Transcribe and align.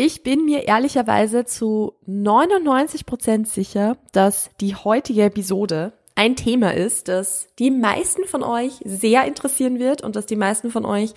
Ich 0.00 0.22
bin 0.22 0.44
mir 0.44 0.68
ehrlicherweise 0.68 1.44
zu 1.44 1.94
99 2.06 3.04
Prozent 3.04 3.48
sicher, 3.48 3.96
dass 4.12 4.48
die 4.60 4.76
heutige 4.76 5.24
Episode 5.24 5.92
ein 6.14 6.36
Thema 6.36 6.72
ist, 6.72 7.08
das 7.08 7.48
die 7.58 7.72
meisten 7.72 8.24
von 8.24 8.44
euch 8.44 8.74
sehr 8.84 9.24
interessieren 9.24 9.80
wird 9.80 10.02
und 10.02 10.14
das 10.14 10.26
die 10.26 10.36
meisten 10.36 10.70
von 10.70 10.84
euch 10.84 11.14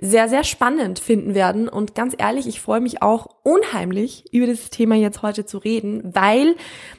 sehr, 0.00 0.30
sehr 0.30 0.44
spannend 0.44 0.98
finden 0.98 1.34
werden. 1.34 1.68
Und 1.68 1.94
ganz 1.94 2.14
ehrlich, 2.16 2.46
ich 2.46 2.62
freue 2.62 2.80
mich 2.80 3.02
auch 3.02 3.26
unheimlich, 3.42 4.24
über 4.32 4.46
dieses 4.46 4.70
Thema 4.70 4.94
jetzt 4.94 5.20
heute 5.20 5.44
zu 5.44 5.58
reden, 5.58 6.00
weil 6.14 6.56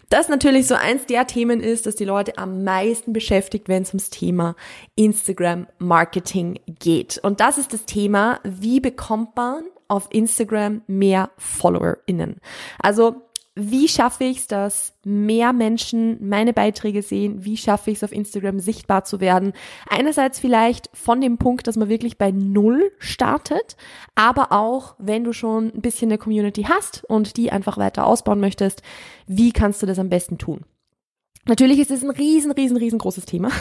das 0.10 0.30
natürlich 0.30 0.68
so 0.68 0.76
eins 0.76 1.08
der 1.08 1.26
Themen 1.26 1.62
ist, 1.62 1.88
das 1.88 1.96
die 1.96 2.06
Leute 2.06 2.38
am 2.38 2.64
meisten 2.64 3.12
beschäftigt, 3.12 3.68
wenn 3.70 3.82
es 3.82 3.90
ums 3.90 4.12
Thema 4.12 4.56
Instagram 4.94 5.66
Marketing 5.80 6.60
geht. 6.68 7.20
Und 7.24 7.40
das 7.40 7.58
ist 7.58 7.74
das 7.74 7.86
Thema, 7.86 8.40
wie 8.44 8.80
bekommt 8.80 9.36
man 9.36 9.64
auf 9.94 10.08
Instagram 10.12 10.82
mehr 10.88 11.30
FollowerInnen. 11.38 12.38
Also 12.80 13.22
wie 13.56 13.88
schaffe 13.88 14.24
ich 14.24 14.40
es, 14.40 14.48
dass 14.48 14.98
mehr 15.04 15.54
Menschen 15.54 16.28
meine 16.28 16.54
Beiträge 16.54 17.04
sehen? 17.04 17.46
Wie 17.46 17.56
schaffe 17.56 17.92
ich 17.92 17.98
es, 17.98 18.04
auf 18.04 18.12
Instagram 18.12 18.60
sichtbar 18.60 19.04
zu 19.04 19.22
werden? 19.22 19.54
Einerseits 19.88 20.40
vielleicht 20.40 20.90
von 20.94 21.22
dem 21.22 21.38
Punkt, 21.38 21.68
dass 21.68 21.76
man 21.76 21.88
wirklich 21.88 22.18
bei 22.18 22.32
Null 22.32 22.92
startet, 22.98 23.78
aber 24.16 24.52
auch, 24.52 24.96
wenn 24.98 25.24
du 25.24 25.34
schon 25.34 25.66
ein 25.66 25.82
bisschen 25.82 26.10
eine 26.10 26.18
Community 26.18 26.64
hast 26.64 27.04
und 27.04 27.38
die 27.38 27.52
einfach 27.52 27.78
weiter 27.78 28.08
ausbauen 28.08 28.40
möchtest, 28.40 28.82
wie 29.28 29.52
kannst 29.52 29.84
du 29.84 29.86
das 29.86 30.00
am 30.00 30.10
besten 30.10 30.40
tun? 30.40 30.66
Natürlich 31.46 31.80
ist 31.80 31.92
es 31.92 32.04
ein 32.04 32.10
riesen, 32.10 32.52
riesen, 32.52 32.78
riesengroßes 32.78 33.26
Thema. 33.26 33.50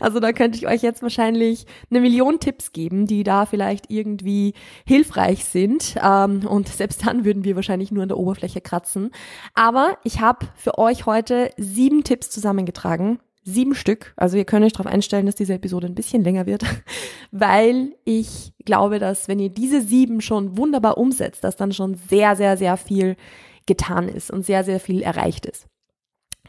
Also 0.00 0.20
da 0.20 0.32
könnte 0.32 0.56
ich 0.56 0.68
euch 0.68 0.82
jetzt 0.82 1.02
wahrscheinlich 1.02 1.66
eine 1.90 2.00
Million 2.00 2.38
Tipps 2.38 2.72
geben, 2.72 3.06
die 3.06 3.24
da 3.24 3.46
vielleicht 3.46 3.90
irgendwie 3.90 4.54
hilfreich 4.86 5.44
sind. 5.44 5.96
Ähm, 6.00 6.46
und 6.46 6.68
selbst 6.68 7.04
dann 7.04 7.24
würden 7.24 7.42
wir 7.42 7.56
wahrscheinlich 7.56 7.90
nur 7.90 8.04
an 8.04 8.08
der 8.08 8.18
Oberfläche 8.18 8.60
kratzen. 8.60 9.10
Aber 9.54 9.98
ich 10.04 10.20
habe 10.20 10.46
für 10.54 10.78
euch 10.78 11.06
heute 11.06 11.50
sieben 11.56 12.04
Tipps 12.04 12.30
zusammengetragen. 12.30 13.18
Sieben 13.42 13.74
Stück. 13.74 14.12
Also 14.16 14.36
ihr 14.36 14.44
könnt 14.44 14.64
euch 14.64 14.72
darauf 14.72 14.86
einstellen, 14.92 15.26
dass 15.26 15.34
diese 15.34 15.54
Episode 15.54 15.88
ein 15.88 15.96
bisschen 15.96 16.22
länger 16.22 16.46
wird, 16.46 16.64
weil 17.32 17.94
ich 18.04 18.52
glaube, 18.64 19.00
dass 19.00 19.26
wenn 19.26 19.40
ihr 19.40 19.50
diese 19.50 19.80
sieben 19.80 20.20
schon 20.20 20.56
wunderbar 20.56 20.96
umsetzt, 20.96 21.42
dass 21.42 21.56
dann 21.56 21.72
schon 21.72 21.94
sehr, 22.08 22.36
sehr, 22.36 22.56
sehr 22.56 22.76
viel 22.76 23.16
getan 23.66 24.08
ist 24.08 24.30
und 24.30 24.44
sehr, 24.46 24.62
sehr 24.62 24.78
viel 24.78 25.02
erreicht 25.02 25.44
ist. 25.46 25.66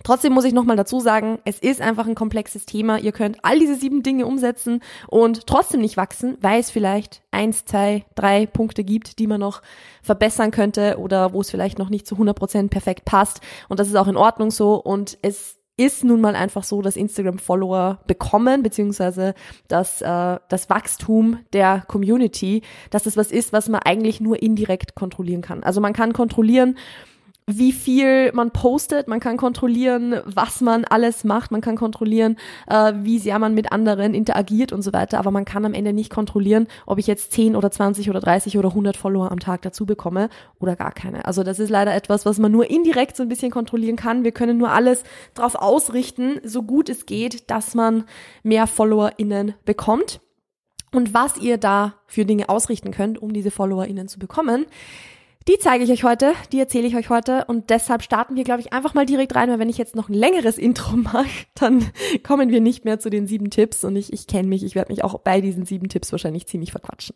Trotzdem 0.04 0.34
muss 0.34 0.46
ich 0.46 0.54
nochmal 0.54 0.76
dazu 0.76 1.00
sagen, 1.00 1.40
es 1.46 1.60
ist 1.60 1.82
einfach 1.82 2.08
ein 2.08 2.16
komplexes 2.16 2.66
Thema. 2.66 3.00
Ihr 3.00 3.12
könnt 3.12 3.38
all 3.44 3.60
diese 3.60 3.76
sieben 3.76 4.04
Dinge 4.04 4.26
umsetzen 4.26 4.82
und 5.08 5.48
trotzdem 5.48 5.82
nicht 5.82 5.98
wachsen, 5.98 6.38
weil 6.42 6.60
es 6.60 6.72
vielleicht 6.72 7.22
eins, 7.32 7.66
zwei, 7.66 8.06
drei 8.16 8.46
Punkte 8.46 8.84
gibt, 8.84 9.20
die 9.20 9.28
man 9.28 9.40
noch 9.40 9.62
verbessern 10.02 10.52
könnte 10.52 10.98
oder 11.00 11.34
wo 11.34 11.42
es 11.42 11.52
vielleicht 11.52 11.80
noch 11.80 11.90
nicht 11.90 12.08
zu 12.08 12.16
100 12.16 12.38
Prozent 12.38 12.72
perfekt 12.72 13.06
passt. 13.06 13.42
Und 13.68 13.80
das 13.80 13.88
ist 13.88 13.96
auch 13.96 14.08
in 14.08 14.18
Ordnung 14.18 14.52
so. 14.52 14.76
Und 14.76 15.18
es 15.22 15.60
ist 15.80 16.04
nun 16.04 16.20
mal 16.20 16.36
einfach 16.36 16.64
so, 16.64 16.82
dass 16.82 16.98
Instagram-Follower 16.98 18.00
bekommen, 18.06 18.64
beziehungsweise 18.64 19.34
dass 19.70 20.02
äh, 20.02 20.38
das 20.50 20.70
Wachstum 20.70 21.40
der 21.54 21.84
Community, 21.88 22.64
dass 22.90 23.04
das 23.04 23.16
was 23.16 23.32
ist, 23.32 23.54
was 23.54 23.70
man 23.70 23.82
eigentlich 23.84 24.20
nur 24.20 24.42
indirekt 24.42 24.94
kontrollieren 24.94 25.42
kann. 25.42 25.64
Also 25.64 25.80
man 25.80 25.94
kann 25.94 26.12
kontrollieren, 26.12 26.78
wie 27.58 27.72
viel 27.72 28.32
man 28.34 28.52
postet, 28.52 29.08
man 29.08 29.20
kann 29.20 29.38
kontrollieren, 29.38 30.22
was 30.26 30.62
man 30.62 30.86
alles 30.86 31.24
macht, 31.24 31.52
man 31.52 31.62
kann 31.62 31.76
kontrollieren, 31.76 32.38
äh, 32.68 32.94
wie 32.98 33.18
sehr 33.18 33.40
man 33.40 33.56
mit 33.56 33.72
anderen 33.72 34.14
interagiert 34.14 34.72
und 34.72 34.84
so 34.84 34.94
weiter, 34.94 35.18
aber 35.18 35.32
man 35.32 35.46
kann 35.46 35.66
am 35.66 35.74
Ende 35.74 35.92
nicht 35.92 36.12
kontrollieren, 36.12 36.68
ob 36.86 37.00
ich 37.00 37.08
jetzt 37.08 37.32
10 37.32 37.56
oder 37.56 37.72
20 37.72 38.10
oder 38.10 38.20
30 38.20 38.58
oder 38.58 38.70
100 38.70 38.98
Follower 38.98 39.32
am 39.32 39.40
Tag 39.40 39.64
dazu 39.64 39.86
bekomme 39.86 40.30
oder 40.60 40.76
gar 40.76 40.92
keine. 40.92 41.26
Also 41.26 41.44
das 41.44 41.60
ist 41.60 41.70
leider 41.70 41.96
etwas, 41.96 42.26
was 42.26 42.38
man 42.38 42.52
nur 42.52 42.70
indirekt 42.70 43.18
so 43.18 43.24
ein 43.24 43.30
bisschen 43.30 43.52
kontrollieren 43.52 43.96
kann. 43.96 44.24
Wir 44.24 44.32
können 44.32 44.58
nur 44.58 44.72
alles 44.72 45.04
darauf 45.34 45.56
ausrichten, 45.56 46.40
so 46.44 46.62
gut 46.62 46.88
es 46.88 47.08
geht, 47.08 47.50
dass 47.50 47.74
man 47.74 48.04
mehr 48.44 48.68
FollowerInnen 48.68 49.56
bekommt. 49.66 50.22
Und 50.92 51.14
was 51.14 51.38
ihr 51.38 51.58
da 51.58 51.96
für 52.08 52.26
Dinge 52.26 52.50
ausrichten 52.50 52.92
könnt, 52.92 53.22
um 53.22 53.32
diese 53.32 53.52
FollowerInnen 53.52 54.08
zu 54.08 54.18
bekommen, 54.18 54.66
die 55.50 55.58
zeige 55.58 55.84
ich 55.84 55.92
euch 55.92 56.04
heute, 56.04 56.34
die 56.52 56.60
erzähle 56.60 56.86
ich 56.86 56.96
euch 56.96 57.10
heute 57.10 57.46
und 57.46 57.72
deshalb 57.72 58.04
starten 58.04 58.36
wir, 58.36 58.44
glaube 58.44 58.62
ich, 58.62 58.72
einfach 58.72 58.94
mal 58.94 59.08
direkt 59.08 59.34
rein, 59.34 59.50
weil 59.50 59.58
wenn 59.58 59.70
ich 59.70 59.80
jetzt 59.80 59.96
noch 59.96 60.08
ein 60.08 60.14
längeres 60.14 60.60
Intro 60.60 60.96
mache, 60.96 61.28
dann 61.56 61.90
kommen 62.22 62.52
wir 62.52 62.62
nicht 62.62 62.86
mehr 62.86 63.00
zu 63.00 63.10
den 63.10 63.26
sieben 63.26 63.50
Tipps 63.50 63.84
und 63.84 63.96
ich, 63.96 64.14
ich 64.14 64.28
kenne 64.28 64.48
mich, 64.48 64.64
ich 64.64 64.76
werde 64.76 64.92
mich 64.92 65.04
auch 65.04 65.18
bei 65.18 65.42
diesen 65.42 65.66
sieben 65.66 65.90
Tipps 65.90 66.12
wahrscheinlich 66.12 66.46
ziemlich 66.46 66.72
verquatschen. 66.72 67.16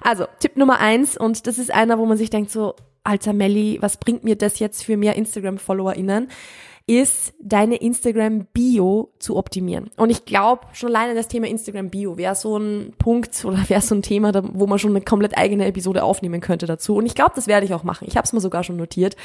Also, 0.00 0.24
Tipp 0.40 0.56
Nummer 0.56 0.78
eins 0.80 1.18
und 1.18 1.46
das 1.46 1.58
ist 1.58 1.70
einer, 1.70 1.98
wo 1.98 2.06
man 2.06 2.16
sich 2.16 2.30
denkt 2.30 2.50
so, 2.50 2.74
alter 3.04 3.34
Melli, 3.34 3.76
was 3.82 3.98
bringt 3.98 4.24
mir 4.24 4.36
das 4.36 4.58
jetzt 4.60 4.82
für 4.82 4.96
mehr 4.96 5.16
Instagram-FollowerInnen? 5.16 6.28
Ist, 6.88 7.34
deine 7.38 7.76
Instagram-Bio 7.76 9.12
zu 9.18 9.36
optimieren. 9.36 9.90
Und 9.96 10.10
ich 10.10 10.24
glaube, 10.24 10.66
schon 10.72 10.88
alleine 10.88 11.14
das 11.14 11.28
Thema 11.28 11.46
Instagram-Bio 11.46 12.16
wäre 12.16 12.34
so 12.34 12.56
ein 12.56 12.94
Punkt 12.98 13.44
oder 13.44 13.68
wäre 13.68 13.82
so 13.82 13.94
ein 13.94 14.02
Thema, 14.02 14.32
wo 14.54 14.66
man 14.66 14.78
schon 14.78 14.90
eine 14.90 15.02
komplett 15.02 15.36
eigene 15.36 15.66
Episode 15.66 16.02
aufnehmen 16.02 16.40
könnte 16.40 16.66
dazu. 16.66 16.96
Und 16.96 17.06
ich 17.06 17.14
glaube, 17.14 17.32
das 17.34 17.46
werde 17.46 17.66
ich 17.66 17.74
auch 17.74 17.84
machen. 17.84 18.08
Ich 18.08 18.16
habe 18.16 18.24
es 18.24 18.32
mir 18.32 18.40
sogar 18.40 18.64
schon 18.64 18.76
notiert. 18.76 19.16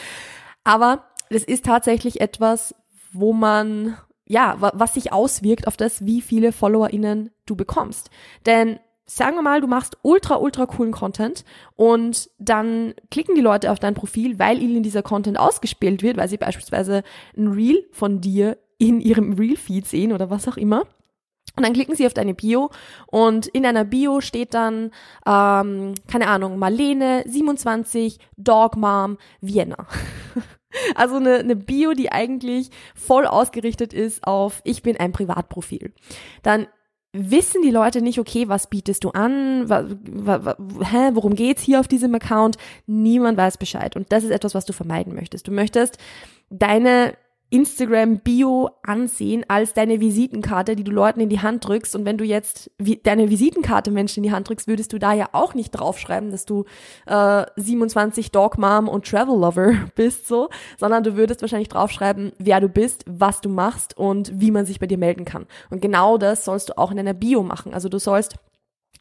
Aber 0.65 1.05
das 1.29 1.43
ist 1.43 1.65
tatsächlich 1.65 2.19
etwas, 2.21 2.75
wo 3.13 3.31
man 3.31 3.97
ja, 4.25 4.55
was 4.59 4.93
sich 4.93 5.11
auswirkt 5.11 5.67
auf 5.67 5.77
das, 5.77 6.05
wie 6.05 6.21
viele 6.21 6.51
FollowerInnen 6.51 7.29
du 7.45 7.55
bekommst. 7.55 8.09
Denn 8.45 8.79
sagen 9.05 9.35
wir 9.35 9.41
mal, 9.41 9.61
du 9.61 9.67
machst 9.67 9.97
ultra, 10.01 10.37
ultra 10.37 10.65
coolen 10.65 10.91
Content 10.91 11.43
und 11.75 12.29
dann 12.39 12.93
klicken 13.11 13.35
die 13.35 13.41
Leute 13.41 13.71
auf 13.71 13.79
dein 13.79 13.93
Profil, 13.93 14.39
weil 14.39 14.61
ihnen 14.61 14.83
dieser 14.83 15.03
Content 15.03 15.37
ausgespielt 15.37 16.01
wird, 16.01 16.17
weil 16.17 16.29
sie 16.29 16.37
beispielsweise 16.37 17.03
ein 17.37 17.49
Reel 17.49 17.85
von 17.91 18.21
dir 18.21 18.57
in 18.77 19.01
ihrem 19.01 19.33
Reel-Feed 19.33 19.87
sehen 19.87 20.13
oder 20.13 20.29
was 20.29 20.47
auch 20.47 20.57
immer. 20.57 20.83
Und 21.55 21.63
dann 21.63 21.73
klicken 21.73 21.95
sie 21.95 22.07
auf 22.07 22.13
deine 22.13 22.33
Bio 22.33 22.71
und 23.07 23.45
in 23.47 23.63
deiner 23.63 23.83
Bio 23.83 24.21
steht 24.21 24.53
dann, 24.55 24.91
ähm, 25.27 25.93
keine 26.07 26.27
Ahnung, 26.27 26.57
Marlene, 26.57 27.23
27, 27.27 28.17
Dog 28.37 28.75
Mom, 28.75 29.17
Vienna. 29.41 29.87
Also 30.95 31.17
eine, 31.17 31.35
eine 31.35 31.55
Bio, 31.55 31.93
die 31.93 32.11
eigentlich 32.11 32.71
voll 32.95 33.27
ausgerichtet 33.27 33.93
ist 33.93 34.23
auf 34.25 34.59
ich 34.63 34.81
bin 34.81 34.97
ein 34.97 35.11
Privatprofil. 35.11 35.93
Dann 36.41 36.65
wissen 37.13 37.61
die 37.61 37.69
Leute 37.69 38.01
nicht, 38.01 38.19
okay, 38.19 38.49
was 38.49 38.67
bietest 38.67 39.03
du 39.03 39.11
an, 39.11 39.67
hä, 39.69 41.11
worum 41.13 41.35
geht's 41.35 41.61
hier 41.61 41.79
auf 41.79 41.87
diesem 41.87 42.13
Account? 42.15 42.57
Niemand 42.87 43.37
weiß 43.37 43.57
Bescheid. 43.57 43.95
Und 43.95 44.11
das 44.11 44.23
ist 44.23 44.31
etwas, 44.31 44.55
was 44.55 44.65
du 44.65 44.73
vermeiden 44.73 45.13
möchtest. 45.13 45.47
Du 45.47 45.51
möchtest 45.51 45.99
deine 46.49 47.13
Instagram-Bio 47.53 48.71
ansehen 48.81 49.45
als 49.47 49.73
deine 49.73 50.01
Visitenkarte, 50.01 50.75
die 50.75 50.83
du 50.83 50.91
Leuten 50.91 51.19
in 51.19 51.29
die 51.29 51.41
Hand 51.41 51.67
drückst. 51.67 51.95
Und 51.95 52.03
wenn 52.03 52.17
du 52.17 52.25
jetzt 52.25 52.71
wie, 52.79 52.97
deine 52.97 53.29
Visitenkarte 53.29 53.91
Menschen 53.91 54.23
in 54.23 54.29
die 54.29 54.35
Hand 54.35 54.49
drückst, 54.49 54.67
würdest 54.67 54.91
du 54.91 54.97
da 54.97 55.13
ja 55.13 55.29
auch 55.33 55.53
nicht 55.53 55.69
draufschreiben, 55.69 56.31
dass 56.31 56.45
du 56.45 56.65
äh, 57.05 57.45
27 57.55 58.31
Dog 58.31 58.57
Mom 58.57 58.87
und 58.87 59.07
Travel 59.07 59.39
Lover 59.39 59.73
bist, 59.95 60.27
so, 60.27 60.49
sondern 60.79 61.03
du 61.03 61.15
würdest 61.15 61.41
wahrscheinlich 61.41 61.69
draufschreiben, 61.69 62.31
wer 62.39 62.59
du 62.59 62.69
bist, 62.69 63.05
was 63.07 63.39
du 63.39 63.49
machst 63.49 63.95
und 63.95 64.31
wie 64.33 64.49
man 64.49 64.65
sich 64.65 64.79
bei 64.79 64.87
dir 64.87 64.97
melden 64.97 65.23
kann. 65.23 65.45
Und 65.69 65.79
genau 65.79 66.17
das 66.17 66.45
sollst 66.45 66.69
du 66.69 66.77
auch 66.79 66.89
in 66.89 66.97
deiner 66.97 67.13
Bio 67.13 67.43
machen. 67.43 67.75
Also 67.75 67.87
du 67.87 67.99
sollst 67.99 68.35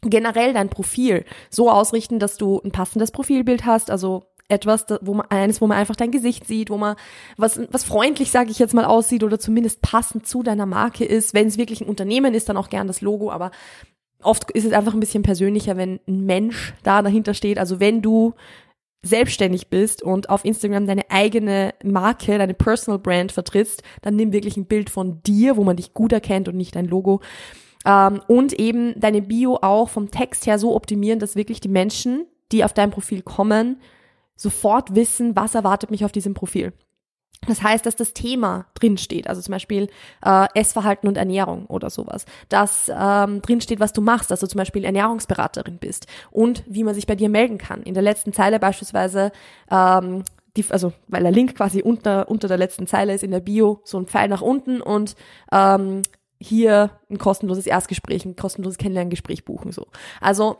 generell 0.02 0.52
dein 0.52 0.68
Profil 0.68 1.24
so 1.48 1.70
ausrichten, 1.70 2.18
dass 2.18 2.36
du 2.36 2.60
ein 2.64 2.72
passendes 2.72 3.12
Profilbild 3.12 3.64
hast, 3.64 3.90
also 3.90 4.24
etwas, 4.48 4.86
wo 5.00 5.14
man, 5.14 5.26
eines, 5.30 5.60
wo 5.60 5.66
man 5.66 5.78
einfach 5.78 5.96
dein 5.96 6.10
Gesicht 6.10 6.46
sieht, 6.46 6.70
wo 6.70 6.76
man 6.76 6.96
was, 7.36 7.60
was 7.70 7.84
freundlich, 7.84 8.30
sage 8.30 8.50
ich 8.50 8.58
jetzt 8.58 8.74
mal, 8.74 8.84
aussieht 8.84 9.24
oder 9.24 9.38
zumindest 9.38 9.82
passend 9.82 10.26
zu 10.26 10.42
deiner 10.42 10.66
Marke 10.66 11.04
ist. 11.04 11.34
Wenn 11.34 11.48
es 11.48 11.58
wirklich 11.58 11.80
ein 11.80 11.88
Unternehmen 11.88 12.34
ist, 12.34 12.48
dann 12.48 12.56
auch 12.56 12.68
gern 12.68 12.86
das 12.86 13.00
Logo, 13.00 13.30
aber 13.30 13.50
oft 14.22 14.50
ist 14.50 14.64
es 14.64 14.72
einfach 14.72 14.94
ein 14.94 15.00
bisschen 15.00 15.22
persönlicher, 15.22 15.76
wenn 15.76 16.00
ein 16.06 16.24
Mensch 16.24 16.74
da 16.82 17.02
dahinter 17.02 17.34
steht. 17.34 17.58
Also 17.58 17.80
wenn 17.80 18.02
du 18.02 18.34
selbstständig 19.04 19.68
bist 19.68 20.02
und 20.02 20.30
auf 20.30 20.44
Instagram 20.44 20.86
deine 20.86 21.10
eigene 21.10 21.74
Marke, 21.82 22.38
deine 22.38 22.54
Personal 22.54 23.00
Brand 23.00 23.32
vertrittst, 23.32 23.82
dann 24.00 24.14
nimm 24.14 24.32
wirklich 24.32 24.56
ein 24.56 24.66
Bild 24.66 24.90
von 24.90 25.22
dir, 25.24 25.56
wo 25.56 25.64
man 25.64 25.76
dich 25.76 25.92
gut 25.92 26.12
erkennt 26.12 26.48
und 26.48 26.56
nicht 26.56 26.76
dein 26.76 26.86
Logo. 26.86 27.20
Ähm, 27.84 28.20
und 28.28 28.52
eben 28.52 28.98
deine 28.98 29.22
Bio 29.22 29.58
auch 29.60 29.88
vom 29.88 30.10
Text 30.10 30.46
her 30.46 30.58
so 30.58 30.74
optimieren, 30.76 31.18
dass 31.18 31.34
wirklich 31.34 31.60
die 31.60 31.68
Menschen, 31.68 32.26
die 32.52 32.64
auf 32.64 32.72
dein 32.72 32.90
Profil 32.92 33.22
kommen, 33.22 33.80
sofort 34.36 34.94
wissen, 34.94 35.36
was 35.36 35.54
erwartet 35.54 35.90
mich 35.90 36.04
auf 36.04 36.12
diesem 36.12 36.34
Profil. 36.34 36.72
Das 37.46 37.62
heißt, 37.62 37.84
dass 37.84 37.96
das 37.96 38.14
Thema 38.14 38.66
drinsteht, 38.74 39.26
also 39.26 39.40
zum 39.40 39.52
Beispiel 39.52 39.88
äh, 40.24 40.46
Essverhalten 40.54 41.08
und 41.08 41.16
Ernährung 41.16 41.66
oder 41.66 41.90
sowas. 41.90 42.24
Dass 42.48 42.90
ähm, 42.94 43.42
drinsteht, 43.42 43.80
was 43.80 43.92
du 43.92 44.00
machst, 44.00 44.30
dass 44.30 44.40
du 44.40 44.46
zum 44.46 44.58
Beispiel 44.58 44.84
Ernährungsberaterin 44.84 45.78
bist 45.78 46.06
und 46.30 46.62
wie 46.68 46.84
man 46.84 46.94
sich 46.94 47.06
bei 47.06 47.16
dir 47.16 47.28
melden 47.28 47.58
kann. 47.58 47.82
In 47.82 47.94
der 47.94 48.02
letzten 48.02 48.32
Zeile 48.32 48.60
beispielsweise, 48.60 49.32
ähm, 49.70 50.22
die, 50.56 50.64
also 50.68 50.92
weil 51.08 51.22
der 51.24 51.32
Link 51.32 51.56
quasi 51.56 51.82
unter, 51.82 52.30
unter 52.30 52.46
der 52.46 52.58
letzten 52.58 52.86
Zeile 52.86 53.12
ist 53.12 53.24
in 53.24 53.32
der 53.32 53.40
Bio, 53.40 53.80
so 53.84 53.98
ein 53.98 54.06
Pfeil 54.06 54.28
nach 54.28 54.42
unten 54.42 54.80
und 54.80 55.16
ähm, 55.50 56.02
hier 56.40 56.90
ein 57.10 57.18
kostenloses 57.18 57.66
Erstgespräch, 57.66 58.24
ein 58.24 58.36
kostenloses 58.36 58.78
Kennenlerngespräch 58.78 59.44
buchen. 59.44 59.72
so. 59.72 59.88
Also 60.20 60.58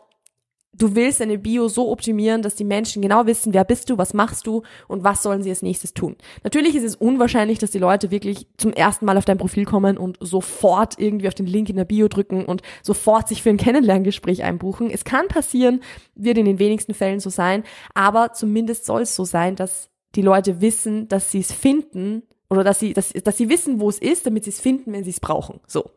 du 0.75 0.95
willst 0.95 1.21
deine 1.21 1.39
Bio 1.39 1.69
so 1.69 1.91
optimieren, 1.91 2.43
dass 2.43 2.55
die 2.55 2.65
Menschen 2.65 3.03
genau 3.03 3.27
wissen, 3.27 3.53
wer 3.53 3.65
bist 3.65 3.91
du, 3.91 3.99
was 3.99 4.15
machst 4.15 4.47
du 4.47 4.63
und 4.89 5.05
was 5.05 5.23
sollen 5.23 5.43
sie 5.43 5.51
als 5.51 5.63
nächstes 5.63 5.93
tun. 5.93 6.17
Natürlich 6.45 6.75
ist 6.75 6.85
es 6.85 6.97
unwahrscheinlich, 6.97 7.59
dass 7.59 7.71
die 7.71 7.79
Leute 7.79 8.11
wirklich 8.11 8.47
zum 8.57 8.73
ersten 8.73 9.05
Mal 9.05 9.19
auf 9.19 9.25
dein 9.25 9.39
Profil 9.39 9.65
kommen 9.65 9.99
und 9.99 10.17
sofort 10.21 10.99
irgendwie 10.99 11.29
auf 11.29 11.35
den 11.35 11.47
Link 11.47 11.69
in 11.69 11.77
der 11.77 11.85
Bio 11.85 12.09
drücken 12.09 12.45
und 12.45 12.63
sofort 12.83 13.29
sich 13.29 13.43
für 13.43 13.51
ein 13.51 13.59
Kennenlerngespräch 13.59 14.43
einbuchen. 14.43 14.91
Es 14.91 15.05
kann 15.05 15.29
passieren, 15.29 15.83
wird 16.15 16.39
in 16.39 16.47
den 16.47 16.59
wenigsten 16.59 16.95
Fällen 16.95 17.21
so 17.21 17.31
sein, 17.31 17.65
aber 17.95 18.33
zumindest 18.33 18.87
soll 18.87 19.03
es 19.03 19.15
so 19.15 19.25
sein, 19.25 19.57
dass 19.57 19.91
die 20.15 20.23
Leute 20.23 20.61
wissen, 20.61 21.09
dass 21.09 21.31
sie 21.31 21.41
es 21.41 21.53
finden 21.53 22.23
oder 22.49 22.65
dass 22.65 22.81
sie, 22.81 22.93
dass, 22.93 23.11
dass 23.13 23.37
sie 23.37 23.49
wissen, 23.49 23.81
wo 23.81 23.89
es 23.89 23.99
ist, 23.99 24.27
damit 24.27 24.45
sie 24.45 24.51
es 24.51 24.61
finden, 24.61 24.93
wenn 24.93 25.05
sie 25.05 25.11
es 25.11 25.21
brauchen. 25.21 25.61
So. 25.67 25.91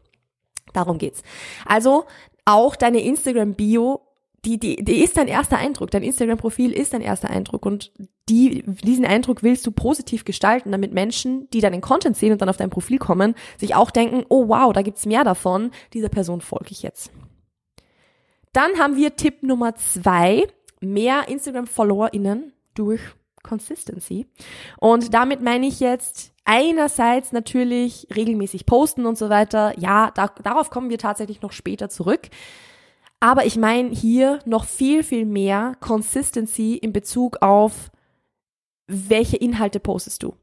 Darum 0.74 0.98
geht's. 0.98 1.22
Also 1.66 2.06
auch 2.44 2.76
deine 2.76 3.02
Instagram-Bio 3.02 4.02
die, 4.46 4.60
die, 4.60 4.84
die 4.84 5.04
ist 5.04 5.18
dein 5.18 5.28
erster 5.28 5.58
Eindruck. 5.58 5.92
Dein 5.92 6.04
Instagram-Profil 6.04 6.72
ist 6.72 6.94
dein 6.94 7.02
erster 7.02 7.30
Eindruck. 7.30 7.66
Und 7.66 7.92
die, 8.30 8.64
diesen 8.66 9.06
Eindruck 9.06 9.44
willst 9.44 9.66
du 9.66 9.72
positiv 9.72 10.24
gestalten, 10.24 10.72
damit 10.72 10.94
Menschen, 10.94 11.50
die 11.50 11.62
deinen 11.62 11.82
Content 11.82 12.16
sehen 12.16 12.32
und 12.32 12.42
dann 12.42 12.50
auf 12.50 12.58
dein 12.58 12.70
Profil 12.70 13.00
kommen, 13.00 13.36
sich 13.58 13.76
auch 13.76 13.92
denken, 13.92 14.24
oh 14.30 14.48
wow, 14.48 14.72
da 14.72 14.84
gibt's 14.84 15.06
mehr 15.06 15.24
davon. 15.24 15.72
Dieser 15.94 16.10
Person 16.10 16.42
folge 16.42 16.72
ich 16.72 16.84
jetzt. 16.84 17.12
Dann 18.54 18.78
haben 18.80 18.96
wir 18.96 19.16
Tipp 19.16 19.44
Nummer 19.44 19.76
zwei. 19.76 20.48
Mehr 20.80 21.28
Instagram-FollowerInnen 21.28 22.54
durch 22.76 23.02
Consistency. 23.42 24.28
Und 24.78 25.14
damit 25.14 25.42
meine 25.42 25.68
ich 25.68 25.80
jetzt 25.80 26.34
einerseits 26.44 27.32
natürlich 27.32 28.08
regelmäßig 28.16 28.66
posten 28.66 29.06
und 29.06 29.18
so 29.18 29.30
weiter. 29.30 29.74
Ja, 29.80 30.12
da, 30.12 30.28
darauf 30.44 30.70
kommen 30.70 30.90
wir 30.90 31.00
tatsächlich 31.00 31.42
noch 31.42 31.52
später 31.52 31.90
zurück. 31.90 32.30
Aber 33.20 33.46
ich 33.46 33.58
meine 33.58 33.90
hier 33.90 34.40
noch 34.46 34.66
viel, 34.66 35.04
viel 35.04 35.26
mehr 35.26 35.76
Consistency 35.80 36.76
in 36.76 36.94
Bezug 36.94 37.42
auf, 37.42 37.92
welche 38.88 39.38
Inhalte 39.38 39.80
postest 39.80 40.24
du? 40.24 40.36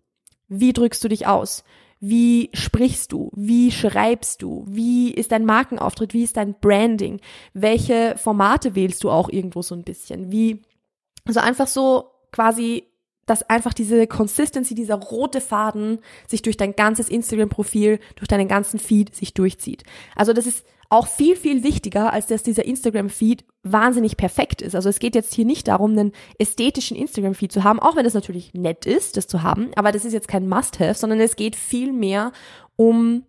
Wie 0.48 0.72
drückst 0.72 1.02
du 1.04 1.08
dich 1.08 1.26
aus? 1.26 1.64
Wie 2.00 2.50
sprichst 2.52 3.12
du? 3.12 3.30
Wie 3.34 3.70
schreibst 3.70 4.42
du? 4.42 4.64
Wie 4.66 5.12
ist 5.12 5.30
dein 5.30 5.44
Markenauftritt? 5.44 6.12
Wie 6.14 6.24
ist 6.24 6.36
dein 6.36 6.58
Branding? 6.58 7.20
Welche 7.54 8.16
Formate 8.18 8.74
wählst 8.74 9.04
du 9.04 9.10
auch 9.10 9.28
irgendwo 9.28 9.62
so 9.62 9.76
ein 9.76 9.84
bisschen? 9.84 10.32
Wie, 10.32 10.62
also 11.24 11.38
einfach 11.38 11.68
so 11.68 12.10
quasi, 12.32 12.88
dass 13.26 13.48
einfach 13.48 13.72
diese 13.72 14.06
Consistency, 14.06 14.74
dieser 14.74 14.96
rote 14.96 15.40
Faden 15.40 16.00
sich 16.26 16.42
durch 16.42 16.56
dein 16.56 16.74
ganzes 16.74 17.08
Instagram-Profil, 17.08 18.00
durch 18.16 18.28
deinen 18.28 18.48
ganzen 18.48 18.78
Feed 18.78 19.14
sich 19.14 19.34
durchzieht. 19.34 19.84
Also 20.16 20.32
das 20.32 20.46
ist 20.46 20.66
auch 20.92 21.06
viel, 21.06 21.36
viel 21.36 21.62
wichtiger, 21.62 22.12
als 22.12 22.26
dass 22.26 22.42
dieser 22.42 22.66
Instagram-Feed 22.66 23.44
wahnsinnig 23.62 24.18
perfekt 24.18 24.60
ist. 24.60 24.74
Also 24.74 24.90
es 24.90 24.98
geht 24.98 25.14
jetzt 25.14 25.32
hier 25.32 25.46
nicht 25.46 25.68
darum, 25.68 25.92
einen 25.92 26.12
ästhetischen 26.38 26.96
Instagram-Feed 26.96 27.50
zu 27.50 27.64
haben, 27.64 27.80
auch 27.80 27.96
wenn 27.96 28.04
es 28.04 28.12
natürlich 28.12 28.52
nett 28.52 28.84
ist, 28.84 29.16
das 29.16 29.26
zu 29.26 29.42
haben, 29.42 29.70
aber 29.74 29.92
das 29.92 30.04
ist 30.04 30.12
jetzt 30.12 30.28
kein 30.28 30.48
Must-Have, 30.48 30.98
sondern 30.98 31.20
es 31.20 31.36
geht 31.36 31.56
viel 31.56 31.92
mehr 31.92 32.32
um 32.76 33.24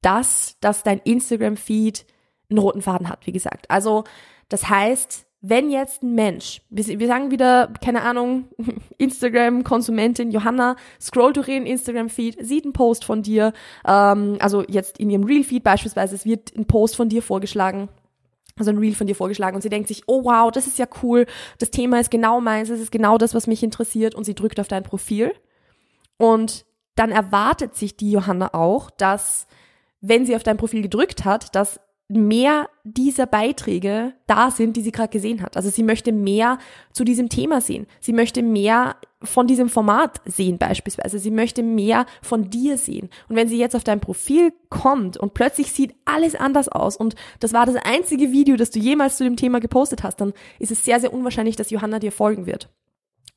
das, 0.00 0.56
dass 0.60 0.84
dein 0.84 1.00
Instagram-Feed 1.00 2.06
einen 2.48 2.58
roten 2.58 2.80
Faden 2.80 3.08
hat, 3.08 3.26
wie 3.26 3.32
gesagt. 3.32 3.70
Also 3.70 4.04
das 4.48 4.70
heißt, 4.70 5.25
wenn 5.48 5.70
jetzt 5.70 6.02
ein 6.02 6.14
Mensch, 6.14 6.60
wir, 6.70 7.06
sagen 7.06 7.30
wieder, 7.30 7.72
keine 7.80 8.02
Ahnung, 8.02 8.48
Instagram-Konsumentin 8.98 10.30
Johanna, 10.30 10.76
scrollt 11.00 11.36
durch 11.36 11.48
ihren 11.48 11.66
Instagram-Feed, 11.66 12.44
sieht 12.44 12.64
einen 12.64 12.72
Post 12.72 13.04
von 13.04 13.22
dir, 13.22 13.52
ähm, 13.86 14.36
also 14.40 14.64
jetzt 14.66 14.98
in 14.98 15.08
ihrem 15.08 15.24
Real-Feed 15.24 15.62
beispielsweise, 15.62 16.14
es 16.16 16.24
wird 16.24 16.56
ein 16.56 16.66
Post 16.66 16.96
von 16.96 17.08
dir 17.08 17.22
vorgeschlagen, 17.22 17.88
also 18.58 18.70
ein 18.70 18.78
Reel 18.78 18.94
von 18.94 19.06
dir 19.06 19.14
vorgeschlagen 19.14 19.54
und 19.54 19.62
sie 19.62 19.68
denkt 19.68 19.88
sich, 19.88 20.02
oh 20.06 20.24
wow, 20.24 20.50
das 20.50 20.66
ist 20.66 20.78
ja 20.78 20.86
cool, 21.02 21.26
das 21.58 21.70
Thema 21.70 22.00
ist 22.00 22.10
genau 22.10 22.40
meins, 22.40 22.68
es 22.68 22.80
ist 22.80 22.90
genau 22.90 23.16
das, 23.16 23.34
was 23.34 23.46
mich 23.46 23.62
interessiert 23.62 24.14
und 24.14 24.24
sie 24.24 24.34
drückt 24.34 24.58
auf 24.58 24.68
dein 24.68 24.82
Profil. 24.82 25.32
Und 26.16 26.64
dann 26.94 27.12
erwartet 27.12 27.76
sich 27.76 27.96
die 27.96 28.10
Johanna 28.10 28.54
auch, 28.54 28.90
dass 28.90 29.46
wenn 30.00 30.24
sie 30.26 30.34
auf 30.34 30.42
dein 30.42 30.56
Profil 30.56 30.82
gedrückt 30.82 31.24
hat, 31.24 31.54
dass 31.54 31.80
mehr 32.08 32.68
dieser 32.84 33.26
Beiträge 33.26 34.12
da 34.26 34.50
sind, 34.50 34.76
die 34.76 34.82
sie 34.82 34.92
gerade 34.92 35.10
gesehen 35.10 35.42
hat. 35.42 35.56
Also 35.56 35.70
sie 35.70 35.82
möchte 35.82 36.12
mehr 36.12 36.58
zu 36.92 37.04
diesem 37.04 37.28
Thema 37.28 37.60
sehen. 37.60 37.86
Sie 38.00 38.12
möchte 38.12 38.42
mehr 38.42 38.96
von 39.22 39.48
diesem 39.48 39.68
Format 39.68 40.20
sehen 40.24 40.58
beispielsweise. 40.58 41.18
Sie 41.18 41.32
möchte 41.32 41.64
mehr 41.64 42.06
von 42.22 42.48
dir 42.48 42.78
sehen. 42.78 43.08
Und 43.28 43.34
wenn 43.34 43.48
sie 43.48 43.58
jetzt 43.58 43.74
auf 43.74 43.82
dein 43.82 44.00
Profil 44.00 44.52
kommt 44.68 45.16
und 45.16 45.34
plötzlich 45.34 45.72
sieht 45.72 45.94
alles 46.04 46.36
anders 46.36 46.68
aus 46.68 46.96
und 46.96 47.16
das 47.40 47.52
war 47.52 47.66
das 47.66 47.76
einzige 47.76 48.30
Video, 48.30 48.56
das 48.56 48.70
du 48.70 48.78
jemals 48.78 49.16
zu 49.16 49.24
dem 49.24 49.36
Thema 49.36 49.58
gepostet 49.58 50.04
hast, 50.04 50.20
dann 50.20 50.32
ist 50.60 50.70
es 50.70 50.84
sehr, 50.84 51.00
sehr 51.00 51.12
unwahrscheinlich, 51.12 51.56
dass 51.56 51.70
Johanna 51.70 51.98
dir 51.98 52.12
folgen 52.12 52.46
wird. 52.46 52.68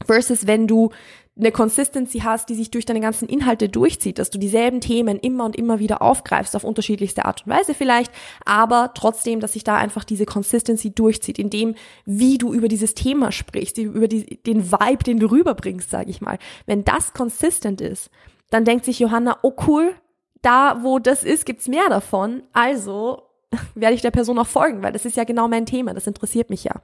Versus 0.06 0.48
wenn 0.48 0.68
du 0.68 0.92
eine 1.40 1.52
Consistency 1.52 2.20
hast, 2.20 2.50
die 2.50 2.56
sich 2.56 2.70
durch 2.70 2.86
deine 2.86 3.00
ganzen 3.00 3.28
Inhalte 3.28 3.70
durchzieht, 3.70 4.20
dass 4.20 4.30
du 4.30 4.38
dieselben 4.38 4.82
Themen 4.82 5.20
immer 5.20 5.46
und 5.46 5.56
immer 5.56 5.80
wieder 5.80 6.02
aufgreifst, 6.02 6.56
auf 6.56 6.64
unterschiedlichste 6.64 7.26
Art 7.26 7.46
und 7.46 7.52
Weise 7.54 7.74
vielleicht, 7.74 8.12
aber 8.46 8.92
trotzdem, 8.94 9.40
dass 9.40 9.54
sich 9.54 9.64
da 9.64 9.78
einfach 9.78 10.04
diese 10.04 10.26
Consistency 10.26 10.92
durchzieht, 10.92 11.40
in 11.40 11.50
dem, 11.50 11.76
wie 12.06 12.38
du 12.38 12.54
über 12.54 12.68
dieses 12.68 12.94
Thema 12.94 13.32
sprichst, 13.32 13.78
über 13.78 14.08
die, 14.08 14.42
den 14.44 14.72
Vibe, 14.72 15.04
den 15.04 15.20
du 15.20 15.32
rüberbringst, 15.32 15.90
sage 15.90 16.10
ich 16.10 16.22
mal. 16.22 16.40
Wenn 16.66 16.84
das 16.84 17.14
consistent 17.14 17.80
ist, 17.80 18.10
dann 18.50 18.66
denkt 18.66 18.86
sich 18.86 19.00
Johanna, 19.00 19.38
oh 19.42 19.54
cool, 19.68 19.94
da 20.42 20.84
wo 20.84 21.00
das 21.00 21.24
ist, 21.24 21.46
gibt's 21.46 21.68
mehr 21.68 21.90
davon, 21.90 22.44
also 22.52 23.29
werde 23.76 23.96
ich 23.96 24.02
der 24.02 24.12
Person 24.12 24.38
auch 24.38 24.48
folgen, 24.48 24.84
weil 24.84 24.92
das 24.92 25.06
ist 25.06 25.18
ja 25.18 25.24
genau 25.24 25.48
mein 25.48 25.66
Thema, 25.66 25.94
das 25.94 26.08
interessiert 26.08 26.50
mich 26.50 26.64
ja. 26.64 26.82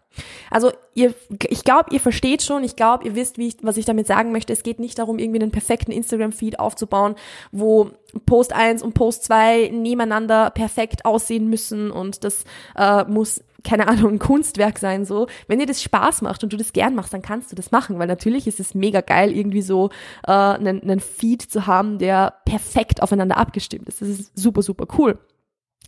Also 0.49 0.71
ihr, 0.93 1.13
ich 1.47 1.63
glaube, 1.63 1.93
ihr 1.93 1.99
versteht 1.99 2.41
schon, 2.41 2.63
ich 2.63 2.75
glaube, 2.75 3.05
ihr 3.05 3.15
wisst, 3.15 3.37
wie 3.37 3.47
ich, 3.47 3.57
was 3.61 3.77
ich 3.77 3.85
damit 3.85 4.07
sagen 4.07 4.31
möchte. 4.31 4.53
Es 4.53 4.63
geht 4.63 4.79
nicht 4.79 4.97
darum, 4.97 5.19
irgendwie 5.19 5.41
einen 5.41 5.51
perfekten 5.51 5.91
Instagram-Feed 5.91 6.59
aufzubauen, 6.59 7.15
wo 7.51 7.91
Post 8.25 8.53
1 8.53 8.81
und 8.81 8.93
Post 8.93 9.25
2 9.25 9.69
nebeneinander 9.73 10.49
perfekt 10.49 11.05
aussehen 11.05 11.49
müssen 11.49 11.91
und 11.91 12.23
das 12.23 12.45
äh, 12.75 13.03
muss 13.05 13.43
keine 13.63 13.87
Ahnung, 13.87 14.13
ein 14.13 14.19
Kunstwerk 14.19 14.77
sein, 14.77 15.05
so. 15.05 15.25
Wenn 15.47 15.57
dir 15.57 15.65
das 15.65 15.81
Spaß 15.81 16.21
macht 16.21 16.43
und 16.43 16.53
du 16.53 16.57
das 16.57 16.71
gern 16.71 16.93
machst, 16.93 17.13
dann 17.13 17.23
kannst 17.23 17.51
du 17.51 17.55
das 17.55 17.71
machen, 17.71 17.97
weil 17.97 18.05
natürlich 18.05 18.45
ist 18.45 18.59
es 18.59 18.75
mega 18.75 19.01
geil, 19.01 19.35
irgendwie 19.35 19.63
so 19.63 19.89
äh, 20.27 20.31
einen, 20.31 20.83
einen 20.83 20.99
Feed 20.99 21.41
zu 21.41 21.65
haben, 21.65 21.97
der 21.97 22.35
perfekt 22.45 23.01
aufeinander 23.01 23.37
abgestimmt 23.37 23.89
ist. 23.89 24.01
Das 24.01 24.07
ist 24.07 24.37
super, 24.37 24.61
super 24.61 24.85
cool. 24.99 25.17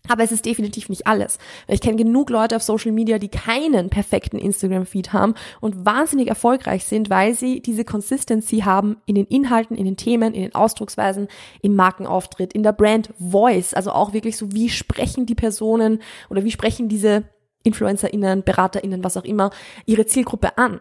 Aber 0.08 0.24
es 0.24 0.32
ist 0.32 0.46
definitiv 0.46 0.90
nicht 0.90 1.08
alles. 1.08 1.38
Ich 1.68 1.82
kenne 1.82 1.98
genug 1.98 2.30
Leute 2.30 2.56
auf 2.56 2.64
Social 2.64 2.92
Media, 2.92 3.20
die 3.20 3.30
keinen 3.30 3.90
perfekten 3.90 4.38
Instagram-Feed 4.38 5.14
haben 5.14 5.36
und 5.62 5.86
wahnsinnig 5.86 6.28
erfolgreich 6.28 6.86
sind, 6.86 7.10
weil 7.10 7.34
sie 7.34 7.62
diese 7.62 7.86
Consistency 7.86 8.60
haben 8.60 8.98
in 9.06 9.16
den 9.16 9.26
Inhalten, 9.26 9.76
in 9.76 9.86
den 9.86 9.98
Themen, 9.98 10.34
in 10.34 10.42
den 10.42 10.56
Ausdrucksweisen, 10.56 11.28
im 11.62 11.76
Markenauftritt, 11.76 12.54
in 12.54 12.64
der 12.64 12.74
Brand 12.74 13.14
Voice. 13.20 13.74
Also 13.74 13.92
auch 13.92 14.14
wirklich 14.14 14.38
so, 14.38 14.52
wie 14.52 14.70
sprechen 14.70 15.26
die 15.26 15.36
Personen 15.36 16.02
oder 16.30 16.44
wie 16.44 16.52
sprechen 16.52 16.90
diese 16.90 17.24
InfluencerInnen, 17.64 18.44
BeraterInnen, 18.44 19.04
was 19.04 19.18
auch 19.18 19.24
immer, 19.24 19.52
ihre 19.86 20.06
Zielgruppe 20.06 20.58
an. 20.58 20.80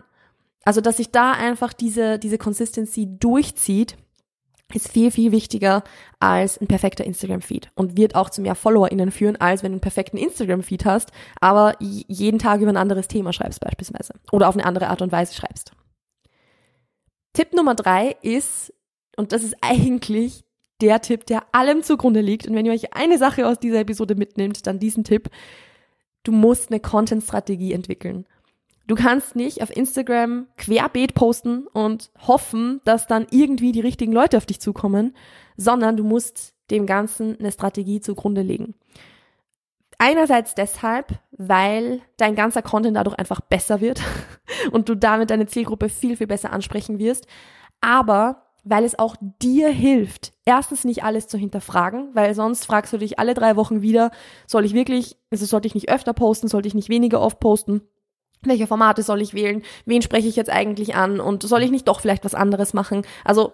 Also, 0.65 0.81
dass 0.81 0.97
sich 0.97 1.13
da 1.13 1.33
einfach 1.33 1.73
diese, 1.73 2.19
diese 2.19 2.39
Consistency 2.39 3.19
durchzieht 3.19 3.97
ist 4.75 4.91
viel, 4.91 5.11
viel 5.11 5.33
wichtiger 5.33 5.85
als 6.19 6.61
ein 6.61 6.67
perfekter 6.67 7.05
Instagram-Feed 7.05 7.71
und 7.75 7.97
wird 7.97 8.15
auch 8.15 8.31
zu 8.31 8.41
mehr 8.43 8.55
FollowerInnen 8.55 9.13
führen, 9.13 9.37
als 9.37 9.63
wenn 9.63 9.73
du 9.73 9.77
einen 9.77 9.81
perfekten 9.81 10.17
Instagram-Feed 10.17 10.85
hast, 10.85 11.13
aber 11.41 11.75
jeden 11.81 12.39
Tag 12.39 12.61
über 12.61 12.71
ein 12.71 12.77
anderes 12.77 13.09
Thema 13.09 13.33
schreibst 13.33 13.61
beispielsweise 13.61 14.15
oder 14.33 14.49
auf 14.49 14.57
eine 14.57 14.67
andere 14.67 14.89
Art 14.89 15.03
und 15.03 15.13
Weise 15.13 15.35
schreibst. 15.35 15.73
Tipp 17.33 17.53
Nummer 17.53 17.75
drei 17.75 18.17
ist, 18.23 18.73
und 19.17 19.33
das 19.33 19.45
ist 19.45 19.57
eigentlich 19.61 20.45
der 20.81 21.01
Tipp, 21.01 21.27
der 21.27 21.43
allem 21.53 21.83
zugrunde 21.83 22.21
liegt. 22.21 22.47
Und 22.47 22.55
wenn 22.55 22.67
ihr 22.67 22.73
euch 22.73 22.95
eine 22.95 23.19
Sache 23.19 23.47
aus 23.47 23.59
dieser 23.59 23.81
Episode 23.81 24.15
mitnehmt, 24.15 24.67
dann 24.67 24.79
diesen 24.79 25.05
Tipp. 25.05 25.31
Du 26.23 26.33
musst 26.33 26.71
eine 26.71 26.81
Content-Strategie 26.81 27.73
entwickeln. 27.73 28.27
Du 28.87 28.95
kannst 28.95 29.35
nicht 29.35 29.63
auf 29.63 29.75
Instagram 29.75 30.47
querbeet 30.57 31.15
posten 31.15 31.67
und 31.67 32.11
hoffen, 32.27 32.81
dass 32.85 33.07
dann 33.07 33.27
irgendwie 33.31 33.73
die 33.73 33.81
richtigen 33.81 34.13
Leute 34.13 34.37
auf 34.37 34.47
dich 34.47 34.61
zukommen, 34.61 35.17
sondern 35.57 35.97
du 35.97 36.05
musst 36.05 36.55
dem 36.71 36.87
Ganzen 36.87 37.39
eine 37.39 37.51
Strategie 37.51 38.01
zugrunde 38.01 38.43
legen. 38.43 38.75
Einerseits 39.99 40.55
deshalb, 40.55 41.19
weil 41.33 42.03
dein 42.17 42.37
ganzer 42.37 42.63
Content 42.63 42.97
dadurch 42.97 43.19
einfach 43.19 43.41
besser 43.41 43.81
wird 43.81 44.03
und 44.71 44.89
du 44.89 44.95
damit 44.95 45.31
deine 45.31 45.47
Zielgruppe 45.47 45.89
viel, 45.89 46.17
viel 46.17 46.27
besser 46.27 46.53
ansprechen 46.53 46.99
wirst, 46.99 47.27
aber 47.81 48.43
weil 48.69 48.85
es 48.85 48.99
auch 48.99 49.17
dir 49.41 49.69
hilft, 49.69 50.33
erstens 50.45 50.85
nicht 50.85 51.05
alles 51.05 51.29
zu 51.29 51.39
hinterfragen, 51.39 52.11
weil 52.15 52.35
sonst 52.35 52.67
fragst 52.67 52.93
du 52.93 52.99
dich 52.99 53.19
alle 53.19 53.33
drei 53.33 53.55
Wochen 53.55 53.81
wieder, 53.81 54.11
soll 54.47 54.65
ich 54.65 54.75
wirklich, 54.75 55.17
also 55.31 55.47
sollte 55.47 55.69
ich 55.69 55.75
nicht 55.75 55.89
öfter 55.89 56.13
posten, 56.13 56.49
sollte 56.49 56.67
ich 56.67 56.75
nicht 56.75 56.89
weniger 56.89 57.21
oft 57.21 57.39
posten? 57.39 57.83
Welche 58.43 58.67
Formate 58.67 59.03
soll 59.03 59.23
ich 59.23 59.35
wählen? 59.35 59.63
Wen 59.85 60.03
spreche 60.03 60.29
ich 60.29 60.37
jetzt 60.37 60.51
eigentlich 60.51 60.95
an? 60.95 61.21
Und 61.21 61.43
soll 61.43 61.63
ich 61.63 61.71
nicht 61.71 61.89
doch 61.89 62.01
vielleicht 62.01 62.25
was 62.25 62.35
anderes 62.35 62.75
machen? 62.75 63.03
Also 63.25 63.53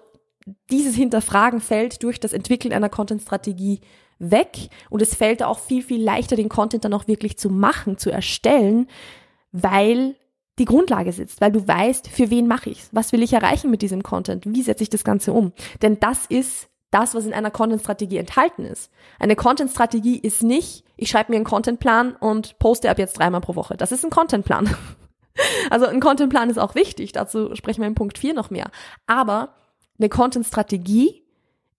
dieses 0.70 0.94
Hinterfragen 0.94 1.60
fällt 1.60 2.02
durch 2.02 2.20
das 2.20 2.32
Entwickeln 2.32 2.72
einer 2.72 2.88
Content-Strategie 2.88 3.80
weg 4.18 4.68
und 4.90 5.02
es 5.02 5.14
fällt 5.14 5.42
auch 5.42 5.58
viel, 5.58 5.82
viel 5.82 6.02
leichter, 6.02 6.36
den 6.36 6.48
Content 6.48 6.84
dann 6.84 6.94
auch 6.94 7.08
wirklich 7.08 7.38
zu 7.38 7.50
machen, 7.50 7.98
zu 7.98 8.10
erstellen, 8.10 8.88
weil 9.50 10.16
die 10.58 10.64
Grundlage 10.64 11.12
sitzt, 11.12 11.40
weil 11.40 11.52
du 11.52 11.66
weißt, 11.66 12.08
für 12.08 12.30
wen 12.30 12.46
mache 12.46 12.70
ich's, 12.70 12.90
was 12.92 13.12
will 13.12 13.22
ich 13.22 13.32
erreichen 13.32 13.70
mit 13.70 13.82
diesem 13.82 14.02
Content, 14.02 14.44
wie 14.46 14.62
setze 14.62 14.82
ich 14.82 14.90
das 14.90 15.04
Ganze 15.04 15.32
um. 15.32 15.52
Denn 15.80 15.98
das 15.98 16.26
ist 16.26 16.68
das, 16.92 17.14
was 17.14 17.26
in 17.26 17.34
einer 17.34 17.50
Content-Strategie 17.50 18.18
enthalten 18.18 18.64
ist. 18.64 18.92
Eine 19.18 19.34
Content-Strategie 19.34 20.18
ist 20.18 20.42
nicht, 20.42 20.84
ich 20.96 21.10
schreibe 21.10 21.32
mir 21.32 21.36
einen 21.36 21.44
Contentplan 21.44 22.14
und 22.14 22.58
poste 22.58 22.90
ab 22.90 22.98
jetzt 22.98 23.18
dreimal 23.18 23.40
pro 23.40 23.56
Woche. 23.56 23.76
Das 23.76 23.90
ist 23.90 24.04
ein 24.04 24.10
Contentplan. 24.10 24.74
Also 25.70 25.86
ein 25.86 26.00
Contentplan 26.00 26.50
ist 26.50 26.58
auch 26.58 26.74
wichtig, 26.74 27.12
dazu 27.12 27.56
sprechen 27.56 27.80
wir 27.80 27.88
in 27.88 27.94
Punkt 27.94 28.18
4 28.18 28.34
noch 28.34 28.50
mehr. 28.50 28.70
Aber 29.06 29.54
eine 29.98 30.10
Content-Strategie 30.10 31.22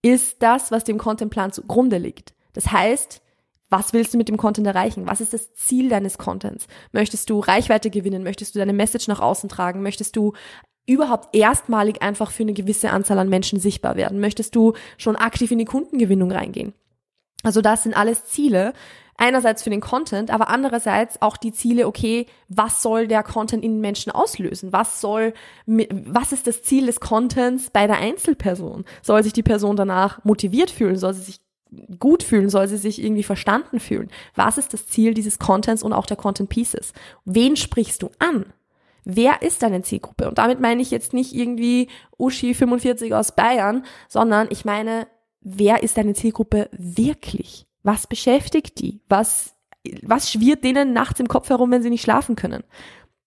ist 0.01 0.41
das, 0.41 0.71
was 0.71 0.83
dem 0.83 0.97
Contentplan 0.97 1.51
zugrunde 1.51 1.99
liegt. 1.99 2.33
Das 2.53 2.71
heißt, 2.71 3.21
was 3.69 3.93
willst 3.93 4.13
du 4.13 4.17
mit 4.17 4.27
dem 4.27 4.37
Content 4.37 4.65
erreichen? 4.65 5.07
Was 5.07 5.21
ist 5.21 5.33
das 5.33 5.53
Ziel 5.53 5.89
deines 5.89 6.17
Contents? 6.17 6.67
Möchtest 6.91 7.29
du 7.29 7.39
Reichweite 7.39 7.89
gewinnen? 7.89 8.23
Möchtest 8.23 8.55
du 8.55 8.59
deine 8.59 8.73
Message 8.73 9.07
nach 9.07 9.19
außen 9.19 9.49
tragen? 9.49 9.83
Möchtest 9.83 10.15
du 10.15 10.33
überhaupt 10.85 11.35
erstmalig 11.35 12.01
einfach 12.01 12.31
für 12.31 12.43
eine 12.43 12.53
gewisse 12.53 12.91
Anzahl 12.91 13.19
an 13.19 13.29
Menschen 13.29 13.59
sichtbar 13.59 13.95
werden? 13.95 14.19
Möchtest 14.19 14.55
du 14.55 14.73
schon 14.97 15.15
aktiv 15.15 15.51
in 15.51 15.59
die 15.59 15.65
Kundengewinnung 15.65 16.31
reingehen? 16.31 16.73
Also 17.43 17.61
das 17.61 17.83
sind 17.83 17.95
alles 17.95 18.25
Ziele, 18.25 18.73
einerseits 19.17 19.63
für 19.63 19.69
den 19.69 19.81
Content, 19.81 20.31
aber 20.31 20.49
andererseits 20.49 21.21
auch 21.21 21.37
die 21.37 21.51
Ziele, 21.51 21.87
okay, 21.87 22.25
was 22.47 22.81
soll 22.81 23.07
der 23.07 23.23
Content 23.23 23.63
in 23.63 23.81
Menschen 23.81 24.11
auslösen? 24.11 24.73
Was 24.73 25.01
soll, 25.01 25.33
was 25.65 26.31
ist 26.31 26.47
das 26.47 26.63
Ziel 26.63 26.85
des 26.85 26.99
Contents 26.99 27.69
bei 27.69 27.87
der 27.87 27.97
Einzelperson? 27.97 28.85
Soll 29.01 29.23
sich 29.23 29.33
die 29.33 29.43
Person 29.43 29.75
danach 29.75 30.23
motiviert 30.23 30.71
fühlen? 30.71 30.97
Soll 30.97 31.13
sie 31.13 31.23
sich 31.23 31.39
gut 31.99 32.23
fühlen? 32.23 32.49
Soll 32.49 32.67
sie 32.67 32.77
sich 32.77 33.03
irgendwie 33.03 33.23
verstanden 33.23 33.79
fühlen? 33.79 34.09
Was 34.35 34.57
ist 34.57 34.73
das 34.73 34.87
Ziel 34.87 35.13
dieses 35.13 35.39
Contents 35.39 35.83
und 35.83 35.93
auch 35.93 36.05
der 36.05 36.17
Content 36.17 36.49
Pieces? 36.49 36.93
Wen 37.25 37.55
sprichst 37.55 38.01
du 38.01 38.09
an? 38.19 38.45
Wer 39.05 39.41
ist 39.41 39.63
deine 39.63 39.81
Zielgruppe? 39.81 40.27
Und 40.29 40.37
damit 40.37 40.59
meine 40.59 40.81
ich 40.81 40.91
jetzt 40.91 41.13
nicht 41.13 41.33
irgendwie 41.33 41.89
Uschi 42.17 42.53
45 42.53 43.13
aus 43.13 43.35
Bayern, 43.35 43.85
sondern 44.07 44.47
ich 44.49 44.65
meine, 44.65 45.07
wer 45.41 45.83
ist 45.83 45.97
deine 45.97 46.13
Zielgruppe 46.13 46.69
wirklich? 46.71 47.65
Was 47.83 48.07
beschäftigt 48.07 48.79
die? 48.79 49.01
Was, 49.09 49.55
was 50.01 50.31
schwirrt 50.31 50.63
denen 50.63 50.93
nachts 50.93 51.19
im 51.19 51.27
Kopf 51.27 51.49
herum, 51.49 51.71
wenn 51.71 51.83
sie 51.83 51.89
nicht 51.89 52.03
schlafen 52.03 52.35
können? 52.35 52.63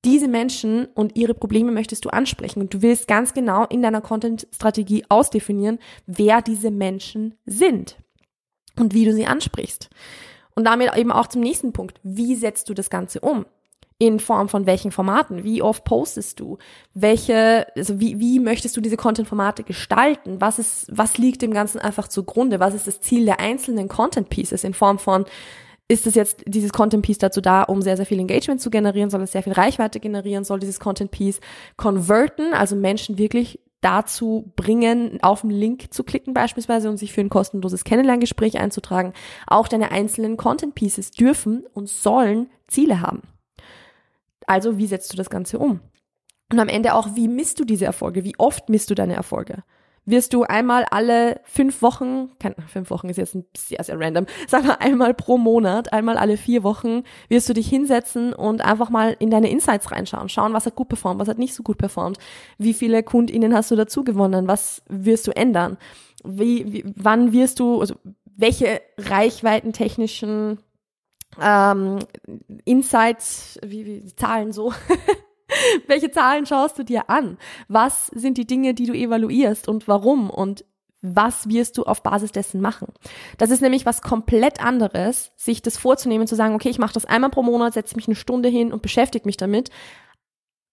Diese 0.05 0.29
Menschen 0.29 0.87
und 0.95 1.17
ihre 1.17 1.35
Probleme 1.35 1.73
möchtest 1.73 2.05
du 2.05 2.11
ansprechen 2.11 2.61
und 2.61 2.73
du 2.73 2.81
willst 2.81 3.09
ganz 3.09 3.35
genau 3.35 3.65
in 3.65 3.83
deiner 3.83 4.01
Content-Strategie 4.01 5.05
ausdefinieren, 5.09 5.79
wer 6.07 6.43
diese 6.43 6.71
Menschen 6.71 7.35
sind 7.45 7.97
und 8.79 8.95
wie 8.95 9.05
du 9.05 9.13
sie 9.13 9.27
ansprichst. 9.27 9.91
Und 10.55 10.65
damit 10.65 10.97
eben 10.97 11.13
auch 11.13 11.27
zum 11.27 11.43
nächsten 11.43 11.73
Punkt. 11.73 12.01
Wie 12.03 12.35
setzt 12.35 12.69
du 12.69 12.75
das 12.75 12.89
Ganze 12.89 13.21
um? 13.21 13.47
In 13.99 14.21
Form 14.21 14.49
von 14.49 14.67
welchen 14.67 14.93
Formaten? 14.93 15.43
Wie 15.43 15.63
oft 15.63 15.85
postest 15.85 16.41
du? 16.41 16.59
Welche, 16.93 17.67
also 17.77 17.99
wie, 17.99 18.19
wie 18.21 18.41
möchtest 18.41 18.77
du 18.77 18.81
diese 18.81 18.97
Content-Formate 18.97 19.63
gestalten? 19.63 20.41
Was 20.41 20.59
ist, 20.59 20.87
was 20.91 21.17
liegt 21.17 21.41
dem 21.43 21.53
Ganzen 21.53 21.81
einfach 21.81 22.09
zugrunde? 22.09 22.61
Was 22.61 22.75
ist 22.75 22.87
das 22.87 23.01
Ziel 23.01 23.25
der 23.25 23.41
einzelnen 23.41 23.89
Content-Pieces 23.89 24.65
in 24.65 24.75
Form 24.75 24.99
von, 24.99 25.25
ist 25.89 26.07
es 26.07 26.15
jetzt 26.15 26.43
dieses 26.47 26.73
Content-Piece 26.73 27.19
dazu 27.19 27.41
da, 27.41 27.63
um 27.63 27.81
sehr, 27.81 27.97
sehr 27.97 28.07
viel 28.07 28.19
Engagement 28.19 28.61
zu 28.61 28.71
generieren? 28.71 29.09
Soll 29.09 29.23
es 29.23 29.33
sehr 29.33 29.43
viel 29.43 29.53
Reichweite 29.53 30.01
generieren? 30.01 30.45
Soll 30.45 30.59
dieses 30.59 30.81
Content-Piece 30.81 31.41
converten? 31.77 32.53
Also 32.53 32.77
Menschen 32.77 33.19
wirklich 33.19 33.61
dazu 33.81 34.53
bringen, 34.57 35.19
auf 35.23 35.43
den 35.43 35.51
Link 35.51 35.95
zu 35.95 36.03
klicken 36.03 36.35
beispielsweise 36.35 36.91
und 36.91 36.97
sich 36.97 37.13
für 37.13 37.21
ein 37.21 37.29
kostenloses 37.29 37.85
Kennenlerngespräch 37.85 38.59
einzutragen. 38.59 39.13
Auch 39.47 39.69
deine 39.69 39.93
einzelnen 39.93 40.37
Content 40.37 40.75
Pieces 40.75 41.13
dürfen 41.13 41.65
und 41.73 41.89
sollen 41.89 42.51
Ziele 42.67 43.01
haben. 43.01 43.23
Also, 44.47 44.79
wie 44.79 44.87
setzt 44.87 45.13
du 45.13 45.17
das 45.17 45.31
Ganze 45.31 45.59
um? 45.59 45.81
Und 46.53 46.61
am 46.61 46.69
Ende 46.69 46.95
auch, 46.95 47.09
wie 47.15 47.29
misst 47.29 47.59
du 47.59 47.65
diese 47.65 47.85
Erfolge? 47.85 48.25
Wie 48.25 48.39
oft 48.39 48.69
misst 48.69 48.91
du 48.91 48.95
deine 48.95 49.15
Erfolge? 49.15 49.65
Wirst 50.09 50.33
du 50.35 50.45
einmal 50.45 50.85
alle 50.93 51.41
fünf 51.43 51.83
Wochen, 51.83 52.31
kein, 52.39 52.55
fünf 52.69 52.91
Wochen 52.91 53.09
ist 53.09 53.17
jetzt 53.17 53.37
sehr, 53.57 53.83
sehr 53.83 53.99
random, 53.99 54.27
sag 54.47 54.65
mal 54.65 54.77
einmal 54.79 55.15
pro 55.15 55.37
Monat, 55.37 55.93
einmal 55.93 56.17
alle 56.17 56.37
vier 56.37 56.63
Wochen, 56.63 57.03
wirst 57.29 57.49
du 57.49 57.55
dich 57.55 57.69
hinsetzen 57.69 58.33
und 58.33 58.61
einfach 58.61 58.89
mal 58.89 59.17
in 59.19 59.31
deine 59.31 59.51
Insights 59.51 59.91
reinschauen, 59.91 60.29
schauen, 60.29 60.53
was 60.53 60.65
hat 60.65 60.77
gut 60.77 60.89
performt, 60.89 61.19
was 61.19 61.27
hat 61.27 61.39
nicht 61.39 61.55
so 61.55 61.65
gut 61.65 61.79
performt, 61.79 62.19
wie 62.57 62.73
viele 62.73 63.03
KundInnen 63.03 63.53
hast 63.53 63.73
du 63.73 63.75
dazu 63.75 64.05
gewonnen, 64.05 64.47
was 64.47 64.83
wirst 64.89 65.27
du 65.27 65.35
ändern, 65.35 65.77
wie, 66.25 66.73
wie 66.73 66.85
wann 66.95 67.33
wirst 67.33 67.59
du, 67.59 67.81
also 67.81 67.97
welche 68.37 68.81
reichweitentechnischen 68.99 70.59
ähm, 71.41 71.99
Insights, 72.65 73.59
wie, 73.65 73.87
wie 73.87 74.15
Zahlen 74.15 74.53
so, 74.53 74.73
welche 75.87 76.11
Zahlen 76.11 76.47
schaust 76.47 76.79
du 76.79 76.83
dir 76.83 77.09
an? 77.11 77.39
Was 77.69 78.09
sind 78.09 78.39
die 78.39 78.47
Dinge, 78.47 78.75
die 78.75 78.87
du 78.87 78.93
evaluierst 78.93 79.69
und 79.69 79.89
warum 79.89 80.31
und 80.31 80.65
was 81.03 81.49
wirst 81.49 81.79
du 81.79 81.85
auf 81.85 82.03
Basis 82.03 82.33
dessen 82.33 82.61
machen? 82.61 82.89
Das 83.39 83.51
ist 83.51 83.63
nämlich 83.63 83.87
was 83.87 84.03
komplett 84.03 84.63
anderes, 84.65 85.33
sich 85.37 85.63
das 85.63 85.77
vorzunehmen, 85.77 86.27
zu 86.27 86.35
sagen, 86.35 86.55
okay, 86.55 86.71
ich 86.71 86.79
mache 86.79 86.95
das 86.95 87.05
einmal 87.05 87.31
pro 87.31 87.43
Monat, 87.43 87.75
setze 87.75 87.97
mich 87.97 88.09
eine 88.09 88.17
Stunde 88.17 88.49
hin 88.49 88.73
und 88.73 88.83
beschäftige 88.83 89.27
mich 89.27 89.37
damit, 89.37 89.71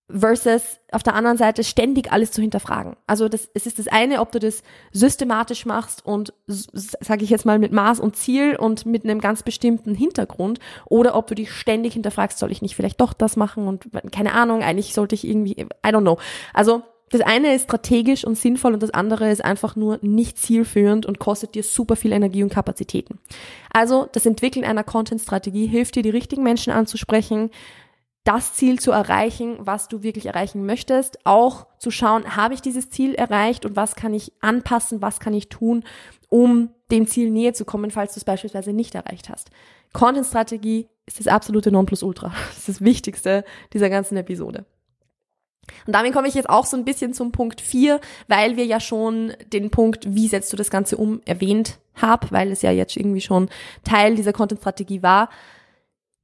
versus 0.10 0.80
auf 0.92 1.02
der 1.02 1.16
anderen 1.16 1.38
Seite 1.38 1.64
ständig 1.64 2.12
alles 2.12 2.32
zu 2.32 2.42
hinterfragen. 2.42 2.96
Also 3.08 3.30
das, 3.30 3.50
es 3.54 3.66
ist 3.66 3.80
das 3.80 3.88
eine, 3.88 4.20
ob 4.20 4.32
du 4.32 4.40
das 4.40 4.62
systematisch 4.92 5.66
machst 5.66 6.06
und, 6.06 6.34
sage 6.48 7.24
ich 7.24 7.30
jetzt 7.30 7.46
mal, 7.46 7.58
mit 7.58 7.72
Maß 7.72 8.00
und 8.00 8.16
Ziel 8.16 8.56
und 8.56 8.86
mit 8.86 9.04
einem 9.04 9.22
ganz 9.22 9.44
bestimmten 9.44 9.96
Hintergrund 9.96 10.60
oder 10.86 11.16
ob 11.16 11.28
du 11.28 11.36
dich 11.36 11.52
ständig 11.52 11.94
hinterfragst, 11.94 12.38
soll 12.38 12.52
ich 12.52 12.62
nicht 12.62 12.76
vielleicht 12.76 13.00
doch 13.00 13.14
das 13.14 13.38
machen 13.38 13.68
und 13.68 13.88
keine 14.12 14.34
Ahnung, 14.34 14.62
eigentlich 14.62 14.94
sollte 14.94 15.16
ich 15.16 15.26
irgendwie, 15.26 15.54
I 15.54 15.90
don't 15.90 16.02
know. 16.02 16.20
Also 16.54 16.84
das 17.14 17.22
eine 17.22 17.54
ist 17.54 17.66
strategisch 17.66 18.26
und 18.26 18.38
sinnvoll 18.38 18.74
und 18.74 18.82
das 18.82 18.90
andere 18.90 19.30
ist 19.30 19.46
einfach 19.46 19.76
nur 19.76 20.00
nicht 20.02 20.40
zielführend 20.40 21.06
und 21.06 21.20
kostet 21.20 21.54
dir 21.54 21.62
super 21.62 21.96
viel 21.96 22.12
Energie 22.12 22.44
und 22.44 22.50
Kapazitäten. 22.50 23.20
Also 23.72 24.10
das 24.12 24.26
Entwickeln 24.26 24.66
einer 24.66 24.84
Content-Strategie 24.84 25.68
hilft 25.68 25.96
dir, 25.96 26.02
die 26.02 26.10
richtigen 26.10 26.42
Menschen 26.42 26.74
anzusprechen, 26.74 27.52
das 28.24 28.54
Ziel 28.54 28.80
zu 28.80 28.92
erreichen, 28.92 29.58
was 29.60 29.88
du 29.90 30.02
wirklich 30.02 30.28
erreichen 30.28 30.66
möchtest. 30.66 31.26
Auch 31.26 31.68
zu 31.78 31.92
schauen, 31.92 32.36
habe 32.36 32.54
ich 32.54 32.62
dieses 32.62 32.90
Ziel 32.90 33.16
erreicht 33.16 33.66
und 33.66 33.76
was 33.76 33.96
kann 33.96 34.14
ich 34.14 34.32
anpassen, 34.40 35.02
was 35.02 35.20
kann 35.20 35.34
ich 35.34 35.50
tun, 35.50 35.84
um 36.30 36.70
dem 36.90 37.08
Ziel 37.08 37.32
näher 37.32 37.54
zu 37.54 37.66
kommen, 37.66 37.92
falls 37.92 38.14
du 38.14 38.20
es 38.20 38.26
beispielsweise 38.26 38.72
nicht 38.72 38.96
erreicht 38.96 39.30
hast. 39.30 39.50
Content-Strategie 39.92 40.88
ist 41.06 41.20
das 41.20 41.28
absolute 41.28 41.72
Nonplusultra. 41.72 42.34
Das 42.50 42.58
ist 42.60 42.70
das 42.70 42.82
Wichtigste 42.82 43.44
dieser 43.74 43.90
ganzen 43.90 44.18
Episode. 44.18 44.66
Und 45.86 45.94
damit 45.94 46.14
komme 46.14 46.28
ich 46.28 46.34
jetzt 46.34 46.50
auch 46.50 46.66
so 46.66 46.76
ein 46.76 46.86
bisschen 46.86 47.14
zum 47.14 47.32
Punkt 47.32 47.62
4, 47.62 48.00
weil 48.28 48.58
wir 48.58 48.66
ja 48.66 48.80
schon 48.80 49.34
den 49.52 49.70
Punkt, 49.70 50.14
wie 50.14 50.28
setzt 50.28 50.52
du 50.52 50.58
das 50.58 50.70
Ganze 50.70 50.98
um, 50.98 51.22
erwähnt 51.26 51.80
haben, 51.96 52.28
weil 52.32 52.52
es 52.52 52.62
ja 52.62 52.72
jetzt 52.72 52.98
irgendwie 52.98 53.22
schon 53.22 53.50
Teil 53.84 54.16
dieser 54.16 54.34
Content-Strategie 54.34 55.04
war. 55.04 55.30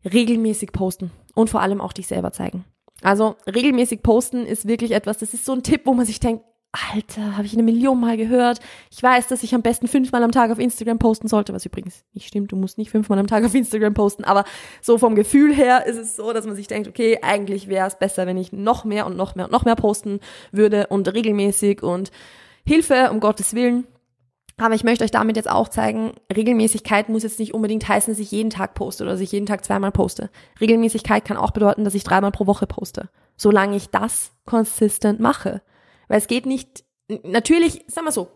Regelmäßig 0.06 0.72
posten 0.72 1.12
und 1.36 1.50
vor 1.50 1.62
allem 1.62 1.82
auch 1.82 1.94
dich 1.94 2.08
selber 2.08 2.32
zeigen. 2.32 2.66
Also 3.02 3.36
regelmäßig 3.48 4.04
posten 4.04 4.46
ist 4.46 4.68
wirklich 4.68 4.92
etwas, 4.92 5.18
das 5.18 5.34
ist 5.34 5.46
so 5.46 5.54
ein 5.54 5.64
Tipp, 5.64 5.82
wo 5.86 5.94
man 5.94 6.06
sich 6.06 6.20
denkt, 6.20 6.44
Alter, 6.72 7.36
habe 7.36 7.48
ich 7.48 7.54
eine 7.54 7.64
Million 7.64 8.00
Mal 8.00 8.16
gehört. 8.16 8.60
Ich 8.92 9.02
weiß, 9.02 9.28
dass 9.28 9.42
ich 9.42 9.56
am 9.56 9.64
besten 9.64 9.88
fünfmal 9.88 10.22
am 10.22 10.32
Tag 10.32 10.52
auf 10.52 10.60
Instagram 10.60 11.00
posten 11.00 11.28
sollte, 11.28 11.52
was 11.52 11.66
übrigens 11.66 12.06
nicht 12.14 12.28
stimmt. 12.28 12.52
Du 12.52 12.56
musst 12.56 12.78
nicht 12.78 12.92
fünfmal 12.92 13.18
am 13.18 13.26
Tag 13.26 13.44
auf 13.44 13.56
Instagram 13.56 13.96
posten, 13.96 14.24
aber 14.24 14.44
so 14.80 15.00
vom 15.00 15.16
Gefühl 15.16 15.52
her 15.52 15.88
ist 15.88 15.98
es 15.98 16.16
so, 16.16 16.32
dass 16.32 16.46
man 16.46 16.56
sich 16.56 16.68
denkt, 16.68 16.88
okay, 16.88 17.18
eigentlich 17.24 17.70
wäre 17.70 17.88
es 17.88 17.98
besser, 17.98 18.28
wenn 18.28 18.38
ich 18.38 18.54
noch 18.54 18.86
mehr 18.86 19.08
und 19.08 19.18
noch 19.18 19.34
mehr 19.34 19.46
und 19.46 19.52
noch 19.52 19.66
mehr 19.66 19.76
posten 19.76 20.20
würde 20.52 20.86
und 20.88 21.12
regelmäßig 21.12 21.82
und 21.82 22.12
Hilfe, 22.68 23.10
um 23.12 23.20
Gottes 23.20 23.56
Willen. 23.56 23.88
Aber 24.60 24.76
ich 24.76 24.84
möchte 24.84 25.06
euch 25.06 25.12
damit 25.12 25.38
jetzt 25.38 25.50
auch 25.50 25.70
zeigen, 25.70 26.12
Regelmäßigkeit 26.36 27.08
muss 27.08 27.24
jetzt 27.24 27.40
nicht 27.40 27.54
unbedingt 27.54 27.88
heißen, 27.88 28.12
dass 28.12 28.20
ich 28.20 28.32
jeden 28.32 28.50
Tag 28.50 28.76
poste 28.76 29.04
oder 29.04 29.14
dass 29.14 29.22
ich 29.22 29.32
jeden 29.32 29.46
Tag 29.46 29.64
zweimal 29.64 29.92
poste. 29.92 30.30
Regelmäßigkeit 30.60 31.24
kann 31.24 31.38
auch 31.38 31.52
bedeuten, 31.52 31.86
dass 31.86 31.96
ich 31.96 32.04
dreimal 32.04 32.32
pro 32.32 32.46
Woche 32.46 32.68
poste. 32.68 33.10
Solange 33.38 33.78
ich 33.78 33.90
das 33.90 34.34
consistent 34.46 35.22
mache. 35.22 35.62
Weil 36.10 36.18
es 36.18 36.28
geht 36.28 36.46
nicht, 36.46 36.84
natürlich, 37.24 37.86
sag 37.88 38.04
mal 38.04 38.12
so, 38.12 38.28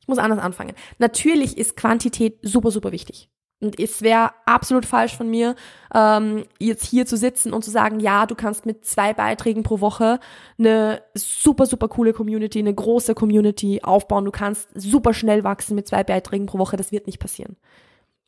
ich 0.00 0.08
muss 0.08 0.16
anders 0.16 0.38
anfangen. 0.38 0.74
Natürlich 0.98 1.58
ist 1.58 1.76
Quantität 1.76 2.38
super, 2.40 2.70
super 2.70 2.90
wichtig. 2.90 3.28
Und 3.60 3.80
es 3.80 4.02
wäre 4.02 4.32
absolut 4.44 4.84
falsch 4.84 5.16
von 5.16 5.30
mir, 5.30 5.54
ähm, 5.94 6.44
jetzt 6.58 6.84
hier 6.84 7.06
zu 7.06 7.16
sitzen 7.16 7.54
und 7.54 7.64
zu 7.64 7.70
sagen, 7.70 8.00
ja, 8.00 8.26
du 8.26 8.34
kannst 8.34 8.66
mit 8.66 8.84
zwei 8.84 9.14
Beiträgen 9.14 9.62
pro 9.62 9.80
Woche 9.80 10.20
eine 10.58 11.02
super, 11.14 11.64
super 11.64 11.88
coole 11.88 12.12
Community, 12.12 12.58
eine 12.58 12.74
große 12.74 13.14
Community 13.14 13.80
aufbauen. 13.82 14.26
Du 14.26 14.30
kannst 14.30 14.68
super 14.74 15.14
schnell 15.14 15.42
wachsen 15.42 15.74
mit 15.74 15.88
zwei 15.88 16.04
Beiträgen 16.04 16.46
pro 16.46 16.58
Woche. 16.58 16.76
Das 16.76 16.92
wird 16.92 17.06
nicht 17.06 17.18
passieren. 17.18 17.56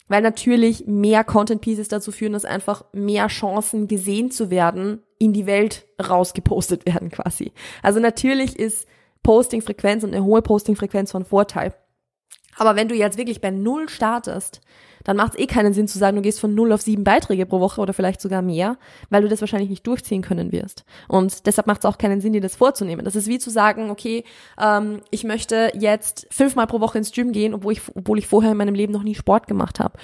Weil 0.08 0.22
natürlich 0.22 0.86
mehr 0.86 1.24
Content 1.24 1.60
Pieces 1.60 1.88
dazu 1.88 2.10
führen, 2.10 2.32
dass 2.32 2.46
einfach 2.46 2.84
mehr 2.92 3.26
Chancen 3.28 3.86
gesehen 3.86 4.30
zu 4.30 4.48
werden, 4.48 5.02
in 5.18 5.34
die 5.34 5.44
Welt 5.44 5.86
rausgepostet 6.02 6.86
werden 6.86 7.10
quasi. 7.10 7.52
Also 7.82 8.00
natürlich 8.00 8.58
ist 8.58 8.88
Posting-Frequenz 9.22 10.04
und 10.04 10.14
eine 10.14 10.24
hohe 10.24 10.40
Posting-Frequenz 10.40 11.10
von 11.10 11.26
Vorteil. 11.26 11.74
Aber 12.56 12.76
wenn 12.76 12.88
du 12.88 12.94
jetzt 12.94 13.18
wirklich 13.18 13.42
bei 13.42 13.50
Null 13.50 13.90
startest, 13.90 14.62
dann 15.08 15.16
macht 15.16 15.32
es 15.32 15.38
eh 15.38 15.46
keinen 15.46 15.72
Sinn 15.72 15.88
zu 15.88 15.96
sagen, 15.96 16.16
du 16.16 16.22
gehst 16.22 16.38
von 16.38 16.54
null 16.54 16.70
auf 16.70 16.82
sieben 16.82 17.02
Beiträge 17.02 17.46
pro 17.46 17.60
Woche 17.60 17.80
oder 17.80 17.94
vielleicht 17.94 18.20
sogar 18.20 18.42
mehr, 18.42 18.76
weil 19.08 19.22
du 19.22 19.28
das 19.28 19.40
wahrscheinlich 19.40 19.70
nicht 19.70 19.86
durchziehen 19.86 20.20
können 20.20 20.52
wirst. 20.52 20.84
Und 21.08 21.46
deshalb 21.46 21.66
macht 21.66 21.78
es 21.78 21.86
auch 21.86 21.96
keinen 21.96 22.20
Sinn, 22.20 22.34
dir 22.34 22.42
das 22.42 22.56
vorzunehmen. 22.56 23.06
Das 23.06 23.16
ist 23.16 23.26
wie 23.26 23.38
zu 23.38 23.48
sagen, 23.48 23.88
okay, 23.88 24.22
ähm, 24.60 25.00
ich 25.10 25.24
möchte 25.24 25.70
jetzt 25.72 26.26
fünfmal 26.30 26.66
pro 26.66 26.80
Woche 26.80 26.98
ins 26.98 27.10
Gym 27.10 27.32
gehen, 27.32 27.54
obwohl 27.54 27.72
ich, 27.72 27.80
obwohl 27.94 28.18
ich 28.18 28.26
vorher 28.26 28.52
in 28.52 28.58
meinem 28.58 28.74
Leben 28.74 28.92
noch 28.92 29.02
nie 29.02 29.14
Sport 29.14 29.46
gemacht 29.46 29.80
habe 29.80 29.94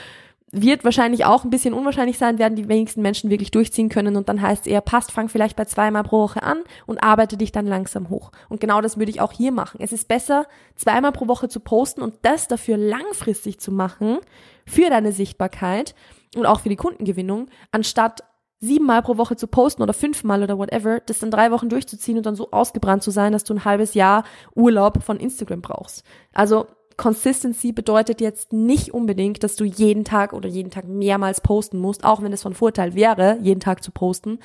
wird 0.57 0.85
wahrscheinlich 0.85 1.25
auch 1.25 1.43
ein 1.43 1.51
bisschen 1.51 1.75
unwahrscheinlich 1.75 2.17
sein, 2.17 2.39
werden 2.39 2.55
die 2.55 2.69
wenigsten 2.69 3.03
Menschen 3.03 3.29
wirklich 3.29 3.51
durchziehen 3.51 3.89
können 3.89 4.15
und 4.15 4.29
dann 4.29 4.41
heißt 4.41 4.67
es 4.67 4.73
eher, 4.73 4.81
passt, 4.81 5.11
fang 5.11 5.29
vielleicht 5.29 5.57
bei 5.57 5.65
zweimal 5.65 6.05
pro 6.05 6.21
Woche 6.21 6.45
an 6.45 6.59
und 6.87 7.03
arbeite 7.03 7.37
dich 7.37 7.51
dann 7.51 7.67
langsam 7.67 8.09
hoch. 8.09 8.31
Und 8.49 8.61
genau 8.61 8.81
das 8.81 8.97
würde 8.97 9.11
ich 9.11 9.21
auch 9.21 9.33
hier 9.33 9.51
machen. 9.51 9.81
Es 9.81 9.93
ist 9.93 10.07
besser, 10.07 10.47
zweimal 10.77 11.11
pro 11.11 11.27
Woche 11.27 11.49
zu 11.49 11.59
posten 11.59 12.03
und 12.03 12.15
das 12.23 12.47
dafür 12.47 12.77
langfristig 12.77 13.59
zu 13.59 13.73
machen, 13.73 14.19
für 14.67 14.91
deine 14.91 15.13
Sichtbarkeit 15.13 15.95
und 16.37 16.47
auch 16.47 16.61
für 16.61 16.69
die 16.69 16.77
Kundengewinnung, 16.77 17.49
anstatt 17.73 18.25
siebenmal 18.61 19.03
pro 19.03 19.17
Woche 19.17 19.37
zu 19.37 19.47
posten 19.47 19.83
oder 19.83 19.93
fünfmal 19.93 20.43
oder 20.43 20.59
whatever, 20.59 21.01
das 21.01 21.19
dann 21.19 21.31
drei 21.31 21.51
Wochen 21.51 21.69
durchzuziehen 21.69 22.17
und 22.17 22.27
dann 22.27 22.37
so 22.37 22.51
ausgebrannt 22.51 23.03
zu 23.03 23.11
sein, 23.11 23.33
dass 23.33 23.45
du 23.45 23.55
ein 23.55 23.65
halbes 23.65 23.95
Jahr 23.95 24.25
Urlaub 24.55 25.03
von 25.03 25.19
Instagram 25.19 25.61
brauchst. 25.61 26.05
Also 26.33 26.67
Consistency 26.97 27.73
bedeutet 27.73 28.21
jetzt 28.21 28.53
nicht 28.53 28.95
unbedingt, 28.95 29.43
dass 29.43 29.57
du 29.57 29.65
jeden 29.65 30.05
Tag 30.05 30.33
oder 30.33 30.49
jeden 30.49 30.71
Tag 30.71 30.87
mehrmals 30.87 31.41
posten 31.41 31.79
musst, 31.79 32.05
auch 32.05 32.23
wenn 32.23 32.33
es 32.33 32.43
von 32.43 32.55
Vorteil 32.55 32.95
wäre, 32.95 33.39
jeden 33.43 33.61
Tag 33.61 33.83
zu 33.83 33.91
posten. 33.91 34.39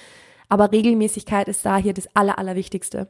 Aber 0.50 0.72
Regelmäßigkeit 0.72 1.48
ist 1.48 1.66
da 1.66 1.78
hier 1.78 1.94
das 1.94 2.08
Aller, 2.16 2.40
Allerwichtigste. 2.40 3.08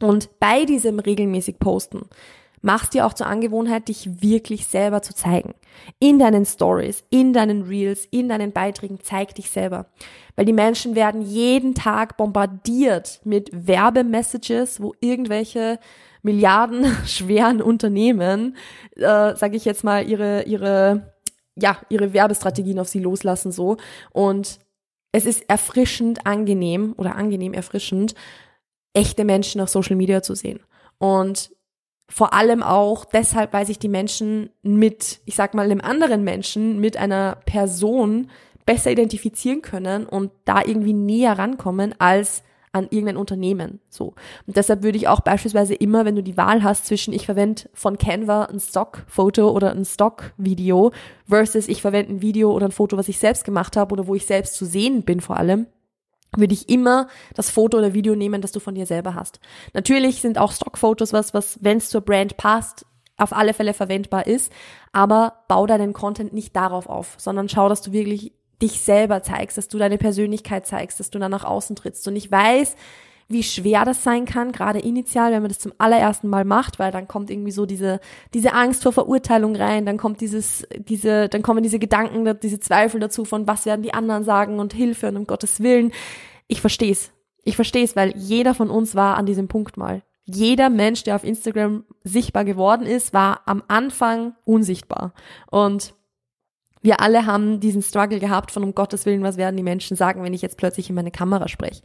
Und 0.00 0.30
bei 0.40 0.64
diesem 0.64 0.98
regelmäßig 0.98 1.58
Posten 1.58 2.08
machst 2.64 2.94
dir 2.94 3.04
auch 3.04 3.12
zur 3.12 3.26
Angewohnheit, 3.26 3.88
dich 3.88 4.22
wirklich 4.22 4.66
selber 4.66 5.02
zu 5.02 5.14
zeigen. 5.14 5.54
In 5.98 6.18
deinen 6.18 6.46
Stories, 6.46 7.04
in 7.10 7.34
deinen 7.34 7.62
Reels, 7.62 8.08
in 8.10 8.30
deinen 8.30 8.52
Beiträgen, 8.52 8.98
zeig 9.02 9.34
dich 9.34 9.50
selber. 9.50 9.86
Weil 10.34 10.46
die 10.46 10.54
Menschen 10.54 10.94
werden 10.94 11.20
jeden 11.20 11.74
Tag 11.74 12.16
bombardiert 12.16 13.20
mit 13.24 13.50
Werbemessages, 13.52 14.80
wo 14.80 14.94
irgendwelche 15.00 15.78
Milliarden 16.22 16.86
schweren 17.06 17.60
Unternehmen, 17.60 18.56
äh, 18.96 19.36
sage 19.36 19.56
ich 19.56 19.66
jetzt 19.66 19.84
mal, 19.84 20.08
ihre, 20.08 20.44
ihre, 20.44 21.12
ja, 21.56 21.76
ihre 21.90 22.14
Werbestrategien 22.14 22.78
auf 22.78 22.88
sie 22.88 23.00
loslassen 23.00 23.52
so. 23.52 23.76
Und 24.10 24.58
es 25.12 25.26
ist 25.26 25.48
erfrischend 25.50 26.26
angenehm 26.26 26.94
oder 26.96 27.14
angenehm 27.14 27.52
erfrischend, 27.52 28.14
echte 28.94 29.26
Menschen 29.26 29.60
auf 29.60 29.68
Social 29.68 29.96
Media 29.96 30.22
zu 30.22 30.34
sehen. 30.34 30.60
Und 30.96 31.53
vor 32.08 32.34
allem 32.34 32.62
auch 32.62 33.04
deshalb, 33.04 33.52
weil 33.52 33.66
sich 33.66 33.78
die 33.78 33.88
Menschen 33.88 34.50
mit, 34.62 35.20
ich 35.24 35.34
sag 35.34 35.54
mal, 35.54 35.64
einem 35.64 35.80
anderen 35.80 36.22
Menschen, 36.22 36.80
mit 36.80 36.96
einer 36.96 37.38
Person 37.46 38.28
besser 38.66 38.90
identifizieren 38.90 39.62
können 39.62 40.06
und 40.06 40.30
da 40.44 40.62
irgendwie 40.64 40.92
näher 40.92 41.38
rankommen 41.38 41.94
als 41.98 42.42
an 42.74 42.88
irgendein 42.90 43.16
Unternehmen. 43.16 43.80
So. 43.88 44.14
Und 44.46 44.56
deshalb 44.56 44.82
würde 44.82 44.98
ich 44.98 45.06
auch 45.06 45.20
beispielsweise 45.20 45.74
immer, 45.74 46.04
wenn 46.04 46.16
du 46.16 46.22
die 46.22 46.36
Wahl 46.36 46.62
hast 46.62 46.86
zwischen 46.86 47.14
ich 47.14 47.24
verwende 47.24 47.62
von 47.72 47.98
Canva 47.98 48.46
ein 48.46 48.58
Stockfoto 48.58 49.50
oder 49.50 49.70
ein 49.70 49.84
Stockvideo 49.84 50.90
versus 51.28 51.68
ich 51.68 51.82
verwende 51.82 52.14
ein 52.14 52.22
Video 52.22 52.52
oder 52.52 52.66
ein 52.66 52.72
Foto, 52.72 52.96
was 52.96 53.08
ich 53.08 53.18
selbst 53.18 53.44
gemacht 53.44 53.76
habe 53.76 53.92
oder 53.92 54.08
wo 54.08 54.14
ich 54.16 54.26
selbst 54.26 54.54
zu 54.56 54.64
sehen 54.64 55.04
bin 55.04 55.20
vor 55.20 55.36
allem, 55.36 55.66
würde 56.36 56.54
ich 56.54 56.68
immer 56.68 57.08
das 57.34 57.50
Foto 57.50 57.78
oder 57.78 57.94
Video 57.94 58.14
nehmen, 58.14 58.40
das 58.40 58.52
du 58.52 58.60
von 58.60 58.74
dir 58.74 58.86
selber 58.86 59.14
hast. 59.14 59.40
Natürlich 59.72 60.20
sind 60.20 60.38
auch 60.38 60.52
Stockfotos 60.52 61.12
was, 61.12 61.34
was, 61.34 61.58
wenn 61.62 61.78
es 61.78 61.88
zur 61.88 62.00
Brand 62.00 62.36
passt, 62.36 62.86
auf 63.16 63.32
alle 63.32 63.54
Fälle 63.54 63.74
verwendbar 63.74 64.26
ist, 64.26 64.52
aber 64.92 65.44
bau 65.48 65.66
deinen 65.66 65.92
Content 65.92 66.32
nicht 66.32 66.54
darauf 66.56 66.88
auf, 66.88 67.14
sondern 67.18 67.48
schau, 67.48 67.68
dass 67.68 67.82
du 67.82 67.92
wirklich 67.92 68.32
dich 68.60 68.80
selber 68.80 69.22
zeigst, 69.22 69.58
dass 69.58 69.68
du 69.68 69.78
deine 69.78 69.98
Persönlichkeit 69.98 70.66
zeigst, 70.66 71.00
dass 71.00 71.10
du 71.10 71.18
dann 71.18 71.30
nach 71.30 71.44
außen 71.44 71.76
trittst. 71.76 72.06
Und 72.08 72.16
ich 72.16 72.30
weiß, 72.30 72.76
wie 73.28 73.42
schwer 73.42 73.84
das 73.84 74.02
sein 74.02 74.26
kann, 74.26 74.52
gerade 74.52 74.78
initial, 74.78 75.32
wenn 75.32 75.42
man 75.42 75.48
das 75.48 75.58
zum 75.58 75.72
allerersten 75.78 76.28
Mal 76.28 76.44
macht, 76.44 76.78
weil 76.78 76.92
dann 76.92 77.08
kommt 77.08 77.30
irgendwie 77.30 77.52
so 77.52 77.66
diese, 77.66 78.00
diese 78.34 78.52
Angst 78.52 78.82
vor 78.82 78.92
Verurteilung 78.92 79.56
rein, 79.56 79.86
dann 79.86 79.96
kommt 79.96 80.20
dieses, 80.20 80.66
diese, 80.76 81.28
dann 81.28 81.42
kommen 81.42 81.62
diese 81.62 81.78
Gedanken, 81.78 82.38
diese 82.40 82.60
Zweifel 82.60 83.00
dazu 83.00 83.24
von, 83.24 83.46
was 83.46 83.66
werden 83.66 83.82
die 83.82 83.94
anderen 83.94 84.24
sagen 84.24 84.58
und 84.58 84.72
Hilfe 84.72 85.08
und 85.08 85.16
um 85.16 85.26
Gottes 85.26 85.60
Willen. 85.60 85.92
Ich 86.48 86.60
versteh's. 86.60 87.12
Ich 87.44 87.56
versteh's, 87.56 87.96
weil 87.96 88.14
jeder 88.16 88.54
von 88.54 88.70
uns 88.70 88.94
war 88.94 89.16
an 89.16 89.26
diesem 89.26 89.48
Punkt 89.48 89.76
mal. 89.76 90.02
Jeder 90.26 90.70
Mensch, 90.70 91.04
der 91.04 91.16
auf 91.16 91.24
Instagram 91.24 91.84
sichtbar 92.02 92.44
geworden 92.44 92.86
ist, 92.86 93.12
war 93.12 93.42
am 93.44 93.62
Anfang 93.68 94.34
unsichtbar. 94.44 95.12
Und 95.50 95.94
wir 96.84 97.00
alle 97.00 97.24
haben 97.24 97.60
diesen 97.60 97.80
Struggle 97.80 98.20
gehabt 98.20 98.50
von 98.50 98.62
um 98.62 98.74
Gottes 98.74 99.06
Willen, 99.06 99.22
was 99.22 99.38
werden 99.38 99.56
die 99.56 99.62
Menschen 99.62 99.96
sagen, 99.96 100.22
wenn 100.22 100.34
ich 100.34 100.42
jetzt 100.42 100.58
plötzlich 100.58 100.90
in 100.90 100.94
meine 100.94 101.10
Kamera 101.10 101.48
spreche. 101.48 101.80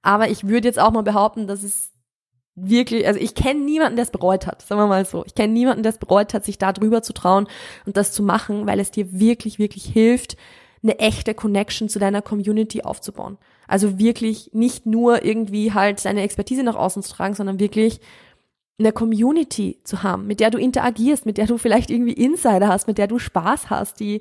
Aber 0.00 0.30
ich 0.30 0.46
würde 0.46 0.68
jetzt 0.68 0.78
auch 0.78 0.92
mal 0.92 1.02
behaupten, 1.02 1.48
dass 1.48 1.64
es 1.64 1.90
wirklich, 2.54 3.04
also 3.04 3.18
ich 3.18 3.34
kenne 3.34 3.64
niemanden, 3.64 3.96
der 3.96 4.04
es 4.04 4.12
bereut 4.12 4.46
hat, 4.46 4.62
sagen 4.62 4.80
wir 4.80 4.86
mal 4.86 5.04
so. 5.04 5.24
Ich 5.26 5.34
kenne 5.34 5.52
niemanden, 5.52 5.82
der 5.82 5.90
es 5.90 5.98
bereut 5.98 6.34
hat, 6.34 6.44
sich 6.44 6.56
da 6.56 6.72
drüber 6.72 7.02
zu 7.02 7.12
trauen 7.12 7.48
und 7.84 7.96
das 7.96 8.12
zu 8.12 8.22
machen, 8.22 8.64
weil 8.64 8.78
es 8.78 8.92
dir 8.92 9.18
wirklich, 9.18 9.58
wirklich 9.58 9.86
hilft, 9.86 10.36
eine 10.84 11.00
echte 11.00 11.34
Connection 11.34 11.88
zu 11.88 11.98
deiner 11.98 12.22
Community 12.22 12.82
aufzubauen. 12.82 13.38
Also 13.66 13.98
wirklich 13.98 14.50
nicht 14.52 14.86
nur 14.86 15.24
irgendwie 15.24 15.72
halt 15.72 16.04
deine 16.04 16.22
Expertise 16.22 16.62
nach 16.62 16.76
außen 16.76 17.02
zu 17.02 17.12
tragen, 17.12 17.34
sondern 17.34 17.58
wirklich 17.58 18.00
eine 18.78 18.92
Community 18.92 19.80
zu 19.84 20.02
haben, 20.02 20.26
mit 20.26 20.40
der 20.40 20.50
du 20.50 20.58
interagierst, 20.58 21.26
mit 21.26 21.38
der 21.38 21.46
du 21.46 21.58
vielleicht 21.58 21.90
irgendwie 21.90 22.12
Insider 22.12 22.68
hast, 22.68 22.88
mit 22.88 22.98
der 22.98 23.06
du 23.06 23.18
Spaß 23.18 23.70
hast, 23.70 24.00
die 24.00 24.20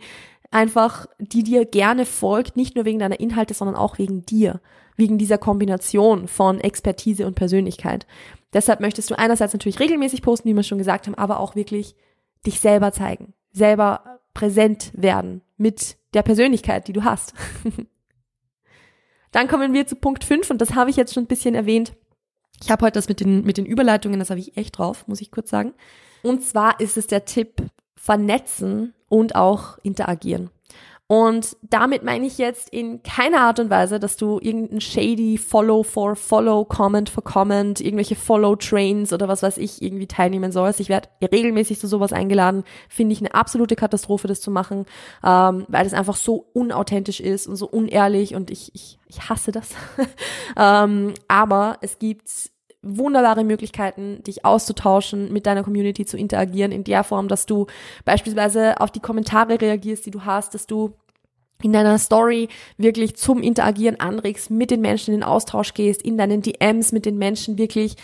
einfach, 0.51 1.07
die 1.19 1.43
dir 1.43 1.65
gerne 1.65 2.05
folgt, 2.05 2.55
nicht 2.55 2.75
nur 2.75 2.85
wegen 2.85 2.99
deiner 2.99 3.19
Inhalte, 3.19 3.53
sondern 3.53 3.75
auch 3.75 3.97
wegen 3.97 4.25
dir, 4.25 4.61
wegen 4.95 5.17
dieser 5.17 5.39
Kombination 5.39 6.27
von 6.27 6.59
Expertise 6.59 7.25
und 7.25 7.33
Persönlichkeit. 7.35 8.05
Deshalb 8.53 8.79
möchtest 8.79 9.09
du 9.09 9.17
einerseits 9.17 9.53
natürlich 9.53 9.79
regelmäßig 9.79 10.21
posten, 10.21 10.47
wie 10.47 10.55
wir 10.55 10.63
schon 10.63 10.77
gesagt 10.77 11.07
haben, 11.07 11.15
aber 11.15 11.39
auch 11.39 11.55
wirklich 11.55 11.95
dich 12.45 12.59
selber 12.59 12.91
zeigen, 12.91 13.33
selber 13.51 14.19
präsent 14.35 14.91
werden 14.93 15.41
mit 15.57 15.97
der 16.13 16.21
Persönlichkeit, 16.21 16.87
die 16.87 16.93
du 16.93 17.03
hast. 17.03 17.33
Dann 19.31 19.47
kommen 19.47 19.73
wir 19.73 19.87
zu 19.87 19.95
Punkt 19.95 20.23
5 20.23 20.51
und 20.51 20.61
das 20.61 20.75
habe 20.75 20.91
ich 20.91 20.95
jetzt 20.95 21.15
schon 21.15 21.23
ein 21.23 21.27
bisschen 21.27 21.55
erwähnt. 21.55 21.93
Ich 22.63 22.71
habe 22.71 22.85
heute 22.85 22.93
das 22.93 23.09
mit 23.09 23.19
den, 23.19 23.43
mit 23.43 23.57
den 23.57 23.65
Überleitungen, 23.65 24.19
das 24.19 24.29
habe 24.29 24.39
ich 24.39 24.55
echt 24.55 24.77
drauf, 24.77 25.05
muss 25.05 25.19
ich 25.19 25.31
kurz 25.31 25.49
sagen. 25.49 25.73
Und 26.21 26.43
zwar 26.43 26.79
ist 26.79 26.95
es 26.95 27.07
der 27.07 27.25
Tipp, 27.25 27.61
vernetzen 27.97 28.93
und 29.09 29.35
auch 29.35 29.77
interagieren. 29.83 30.49
Und 31.07 31.57
damit 31.61 32.03
meine 32.03 32.25
ich 32.25 32.37
jetzt 32.37 32.69
in 32.69 33.03
keiner 33.03 33.41
Art 33.41 33.59
und 33.59 33.69
Weise, 33.69 33.99
dass 33.99 34.15
du 34.15 34.39
irgendein 34.41 34.79
shady 34.79 35.37
Follow 35.37 35.83
for 35.83 36.15
Follow, 36.15 36.63
Comment 36.63 37.09
for 37.09 37.21
Comment, 37.21 37.81
irgendwelche 37.81 38.15
Follow 38.15 38.55
Trains 38.55 39.11
oder 39.11 39.27
was 39.27 39.43
weiß 39.43 39.57
ich 39.57 39.81
irgendwie 39.81 40.07
teilnehmen 40.07 40.53
sollst. 40.53 40.79
Ich 40.79 40.87
werde 40.87 41.09
regelmäßig 41.21 41.81
zu 41.81 41.87
sowas 41.87 42.13
eingeladen. 42.13 42.63
Finde 42.87 43.11
ich 43.11 43.19
eine 43.19 43.33
absolute 43.33 43.75
Katastrophe, 43.75 44.29
das 44.29 44.39
zu 44.39 44.51
machen, 44.51 44.85
ähm, 45.21 45.65
weil 45.67 45.85
es 45.85 45.93
einfach 45.93 46.15
so 46.15 46.47
unauthentisch 46.53 47.19
ist 47.19 47.47
und 47.47 47.57
so 47.57 47.67
unehrlich 47.67 48.35
und 48.35 48.49
ich, 48.49 48.73
ich, 48.73 48.97
ich 49.07 49.29
hasse 49.29 49.51
das. 49.51 49.71
ähm, 50.57 51.13
aber 51.27 51.77
es 51.81 51.99
gibt 51.99 52.52
wunderbare 52.83 53.43
Möglichkeiten, 53.43 54.21
dich 54.23 54.45
auszutauschen, 54.45 55.31
mit 55.31 55.45
deiner 55.45 55.63
Community 55.63 56.05
zu 56.05 56.17
interagieren, 56.17 56.71
in 56.71 56.83
der 56.83 57.03
Form, 57.03 57.27
dass 57.27 57.45
du 57.45 57.67
beispielsweise 58.05 58.79
auf 58.79 58.91
die 58.91 58.99
Kommentare 58.99 59.59
reagierst, 59.59 60.05
die 60.05 60.11
du 60.11 60.25
hast, 60.25 60.53
dass 60.53 60.67
du 60.67 60.93
in 61.63 61.71
deiner 61.71 61.97
Story 61.97 62.49
wirklich 62.77 63.15
zum 63.15 63.41
Interagieren 63.41 63.99
anregst, 63.99 64.51
mit 64.51 64.69
den 64.69 64.81
Menschen 64.81 65.13
in 65.13 65.21
den 65.21 65.27
Austausch 65.27 65.73
gehst, 65.73 66.01
in 66.01 66.17
deinen 66.17 66.41
DMs 66.41 66.91
mit 66.91 67.05
den 67.05 67.17
Menschen 67.17 67.57
wirklich 67.57 67.95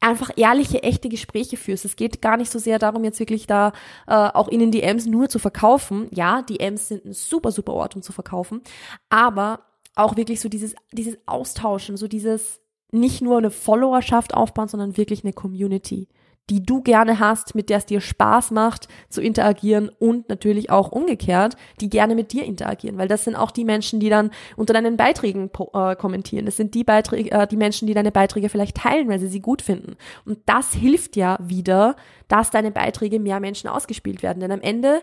einfach 0.00 0.30
ehrliche, 0.36 0.82
echte 0.82 1.08
Gespräche 1.08 1.56
führst. 1.56 1.84
Es 1.84 1.96
geht 1.96 2.20
gar 2.20 2.36
nicht 2.36 2.50
so 2.50 2.58
sehr 2.58 2.78
darum, 2.78 3.04
jetzt 3.04 3.20
wirklich 3.20 3.46
da 3.46 3.72
äh, 4.08 4.14
auch 4.14 4.48
in 4.48 4.58
den 4.58 4.72
DMs 4.72 5.06
nur 5.06 5.28
zu 5.28 5.38
verkaufen. 5.38 6.08
Ja, 6.10 6.42
DMs 6.42 6.88
sind 6.88 7.04
ein 7.04 7.12
super, 7.12 7.52
super 7.52 7.74
Ort, 7.74 7.94
um 7.94 8.02
zu 8.02 8.12
verkaufen. 8.12 8.62
Aber 9.10 9.60
auch 9.94 10.16
wirklich 10.16 10.40
so 10.40 10.48
dieses, 10.48 10.74
dieses 10.90 11.18
Austauschen, 11.26 11.96
so 11.96 12.08
dieses 12.08 12.61
nicht 12.92 13.22
nur 13.22 13.38
eine 13.38 13.50
Followerschaft 13.50 14.34
aufbauen, 14.34 14.68
sondern 14.68 14.96
wirklich 14.96 15.24
eine 15.24 15.32
Community 15.32 16.08
die 16.50 16.64
du 16.64 16.82
gerne 16.82 17.20
hast, 17.20 17.54
mit 17.54 17.70
der 17.70 17.78
es 17.78 17.86
dir 17.86 18.00
Spaß 18.00 18.50
macht 18.50 18.88
zu 19.08 19.22
interagieren 19.22 19.90
und 19.98 20.28
natürlich 20.28 20.70
auch 20.70 20.90
umgekehrt, 20.90 21.56
die 21.80 21.88
gerne 21.88 22.14
mit 22.14 22.32
dir 22.32 22.44
interagieren, 22.44 22.98
weil 22.98 23.08
das 23.08 23.24
sind 23.24 23.36
auch 23.36 23.52
die 23.52 23.64
Menschen, 23.64 24.00
die 24.00 24.08
dann 24.08 24.30
unter 24.56 24.74
deinen 24.74 24.96
Beiträgen 24.96 25.50
äh, 25.72 25.96
kommentieren. 25.96 26.44
Das 26.44 26.56
sind 26.56 26.74
die 26.74 26.84
Beiträge, 26.84 27.30
äh, 27.30 27.46
die 27.46 27.56
Menschen, 27.56 27.86
die 27.86 27.94
deine 27.94 28.12
Beiträge 28.12 28.48
vielleicht 28.48 28.76
teilen, 28.76 29.08
weil 29.08 29.20
sie 29.20 29.28
sie 29.28 29.40
gut 29.40 29.62
finden. 29.62 29.96
Und 30.24 30.40
das 30.46 30.74
hilft 30.74 31.16
ja 31.16 31.38
wieder, 31.40 31.96
dass 32.28 32.50
deine 32.50 32.72
Beiträge 32.72 33.20
mehr 33.20 33.38
Menschen 33.38 33.68
ausgespielt 33.68 34.22
werden, 34.22 34.40
denn 34.40 34.52
am 34.52 34.60
Ende 34.60 35.02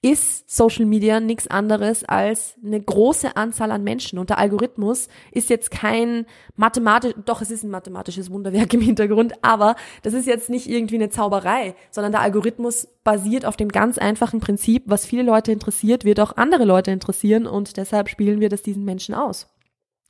ist 0.00 0.48
Social 0.48 0.86
Media 0.86 1.18
nichts 1.18 1.48
anderes 1.48 2.04
als 2.04 2.54
eine 2.64 2.80
große 2.80 3.36
Anzahl 3.36 3.72
an 3.72 3.82
Menschen. 3.82 4.20
Und 4.20 4.30
der 4.30 4.38
Algorithmus 4.38 5.08
ist 5.32 5.50
jetzt 5.50 5.72
kein 5.72 6.26
mathematisch, 6.54 7.14
doch 7.24 7.42
es 7.42 7.50
ist 7.50 7.64
ein 7.64 7.70
mathematisches 7.70 8.30
Wunderwerk 8.30 8.72
im 8.74 8.80
Hintergrund, 8.80 9.32
aber 9.42 9.74
das 10.02 10.14
ist 10.14 10.26
jetzt 10.26 10.50
nicht 10.50 10.68
irgendwie 10.68 10.94
eine 10.94 11.10
Zauberei, 11.10 11.74
sondern 11.90 12.12
der 12.12 12.20
Algorithmus 12.20 12.86
basiert 13.02 13.44
auf 13.44 13.56
dem 13.56 13.70
ganz 13.70 13.98
einfachen 13.98 14.38
Prinzip, 14.38 14.84
was 14.86 15.04
viele 15.04 15.24
Leute 15.24 15.50
interessiert, 15.50 16.04
wird 16.04 16.20
auch 16.20 16.36
andere 16.36 16.64
Leute 16.64 16.92
interessieren 16.92 17.46
und 17.46 17.76
deshalb 17.76 18.08
spielen 18.08 18.40
wir 18.40 18.50
das 18.50 18.62
diesen 18.62 18.84
Menschen 18.84 19.16
aus. 19.16 19.48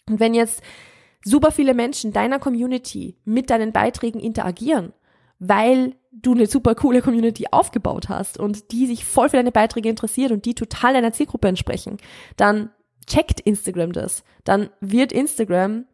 Und 0.07 0.21
wenn 0.21 0.35
jetzt 0.35 0.63
super 1.25 1.51
viele 1.51 1.73
Menschen 1.73 2.13
deiner 2.13 2.39
Community 2.39 3.17
mit 3.25 3.49
deinen 3.49 3.73
Beiträgen 3.73 4.21
interagieren, 4.21 4.93
weil 5.39 5.95
du 6.23 6.33
eine 6.33 6.47
super 6.47 6.75
coole 6.75 7.03
Community 7.03 7.47
aufgebaut 7.51 8.09
hast 8.09 8.39
und 8.39 8.73
die 8.73 8.87
sich 8.87 9.05
voll 9.05 9.29
für 9.29 9.37
deine 9.37 9.53
Beiträge 9.53 9.89
interessiert 9.89 10.33
und 10.33 10.45
die 10.45 10.55
total 10.55 10.95
deiner 10.95 11.13
Zielgruppe 11.13 11.49
entsprechen, 11.49 11.99
dann 12.37 12.71
checkt 13.07 13.41
Instagram 13.41 13.93
das. 13.93 14.25
Dann 14.45 14.71
wird 14.81 15.13
Instagram 15.13 15.87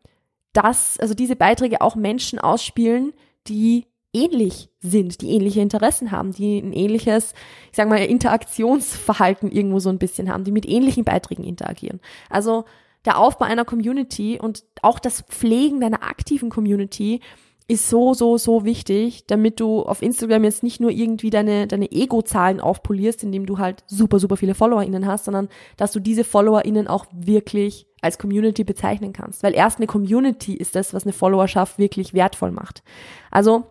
das, 0.53 0.99
also 0.99 1.15
diese 1.15 1.37
Beiträge 1.37 1.81
auch 1.81 1.97
Menschen 1.97 2.39
ausspielen, 2.39 3.13
die 3.47 3.87
ähnlich 4.13 4.71
sind, 4.81 5.21
die 5.21 5.31
ähnliche 5.31 5.61
Interessen 5.61 6.13
haben, 6.13 6.33
die 6.33 6.59
ein 6.59 6.73
ähnliches, 6.73 7.35
ich 7.71 7.77
sag 7.77 7.89
mal, 7.89 7.97
Interaktionsverhalten 7.99 9.51
irgendwo 9.51 9.81
so 9.81 9.91
ein 9.91 9.99
bisschen 9.99 10.33
haben, 10.33 10.45
die 10.45 10.53
mit 10.53 10.67
ähnlichen 10.67 11.05
Beiträgen 11.05 11.45
interagieren. 11.45 12.01
Also 12.31 12.65
der 13.05 13.19
Aufbau 13.19 13.45
einer 13.45 13.65
Community 13.65 14.39
und 14.41 14.65
auch 14.83 14.99
das 14.99 15.23
Pflegen 15.23 15.81
deiner 15.81 16.05
aktiven 16.05 16.49
Community 16.49 17.21
ist 17.67 17.89
so, 17.89 18.13
so, 18.13 18.37
so 18.37 18.65
wichtig, 18.65 19.27
damit 19.27 19.59
du 19.59 19.83
auf 19.83 20.03
Instagram 20.03 20.45
jetzt 20.45 20.63
nicht 20.63 20.81
nur 20.81 20.91
irgendwie 20.91 21.31
deine, 21.31 21.67
deine 21.67 21.91
Ego-Zahlen 21.91 22.61
aufpolierst, 22.61 23.23
indem 23.23 23.47
du 23.47 23.59
halt 23.59 23.85
super, 23.87 24.19
super 24.19 24.37
viele 24.37 24.55
FollowerInnen 24.55 25.07
hast, 25.07 25.25
sondern 25.25 25.49
dass 25.79 25.93
du 25.93 26.01
diese 26.01 26.25
FollowerInnen 26.25 26.89
auch 26.89 27.07
wirklich 27.13 27.87
als 28.03 28.19
Community 28.19 28.65
bezeichnen 28.65 29.15
kannst. 29.15 29.43
Weil 29.43 29.55
erst 29.55 29.79
eine 29.79 29.87
Community 29.87 30.55
ist 30.55 30.77
das, 30.77 30.93
was 30.93 31.05
eine 31.05 31.15
Followerschaft 31.15 31.79
wirklich 31.79 32.13
wertvoll 32.13 32.51
macht. 32.51 32.83
Also, 33.31 33.65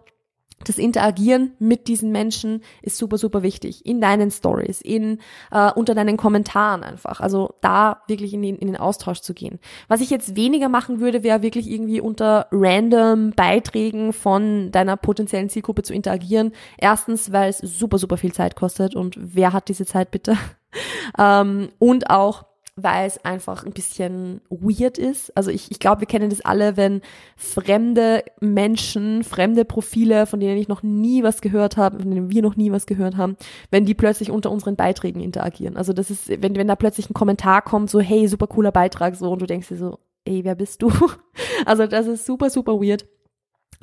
das 0.65 0.77
Interagieren 0.77 1.53
mit 1.59 1.87
diesen 1.87 2.11
Menschen 2.11 2.61
ist 2.81 2.97
super, 2.97 3.17
super 3.17 3.43
wichtig. 3.43 3.85
In 3.85 4.01
deinen 4.01 4.31
Stories, 4.31 4.81
in, 4.81 5.19
äh, 5.51 5.71
unter 5.73 5.95
deinen 5.95 6.17
Kommentaren 6.17 6.83
einfach. 6.83 7.19
Also 7.19 7.55
da 7.61 8.01
wirklich 8.07 8.33
in 8.33 8.41
den, 8.41 8.55
in 8.57 8.67
den 8.67 8.77
Austausch 8.77 9.19
zu 9.19 9.33
gehen. 9.33 9.59
Was 9.87 10.01
ich 10.01 10.09
jetzt 10.09 10.35
weniger 10.35 10.69
machen 10.69 10.99
würde, 10.99 11.23
wäre 11.23 11.41
wirklich 11.41 11.69
irgendwie 11.69 12.01
unter 12.01 12.47
random 12.51 13.31
Beiträgen 13.31 14.13
von 14.13 14.71
deiner 14.71 14.97
potenziellen 14.97 15.49
Zielgruppe 15.49 15.83
zu 15.83 15.93
interagieren. 15.93 16.51
Erstens, 16.77 17.31
weil 17.31 17.49
es 17.49 17.57
super, 17.57 17.97
super 17.97 18.17
viel 18.17 18.33
Zeit 18.33 18.55
kostet 18.55 18.95
und 18.95 19.15
wer 19.17 19.53
hat 19.53 19.69
diese 19.69 19.85
Zeit 19.85 20.11
bitte? 20.11 20.37
ähm, 21.17 21.69
und 21.79 22.09
auch, 22.09 22.45
weil 22.75 23.05
es 23.05 23.23
einfach 23.23 23.65
ein 23.65 23.71
bisschen 23.71 24.41
weird 24.49 24.97
ist. 24.97 25.35
Also 25.37 25.51
ich, 25.51 25.69
ich 25.69 25.79
glaube, 25.79 26.01
wir 26.01 26.07
kennen 26.07 26.29
das 26.29 26.41
alle, 26.41 26.75
wenn 26.75 27.01
fremde 27.37 28.23
Menschen, 28.39 29.23
fremde 29.23 29.63
Profile, 29.63 30.25
von 30.25 30.39
denen 30.39 30.57
ich 30.57 30.67
noch 30.67 30.81
nie 30.81 31.21
was 31.21 31.41
gehört 31.41 31.77
habe, 31.77 31.99
von 31.99 32.09
denen 32.09 32.31
wir 32.31 32.41
noch 32.41 32.55
nie 32.55 32.71
was 32.71 32.87
gehört 32.87 33.15
haben, 33.15 33.37
wenn 33.69 33.85
die 33.85 33.93
plötzlich 33.93 34.31
unter 34.31 34.49
unseren 34.49 34.75
Beiträgen 34.75 35.21
interagieren. 35.21 35.77
Also 35.77 35.93
das 35.93 36.09
ist, 36.09 36.29
wenn, 36.29 36.55
wenn 36.55 36.67
da 36.67 36.75
plötzlich 36.75 37.09
ein 37.09 37.13
Kommentar 37.13 37.61
kommt, 37.61 37.91
so, 37.91 37.99
hey, 37.99 38.27
super 38.27 38.47
cooler 38.47 38.71
Beitrag, 38.71 39.15
so, 39.15 39.31
und 39.31 39.41
du 39.41 39.45
denkst 39.45 39.67
dir 39.67 39.77
so, 39.77 39.99
ey, 40.25 40.43
wer 40.43 40.55
bist 40.55 40.81
du? 40.81 40.91
Also 41.65 41.87
das 41.87 42.07
ist 42.07 42.25
super, 42.25 42.49
super 42.49 42.73
weird. 42.73 43.05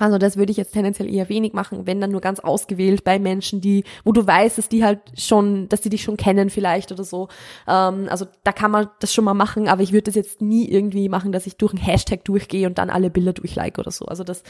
Also 0.00 0.16
das 0.16 0.38
würde 0.38 0.50
ich 0.50 0.56
jetzt 0.56 0.72
tendenziell 0.72 1.12
eher 1.12 1.28
wenig 1.28 1.52
machen, 1.52 1.86
wenn 1.86 2.00
dann 2.00 2.10
nur 2.10 2.22
ganz 2.22 2.40
ausgewählt 2.40 3.04
bei 3.04 3.18
Menschen, 3.18 3.60
die, 3.60 3.84
wo 4.02 4.12
du 4.12 4.26
weißt, 4.26 4.56
dass 4.56 4.70
die 4.70 4.82
halt 4.82 5.00
schon, 5.14 5.68
dass 5.68 5.82
die 5.82 5.90
dich 5.90 6.02
schon 6.02 6.16
kennen 6.16 6.48
vielleicht 6.48 6.90
oder 6.90 7.04
so. 7.04 7.28
Ähm, 7.68 8.06
also 8.08 8.26
da 8.42 8.52
kann 8.52 8.70
man 8.70 8.88
das 9.00 9.12
schon 9.12 9.26
mal 9.26 9.34
machen, 9.34 9.68
aber 9.68 9.82
ich 9.82 9.92
würde 9.92 10.04
das 10.04 10.14
jetzt 10.14 10.40
nie 10.40 10.66
irgendwie 10.68 11.10
machen, 11.10 11.32
dass 11.32 11.46
ich 11.46 11.56
durch 11.56 11.74
einen 11.74 11.82
Hashtag 11.82 12.24
durchgehe 12.24 12.66
und 12.66 12.78
dann 12.78 12.88
alle 12.88 13.10
Bilder 13.10 13.34
durchlike 13.34 13.78
oder 13.78 13.90
so. 13.90 14.06
Also 14.06 14.24
das 14.24 14.42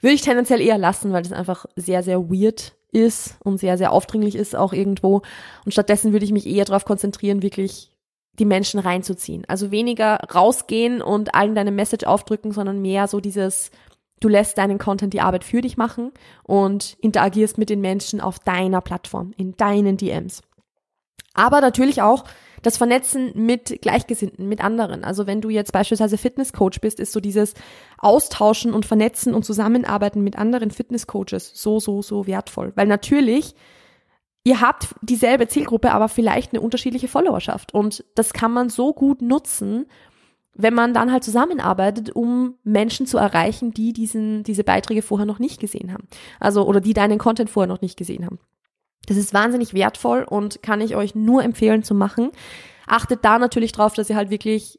würde 0.00 0.14
ich 0.14 0.22
tendenziell 0.22 0.60
eher 0.60 0.76
lassen, 0.76 1.12
weil 1.12 1.22
das 1.22 1.32
einfach 1.32 1.66
sehr, 1.76 2.02
sehr 2.02 2.28
weird 2.28 2.74
ist 2.90 3.36
und 3.44 3.58
sehr, 3.58 3.78
sehr 3.78 3.92
aufdringlich 3.92 4.34
ist 4.34 4.56
auch 4.56 4.72
irgendwo. 4.72 5.22
Und 5.64 5.70
stattdessen 5.70 6.12
würde 6.12 6.24
ich 6.24 6.32
mich 6.32 6.46
eher 6.46 6.64
darauf 6.64 6.84
konzentrieren, 6.84 7.42
wirklich 7.42 7.92
die 8.40 8.44
Menschen 8.44 8.80
reinzuziehen. 8.80 9.44
Also 9.46 9.70
weniger 9.70 10.16
rausgehen 10.34 11.00
und 11.00 11.36
allen 11.36 11.54
deine 11.54 11.70
Message 11.70 12.04
aufdrücken, 12.04 12.50
sondern 12.50 12.82
mehr 12.82 13.06
so 13.06 13.20
dieses 13.20 13.70
Du 14.24 14.30
lässt 14.30 14.56
deinen 14.56 14.78
Content 14.78 15.12
die 15.12 15.20
Arbeit 15.20 15.44
für 15.44 15.60
dich 15.60 15.76
machen 15.76 16.10
und 16.44 16.96
interagierst 17.02 17.58
mit 17.58 17.68
den 17.68 17.82
Menschen 17.82 18.22
auf 18.22 18.38
deiner 18.38 18.80
Plattform, 18.80 19.34
in 19.36 19.54
deinen 19.58 19.98
DMs. 19.98 20.40
Aber 21.34 21.60
natürlich 21.60 22.00
auch 22.00 22.24
das 22.62 22.78
Vernetzen 22.78 23.32
mit 23.34 23.82
Gleichgesinnten, 23.82 24.48
mit 24.48 24.64
anderen. 24.64 25.04
Also 25.04 25.26
wenn 25.26 25.42
du 25.42 25.50
jetzt 25.50 25.72
beispielsweise 25.72 26.16
Fitnesscoach 26.16 26.80
bist, 26.80 27.00
ist 27.00 27.12
so 27.12 27.20
dieses 27.20 27.52
Austauschen 27.98 28.72
und 28.72 28.86
Vernetzen 28.86 29.34
und 29.34 29.44
Zusammenarbeiten 29.44 30.24
mit 30.24 30.38
anderen 30.38 30.70
Fitnesscoaches 30.70 31.52
so, 31.52 31.78
so, 31.78 32.00
so 32.00 32.26
wertvoll. 32.26 32.72
Weil 32.76 32.86
natürlich, 32.86 33.54
ihr 34.42 34.62
habt 34.62 34.94
dieselbe 35.02 35.48
Zielgruppe, 35.48 35.92
aber 35.92 36.08
vielleicht 36.08 36.54
eine 36.54 36.62
unterschiedliche 36.62 37.08
Followerschaft. 37.08 37.74
Und 37.74 38.06
das 38.14 38.32
kann 38.32 38.52
man 38.52 38.70
so 38.70 38.94
gut 38.94 39.20
nutzen, 39.20 39.84
wenn 40.54 40.74
man 40.74 40.94
dann 40.94 41.10
halt 41.12 41.24
zusammenarbeitet, 41.24 42.10
um 42.14 42.54
Menschen 42.62 43.06
zu 43.06 43.18
erreichen, 43.18 43.72
die 43.72 43.92
diesen, 43.92 44.44
diese 44.44 44.64
Beiträge 44.64 45.02
vorher 45.02 45.26
noch 45.26 45.38
nicht 45.38 45.60
gesehen 45.60 45.92
haben. 45.92 46.06
Also, 46.40 46.66
oder 46.66 46.80
die 46.80 46.94
deinen 46.94 47.18
Content 47.18 47.50
vorher 47.50 47.72
noch 47.72 47.80
nicht 47.80 47.96
gesehen 47.96 48.24
haben. 48.24 48.38
Das 49.06 49.16
ist 49.16 49.34
wahnsinnig 49.34 49.74
wertvoll 49.74 50.22
und 50.22 50.62
kann 50.62 50.80
ich 50.80 50.96
euch 50.96 51.14
nur 51.14 51.42
empfehlen 51.42 51.82
zu 51.82 51.94
machen. 51.94 52.30
Achtet 52.86 53.24
da 53.24 53.38
natürlich 53.38 53.72
drauf, 53.72 53.94
dass 53.94 54.08
ihr 54.08 54.16
halt 54.16 54.30
wirklich 54.30 54.78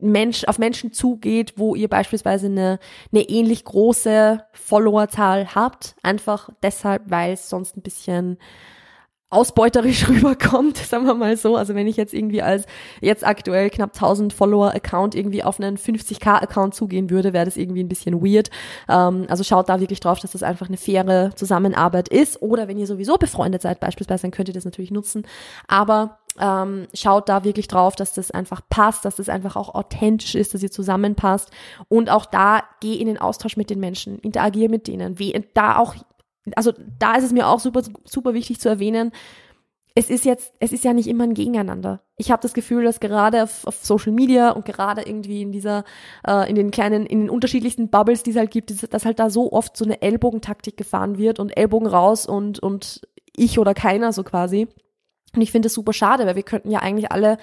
Mensch, 0.00 0.44
auf 0.44 0.58
Menschen 0.58 0.92
zugeht, 0.92 1.54
wo 1.56 1.74
ihr 1.74 1.88
beispielsweise 1.88 2.46
eine, 2.46 2.78
eine 3.12 3.28
ähnlich 3.28 3.64
große 3.64 4.44
Followerzahl 4.52 5.54
habt. 5.54 5.96
Einfach 6.02 6.50
deshalb, 6.62 7.02
weil 7.06 7.32
es 7.32 7.48
sonst 7.48 7.76
ein 7.76 7.82
bisschen 7.82 8.38
ausbeuterisch 9.34 10.08
rüberkommt, 10.08 10.76
sagen 10.78 11.06
wir 11.06 11.14
mal 11.14 11.36
so. 11.36 11.56
Also 11.56 11.74
wenn 11.74 11.86
ich 11.86 11.96
jetzt 11.96 12.14
irgendwie 12.14 12.42
als 12.42 12.66
jetzt 13.00 13.26
aktuell 13.26 13.70
knapp 13.70 13.94
1000 13.94 14.32
Follower 14.32 14.74
Account 14.74 15.14
irgendwie 15.14 15.42
auf 15.42 15.60
einen 15.60 15.76
50k 15.76 16.42
Account 16.42 16.74
zugehen 16.74 17.10
würde, 17.10 17.32
wäre 17.32 17.44
das 17.44 17.56
irgendwie 17.56 17.82
ein 17.82 17.88
bisschen 17.88 18.24
weird. 18.24 18.50
Ähm, 18.88 19.26
also 19.28 19.44
schaut 19.44 19.68
da 19.68 19.80
wirklich 19.80 20.00
drauf, 20.00 20.20
dass 20.20 20.32
das 20.32 20.42
einfach 20.42 20.68
eine 20.68 20.76
faire 20.76 21.34
Zusammenarbeit 21.34 22.08
ist. 22.08 22.40
Oder 22.40 22.68
wenn 22.68 22.78
ihr 22.78 22.86
sowieso 22.86 23.16
befreundet 23.16 23.62
seid 23.62 23.80
beispielsweise, 23.80 24.22
dann 24.22 24.30
könnt 24.30 24.48
ihr 24.48 24.54
das 24.54 24.64
natürlich 24.64 24.90
nutzen. 24.90 25.26
Aber 25.68 26.18
ähm, 26.38 26.86
schaut 26.94 27.28
da 27.28 27.44
wirklich 27.44 27.68
drauf, 27.68 27.96
dass 27.96 28.12
das 28.12 28.30
einfach 28.30 28.60
passt, 28.68 29.04
dass 29.04 29.16
das 29.16 29.28
einfach 29.28 29.56
auch 29.56 29.74
authentisch 29.74 30.34
ist, 30.34 30.54
dass 30.54 30.62
ihr 30.62 30.70
zusammenpasst. 30.70 31.50
Und 31.88 32.10
auch 32.10 32.26
da 32.26 32.62
geh 32.80 32.94
in 32.94 33.06
den 33.06 33.18
Austausch 33.18 33.56
mit 33.56 33.70
den 33.70 33.80
Menschen, 33.80 34.18
interagier 34.18 34.68
mit 34.68 34.88
denen. 34.88 35.18
Wie, 35.18 35.34
da 35.54 35.78
auch 35.78 35.94
also 36.56 36.72
da 36.98 37.16
ist 37.16 37.24
es 37.24 37.32
mir 37.32 37.48
auch 37.48 37.60
super, 37.60 37.82
super 38.04 38.34
wichtig 38.34 38.60
zu 38.60 38.68
erwähnen, 38.68 39.12
es 39.96 40.10
ist 40.10 40.24
jetzt, 40.24 40.52
es 40.58 40.72
ist 40.72 40.84
ja 40.84 40.92
nicht 40.92 41.06
immer 41.06 41.22
ein 41.24 41.34
Gegeneinander. 41.34 42.02
Ich 42.16 42.32
habe 42.32 42.42
das 42.42 42.52
Gefühl, 42.52 42.82
dass 42.82 42.98
gerade 42.98 43.44
auf, 43.44 43.64
auf, 43.64 43.84
Social 43.84 44.12
Media 44.12 44.50
und 44.50 44.64
gerade 44.64 45.02
irgendwie 45.02 45.42
in 45.42 45.52
dieser, 45.52 45.84
äh, 46.26 46.48
in 46.50 46.56
den 46.56 46.72
kleinen, 46.72 47.06
in 47.06 47.20
den 47.20 47.30
unterschiedlichsten 47.30 47.90
Bubbles, 47.90 48.24
die 48.24 48.30
es 48.30 48.36
halt 48.36 48.50
gibt, 48.50 48.92
dass 48.92 49.04
halt 49.04 49.20
da 49.20 49.30
so 49.30 49.52
oft 49.52 49.76
so 49.76 49.84
eine 49.84 50.02
Ellbogentaktik 50.02 50.76
gefahren 50.76 51.16
wird 51.16 51.38
und 51.38 51.56
Ellbogen 51.56 51.86
raus 51.86 52.26
und, 52.26 52.58
und 52.58 53.02
ich 53.36 53.58
oder 53.60 53.72
keiner 53.72 54.12
so 54.12 54.24
quasi. 54.24 54.66
Und 55.32 55.42
ich 55.42 55.52
finde 55.52 55.66
das 55.66 55.74
super 55.74 55.92
schade, 55.92 56.26
weil 56.26 56.36
wir 56.36 56.42
könnten 56.42 56.70
ja 56.70 56.80
eigentlich 56.80 57.12
alle 57.12 57.38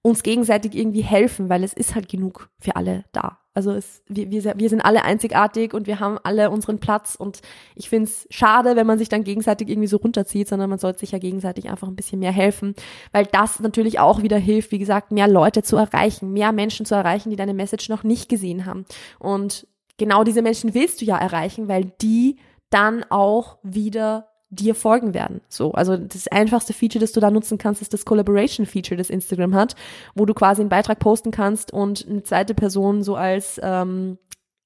uns 0.00 0.22
gegenseitig 0.22 0.74
irgendwie 0.74 1.02
helfen, 1.02 1.50
weil 1.50 1.62
es 1.62 1.74
ist 1.74 1.94
halt 1.94 2.08
genug 2.08 2.48
für 2.58 2.76
alle 2.76 3.04
da. 3.12 3.41
Also 3.54 3.72
es, 3.72 4.02
wir, 4.08 4.30
wir, 4.30 4.54
wir 4.56 4.68
sind 4.70 4.80
alle 4.80 5.04
einzigartig 5.04 5.74
und 5.74 5.86
wir 5.86 6.00
haben 6.00 6.18
alle 6.22 6.50
unseren 6.50 6.78
Platz 6.78 7.14
und 7.14 7.40
ich 7.74 7.90
finde 7.90 8.08
es 8.08 8.26
schade, 8.30 8.76
wenn 8.76 8.86
man 8.86 8.98
sich 8.98 9.10
dann 9.10 9.24
gegenseitig 9.24 9.68
irgendwie 9.68 9.88
so 9.88 9.98
runterzieht, 9.98 10.48
sondern 10.48 10.70
man 10.70 10.78
sollte 10.78 11.00
sich 11.00 11.12
ja 11.12 11.18
gegenseitig 11.18 11.68
einfach 11.68 11.88
ein 11.88 11.96
bisschen 11.96 12.20
mehr 12.20 12.32
helfen, 12.32 12.74
weil 13.12 13.26
das 13.26 13.60
natürlich 13.60 14.00
auch 14.00 14.22
wieder 14.22 14.38
hilft, 14.38 14.72
wie 14.72 14.78
gesagt, 14.78 15.12
mehr 15.12 15.28
Leute 15.28 15.62
zu 15.62 15.76
erreichen, 15.76 16.32
mehr 16.32 16.52
Menschen 16.52 16.86
zu 16.86 16.94
erreichen, 16.94 17.28
die 17.28 17.36
deine 17.36 17.54
Message 17.54 17.90
noch 17.90 18.04
nicht 18.04 18.30
gesehen 18.30 18.64
haben. 18.64 18.86
Und 19.18 19.66
genau 19.98 20.24
diese 20.24 20.40
Menschen 20.40 20.74
willst 20.74 21.02
du 21.02 21.04
ja 21.04 21.18
erreichen, 21.18 21.68
weil 21.68 21.92
die 22.00 22.38
dann 22.70 23.04
auch 23.10 23.58
wieder 23.62 24.31
dir 24.52 24.74
folgen 24.74 25.14
werden. 25.14 25.40
So, 25.48 25.72
also 25.72 25.96
das 25.96 26.28
einfachste 26.28 26.74
Feature, 26.74 27.00
das 27.00 27.12
du 27.12 27.20
da 27.20 27.30
nutzen 27.30 27.56
kannst, 27.56 27.80
ist 27.80 27.94
das 27.94 28.04
Collaboration 28.04 28.66
Feature, 28.66 28.98
das 28.98 29.08
Instagram 29.08 29.54
hat, 29.54 29.74
wo 30.14 30.26
du 30.26 30.34
quasi 30.34 30.60
einen 30.60 30.68
Beitrag 30.68 30.98
posten 30.98 31.30
kannst 31.30 31.72
und 31.72 32.06
eine 32.08 32.22
zweite 32.22 32.54
Person 32.54 33.02
so 33.02 33.16
als 33.16 33.58
ähm, 33.62 34.18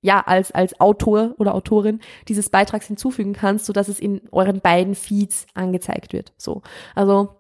ja 0.03 0.21
als 0.21 0.51
als 0.51 0.81
Autor 0.81 1.35
oder 1.39 1.55
Autorin 1.55 2.01
dieses 2.27 2.51
Beitrags 2.51 2.89
hinzufügen 2.89 3.33
kannst, 3.33 3.65
so 3.65 3.73
dass 3.73 3.87
es 3.87 4.01
in 4.01 4.23
euren 4.33 4.61
beiden 4.61 4.97
Feeds 4.97 5.47
angezeigt 5.55 6.13
wird. 6.13 6.33
So, 6.37 6.63
also 6.97 7.37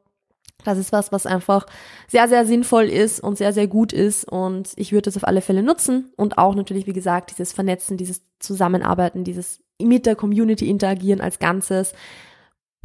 das 0.65 0.79
ist 0.79 0.93
was, 0.93 1.13
was 1.13 1.27
einfach 1.27 1.67
sehr, 2.09 2.29
sehr 2.29 2.47
sinnvoll 2.47 2.85
ist 2.85 3.21
und 3.21 3.39
sehr, 3.39 3.53
sehr 3.53 3.67
gut 3.67 3.93
ist. 3.93 4.25
Und 4.25 4.73
ich 4.77 4.93
würde 4.93 5.03
das 5.03 5.17
auf 5.17 5.27
alle 5.27 5.41
Fälle 5.41 5.63
nutzen. 5.63 6.13
Und 6.17 6.39
auch 6.39 6.55
natürlich, 6.55 6.87
wie 6.87 6.93
gesagt, 6.93 7.31
dieses 7.31 7.53
Vernetzen, 7.53 7.97
dieses 7.97 8.23
Zusammenarbeiten, 8.41 9.23
dieses 9.23 9.61
mit 9.81 10.07
der 10.07 10.17
Community 10.17 10.69
interagieren 10.69 11.21
als 11.21 11.39
Ganzes. 11.39 11.93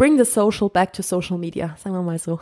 Bring 0.01 0.17
the 0.17 0.25
social 0.25 0.67
back 0.67 0.93
to 0.93 1.03
social 1.03 1.37
media, 1.37 1.75
sagen 1.77 1.95
wir 1.95 2.01
mal 2.01 2.17
so. 2.17 2.39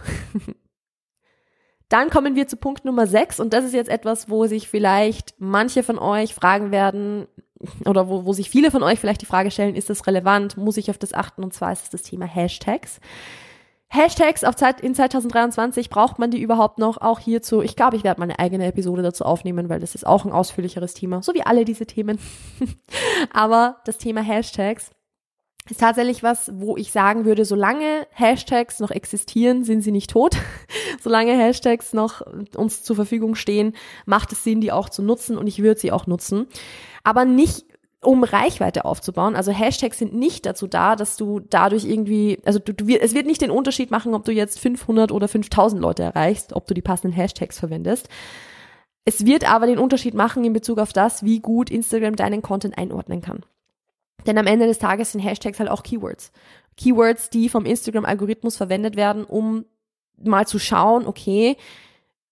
Dann 1.89 2.09
kommen 2.09 2.33
wir 2.35 2.47
zu 2.47 2.55
Punkt 2.55 2.85
Nummer 2.85 3.05
6 3.05 3.41
und 3.41 3.51
das 3.51 3.65
ist 3.65 3.73
jetzt 3.73 3.89
etwas, 3.89 4.29
wo 4.29 4.45
sich 4.45 4.69
vielleicht 4.69 5.35
manche 5.39 5.83
von 5.83 5.99
euch 5.99 6.33
fragen 6.33 6.71
werden 6.71 7.27
oder 7.85 8.07
wo, 8.07 8.23
wo 8.23 8.31
sich 8.31 8.49
viele 8.49 8.71
von 8.71 8.81
euch 8.81 9.01
vielleicht 9.01 9.19
die 9.19 9.25
Frage 9.25 9.51
stellen, 9.51 9.75
ist 9.75 9.89
das 9.89 10.07
relevant, 10.07 10.55
muss 10.55 10.77
ich 10.77 10.89
auf 10.89 10.97
das 10.97 11.13
achten 11.13 11.43
und 11.43 11.53
zwar 11.53 11.73
ist 11.73 11.83
es 11.83 11.89
das 11.89 12.03
Thema 12.03 12.23
Hashtags. 12.23 13.01
Hashtags 13.89 14.45
auf 14.45 14.55
Zeit, 14.55 14.79
in 14.79 14.95
2023 14.95 15.89
braucht 15.89 16.17
man 16.17 16.31
die 16.31 16.39
überhaupt 16.39 16.79
noch? 16.79 17.01
Auch 17.01 17.19
hierzu, 17.19 17.61
ich 17.61 17.75
glaube, 17.75 17.97
ich 17.97 18.05
werde 18.05 18.21
mal 18.21 18.27
eine 18.29 18.39
eigene 18.39 18.67
Episode 18.67 19.01
dazu 19.01 19.25
aufnehmen, 19.25 19.67
weil 19.67 19.81
das 19.81 19.95
ist 19.95 20.07
auch 20.07 20.23
ein 20.23 20.31
ausführlicheres 20.31 20.93
Thema, 20.93 21.21
so 21.23 21.33
wie 21.33 21.43
alle 21.43 21.65
diese 21.65 21.85
Themen. 21.85 22.19
Aber 23.33 23.81
das 23.83 23.97
Thema 23.97 24.21
Hashtags 24.21 24.91
ist 25.69 25.79
tatsächlich 25.79 26.23
was, 26.23 26.51
wo 26.55 26.77
ich 26.77 26.91
sagen 26.91 27.25
würde, 27.25 27.45
solange 27.45 28.07
Hashtags 28.11 28.79
noch 28.79 28.91
existieren, 28.91 29.63
sind 29.63 29.81
sie 29.81 29.91
nicht 29.91 30.09
tot. 30.09 30.35
solange 31.01 31.37
Hashtags 31.37 31.93
noch 31.93 32.21
uns 32.55 32.83
zur 32.83 32.95
Verfügung 32.95 33.35
stehen, 33.35 33.73
macht 34.05 34.31
es 34.31 34.43
Sinn, 34.43 34.61
die 34.61 34.71
auch 34.71 34.89
zu 34.89 35.03
nutzen 35.03 35.37
und 35.37 35.47
ich 35.47 35.61
würde 35.61 35.79
sie 35.79 35.91
auch 35.91 36.07
nutzen. 36.07 36.47
Aber 37.03 37.25
nicht 37.25 37.65
um 38.01 38.23
Reichweite 38.23 38.85
aufzubauen. 38.85 39.35
Also 39.35 39.51
Hashtags 39.51 39.99
sind 39.99 40.13
nicht 40.13 40.45
dazu 40.45 40.67
da, 40.67 40.95
dass 40.95 41.17
du 41.17 41.41
dadurch 41.41 41.83
irgendwie, 41.85 42.39
also 42.45 42.59
du, 42.59 42.73
du, 42.73 42.85
es 42.95 43.13
wird 43.13 43.25
nicht 43.25 43.41
den 43.41 43.51
Unterschied 43.51 43.91
machen, 43.91 44.13
ob 44.13 44.23
du 44.23 44.31
jetzt 44.31 44.59
500 44.59 45.11
oder 45.11 45.27
5000 45.27 45.81
Leute 45.81 46.03
erreichst, 46.03 46.53
ob 46.53 46.65
du 46.65 46.73
die 46.73 46.81
passenden 46.81 47.15
Hashtags 47.15 47.59
verwendest. 47.59 48.07
Es 49.05 49.25
wird 49.25 49.49
aber 49.49 49.67
den 49.67 49.79
Unterschied 49.79 50.13
machen 50.13 50.45
in 50.45 50.53
Bezug 50.53 50.79
auf 50.79 50.93
das, 50.93 51.23
wie 51.23 51.39
gut 51.39 51.69
Instagram 51.69 52.15
deinen 52.15 52.41
Content 52.41 52.77
einordnen 52.77 53.21
kann. 53.21 53.43
Denn 54.25 54.37
am 54.37 54.47
Ende 54.47 54.67
des 54.67 54.79
Tages 54.79 55.11
sind 55.11 55.21
Hashtags 55.21 55.59
halt 55.59 55.69
auch 55.69 55.83
Keywords. 55.83 56.31
Keywords, 56.77 57.29
die 57.29 57.49
vom 57.49 57.65
Instagram-Algorithmus 57.65 58.57
verwendet 58.57 58.95
werden, 58.95 59.23
um 59.23 59.65
mal 60.17 60.47
zu 60.47 60.59
schauen, 60.59 61.05
okay, 61.05 61.57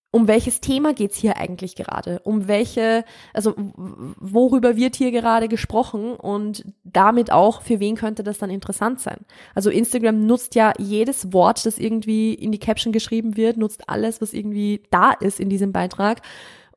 um 0.10 0.28
welches 0.28 0.62
Thema 0.62 0.94
geht's 0.94 1.18
hier 1.18 1.38
eigentlich 1.38 1.76
gerade? 1.76 2.20
Um 2.24 2.48
welche, 2.48 3.04
also 3.34 3.54
worüber 3.56 4.78
wird 4.78 4.96
hier 4.96 5.12
gerade 5.12 5.48
gesprochen 5.48 6.16
und 6.16 6.66
damit 6.84 7.32
auch, 7.32 7.62
für 7.62 7.80
wen 7.80 7.96
könnte 7.96 8.24
das 8.24 8.38
dann 8.38 8.50
interessant 8.50 9.02
sein? 9.02 9.26
Also 9.54 9.70
Instagram 9.70 10.26
nutzt 10.26 10.56
ja 10.56 10.74
jedes 10.80 11.34
Wort, 11.34 11.66
das 11.66 11.78
irgendwie 11.78 12.34
in 12.34 12.52
die 12.52 12.60
Caption 12.60 12.94
geschrieben 12.94 13.36
wird, 13.36 13.58
nutzt 13.58 13.90
alles, 13.90 14.22
was 14.22 14.34
irgendwie 14.34 14.82
da 14.92 15.12
ist 15.12 15.40
in 15.40 15.50
diesem 15.50 15.74
Beitrag, 15.74 16.22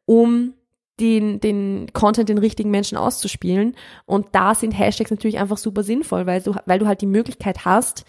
um 0.06 0.54
den, 1.00 1.40
den 1.40 1.92
Content 1.92 2.28
den 2.28 2.38
richtigen 2.38 2.70
Menschen 2.70 2.98
auszuspielen. 2.98 3.74
Und 4.06 4.28
da 4.32 4.54
sind 4.54 4.72
Hashtags 4.72 5.10
natürlich 5.10 5.38
einfach 5.38 5.56
super 5.56 5.82
sinnvoll, 5.82 6.26
weil 6.26 6.42
du, 6.42 6.54
weil 6.66 6.78
du 6.78 6.86
halt 6.86 7.00
die 7.00 7.06
Möglichkeit 7.06 7.64
hast, 7.64 8.04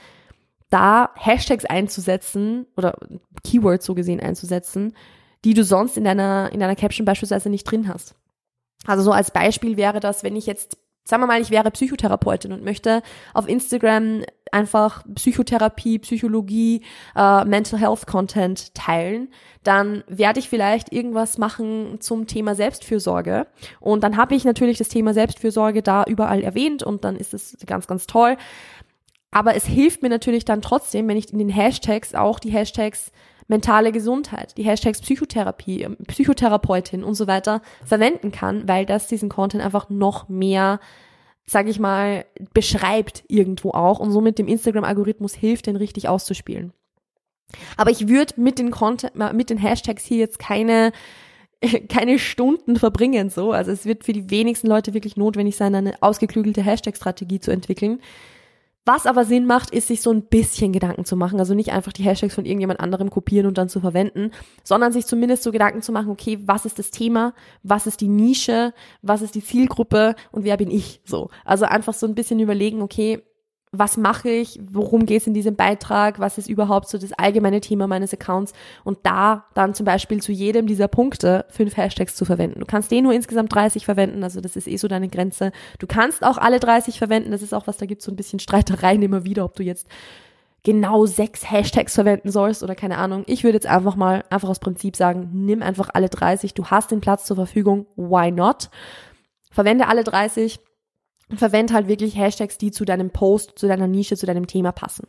da 0.69 1.09
Hashtags 1.15 1.65
einzusetzen 1.65 2.65
oder 2.77 2.97
Keywords 3.43 3.85
so 3.85 3.95
gesehen 3.95 4.19
einzusetzen, 4.19 4.93
die 5.43 5.53
du 5.53 5.63
sonst 5.63 5.97
in 5.97 6.03
deiner, 6.03 6.51
in 6.51 6.59
deiner 6.59 6.75
Caption 6.75 7.05
beispielsweise 7.05 7.49
nicht 7.49 7.63
drin 7.63 7.87
hast. 7.87 8.15
Also 8.85 9.03
so 9.03 9.11
als 9.11 9.31
Beispiel 9.31 9.77
wäre 9.77 9.99
das, 9.99 10.23
wenn 10.23 10.35
ich 10.35 10.45
jetzt, 10.45 10.77
sagen 11.03 11.23
wir 11.23 11.27
mal, 11.27 11.41
ich 11.41 11.49
wäre 11.49 11.71
Psychotherapeutin 11.71 12.51
und 12.51 12.63
möchte 12.63 13.01
auf 13.33 13.47
Instagram 13.47 14.23
einfach 14.51 15.03
Psychotherapie, 15.15 15.99
Psychologie, 15.99 16.83
äh, 17.15 17.45
Mental 17.45 17.79
Health 17.79 18.05
Content 18.05 18.73
teilen, 18.73 19.29
dann 19.63 20.03
werde 20.07 20.39
ich 20.39 20.49
vielleicht 20.49 20.91
irgendwas 20.91 21.37
machen 21.37 21.97
zum 21.99 22.27
Thema 22.27 22.55
Selbstfürsorge. 22.55 23.47
Und 23.79 24.03
dann 24.03 24.17
habe 24.17 24.35
ich 24.35 24.43
natürlich 24.43 24.77
das 24.77 24.89
Thema 24.89 25.13
Selbstfürsorge 25.13 25.81
da 25.81 26.03
überall 26.03 26.41
erwähnt 26.43 26.83
und 26.83 27.03
dann 27.03 27.15
ist 27.15 27.33
es 27.33 27.57
ganz, 27.65 27.87
ganz 27.87 28.07
toll. 28.07 28.37
Aber 29.31 29.55
es 29.55 29.65
hilft 29.65 30.01
mir 30.01 30.09
natürlich 30.09 30.43
dann 30.43 30.61
trotzdem, 30.61 31.07
wenn 31.07 31.17
ich 31.17 31.31
in 31.31 31.39
den 31.39 31.49
Hashtags 31.49 32.13
auch 32.13 32.37
die 32.37 32.51
Hashtags 32.51 33.11
mentale 33.51 33.91
Gesundheit, 33.91 34.57
die 34.57 34.63
Hashtags 34.63 35.01
Psychotherapie, 35.01 35.87
Psychotherapeutin 36.07 37.03
und 37.03 37.13
so 37.13 37.27
weiter 37.27 37.61
verwenden 37.85 38.31
kann, 38.31 38.67
weil 38.67 38.87
das 38.87 39.05
diesen 39.05 39.29
Content 39.29 39.63
einfach 39.63 39.89
noch 39.89 40.27
mehr 40.27 40.79
sage 41.45 41.69
ich 41.69 41.79
mal, 41.79 42.25
beschreibt 42.53 43.23
irgendwo 43.27 43.71
auch 43.71 43.99
und 43.99 44.11
somit 44.11 44.39
dem 44.39 44.47
Instagram-Algorithmus 44.47 45.33
hilft, 45.33 45.67
den 45.67 45.75
richtig 45.75 46.07
auszuspielen. 46.07 46.71
Aber 47.75 47.91
ich 47.91 48.07
würde 48.07 48.35
mit 48.37 48.57
den 48.57 48.71
Content, 48.71 49.15
mit 49.33 49.49
den 49.49 49.57
Hashtags 49.57 50.05
hier 50.05 50.17
jetzt 50.17 50.39
keine 50.39 50.93
keine 51.89 52.19
Stunden 52.19 52.77
verbringen 52.77 53.29
so. 53.29 53.51
Also 53.51 53.71
es 53.71 53.85
wird 53.85 54.03
für 54.03 54.13
die 54.13 54.29
wenigsten 54.29 54.67
Leute 54.67 54.93
wirklich 54.93 55.17
notwendig 55.17 55.55
sein, 55.55 55.75
eine 55.75 56.01
ausgeklügelte 56.01 56.63
Hashtag-Strategie 56.63 57.39
zu 57.39 57.51
entwickeln. 57.51 58.01
Was 58.83 59.05
aber 59.05 59.25
Sinn 59.25 59.45
macht, 59.45 59.69
ist 59.69 59.87
sich 59.89 60.01
so 60.01 60.11
ein 60.11 60.23
bisschen 60.23 60.73
Gedanken 60.73 61.05
zu 61.05 61.15
machen. 61.15 61.39
Also 61.39 61.53
nicht 61.53 61.71
einfach 61.71 61.93
die 61.93 62.03
Hashtags 62.03 62.33
von 62.33 62.45
irgendjemand 62.45 62.79
anderem 62.79 63.11
kopieren 63.11 63.45
und 63.45 63.57
dann 63.57 63.69
zu 63.69 63.79
verwenden, 63.79 64.31
sondern 64.63 64.91
sich 64.91 65.05
zumindest 65.05 65.43
so 65.43 65.51
Gedanken 65.51 65.83
zu 65.83 65.91
machen, 65.91 66.09
okay, 66.09 66.39
was 66.45 66.65
ist 66.65 66.79
das 66.79 66.89
Thema? 66.89 67.33
Was 67.61 67.85
ist 67.85 68.01
die 68.01 68.07
Nische? 68.07 68.73
Was 69.03 69.21
ist 69.21 69.35
die 69.35 69.43
Zielgruppe? 69.43 70.15
Und 70.31 70.45
wer 70.45 70.57
bin 70.57 70.71
ich? 70.71 71.01
So. 71.05 71.29
Also 71.45 71.65
einfach 71.65 71.93
so 71.93 72.07
ein 72.07 72.15
bisschen 72.15 72.39
überlegen, 72.39 72.81
okay, 72.81 73.21
was 73.73 73.95
mache 73.95 74.29
ich, 74.29 74.59
worum 74.69 75.05
geht 75.05 75.21
es 75.21 75.27
in 75.27 75.33
diesem 75.33 75.55
Beitrag, 75.55 76.19
was 76.19 76.37
ist 76.37 76.49
überhaupt 76.49 76.89
so 76.89 76.97
das 76.97 77.13
allgemeine 77.13 77.61
Thema 77.61 77.87
meines 77.87 78.13
Accounts 78.13 78.51
und 78.83 78.99
da 79.03 79.45
dann 79.53 79.73
zum 79.73 79.85
Beispiel 79.85 80.21
zu 80.21 80.33
jedem 80.33 80.67
dieser 80.67 80.89
Punkte 80.89 81.45
fünf 81.49 81.77
Hashtags 81.77 82.15
zu 82.15 82.25
verwenden. 82.25 82.59
Du 82.59 82.65
kannst 82.65 82.91
den 82.91 83.05
nur 83.05 83.13
insgesamt 83.13 83.55
30 83.55 83.85
verwenden, 83.85 84.23
also 84.25 84.41
das 84.41 84.57
ist 84.57 84.67
eh 84.67 84.75
so 84.75 84.89
deine 84.89 85.07
Grenze. 85.07 85.53
Du 85.79 85.87
kannst 85.87 86.25
auch 86.25 86.37
alle 86.37 86.59
30 86.59 86.97
verwenden, 86.97 87.31
das 87.31 87.41
ist 87.41 87.53
auch 87.53 87.65
was, 87.65 87.77
da 87.77 87.85
gibt 87.85 88.01
so 88.01 88.11
ein 88.11 88.17
bisschen 88.17 88.39
Streitereien 88.39 89.01
immer 89.01 89.23
wieder, 89.23 89.45
ob 89.45 89.55
du 89.55 89.63
jetzt 89.63 89.87
genau 90.63 91.05
sechs 91.05 91.49
Hashtags 91.49 91.95
verwenden 91.95 92.29
sollst 92.29 92.63
oder 92.63 92.75
keine 92.75 92.97
Ahnung. 92.97 93.23
Ich 93.25 93.45
würde 93.45 93.55
jetzt 93.55 93.67
einfach 93.67 93.95
mal, 93.95 94.25
einfach 94.29 94.49
aus 94.49 94.59
Prinzip 94.59 94.97
sagen, 94.97 95.29
nimm 95.31 95.63
einfach 95.63 95.89
alle 95.93 96.09
30, 96.09 96.53
du 96.53 96.65
hast 96.65 96.91
den 96.91 96.99
Platz 96.99 97.23
zur 97.23 97.37
Verfügung, 97.37 97.85
why 97.95 98.31
not? 98.31 98.69
Verwende 99.49 99.87
alle 99.87 100.03
30 100.03 100.59
verwende 101.37 101.73
halt 101.73 101.87
wirklich 101.87 102.15
Hashtags, 102.17 102.57
die 102.57 102.71
zu 102.71 102.85
deinem 102.85 103.11
Post, 103.11 103.53
zu 103.57 103.67
deiner 103.67 103.87
Nische, 103.87 104.17
zu 104.17 104.25
deinem 104.25 104.47
Thema 104.47 104.71
passen. 104.71 105.07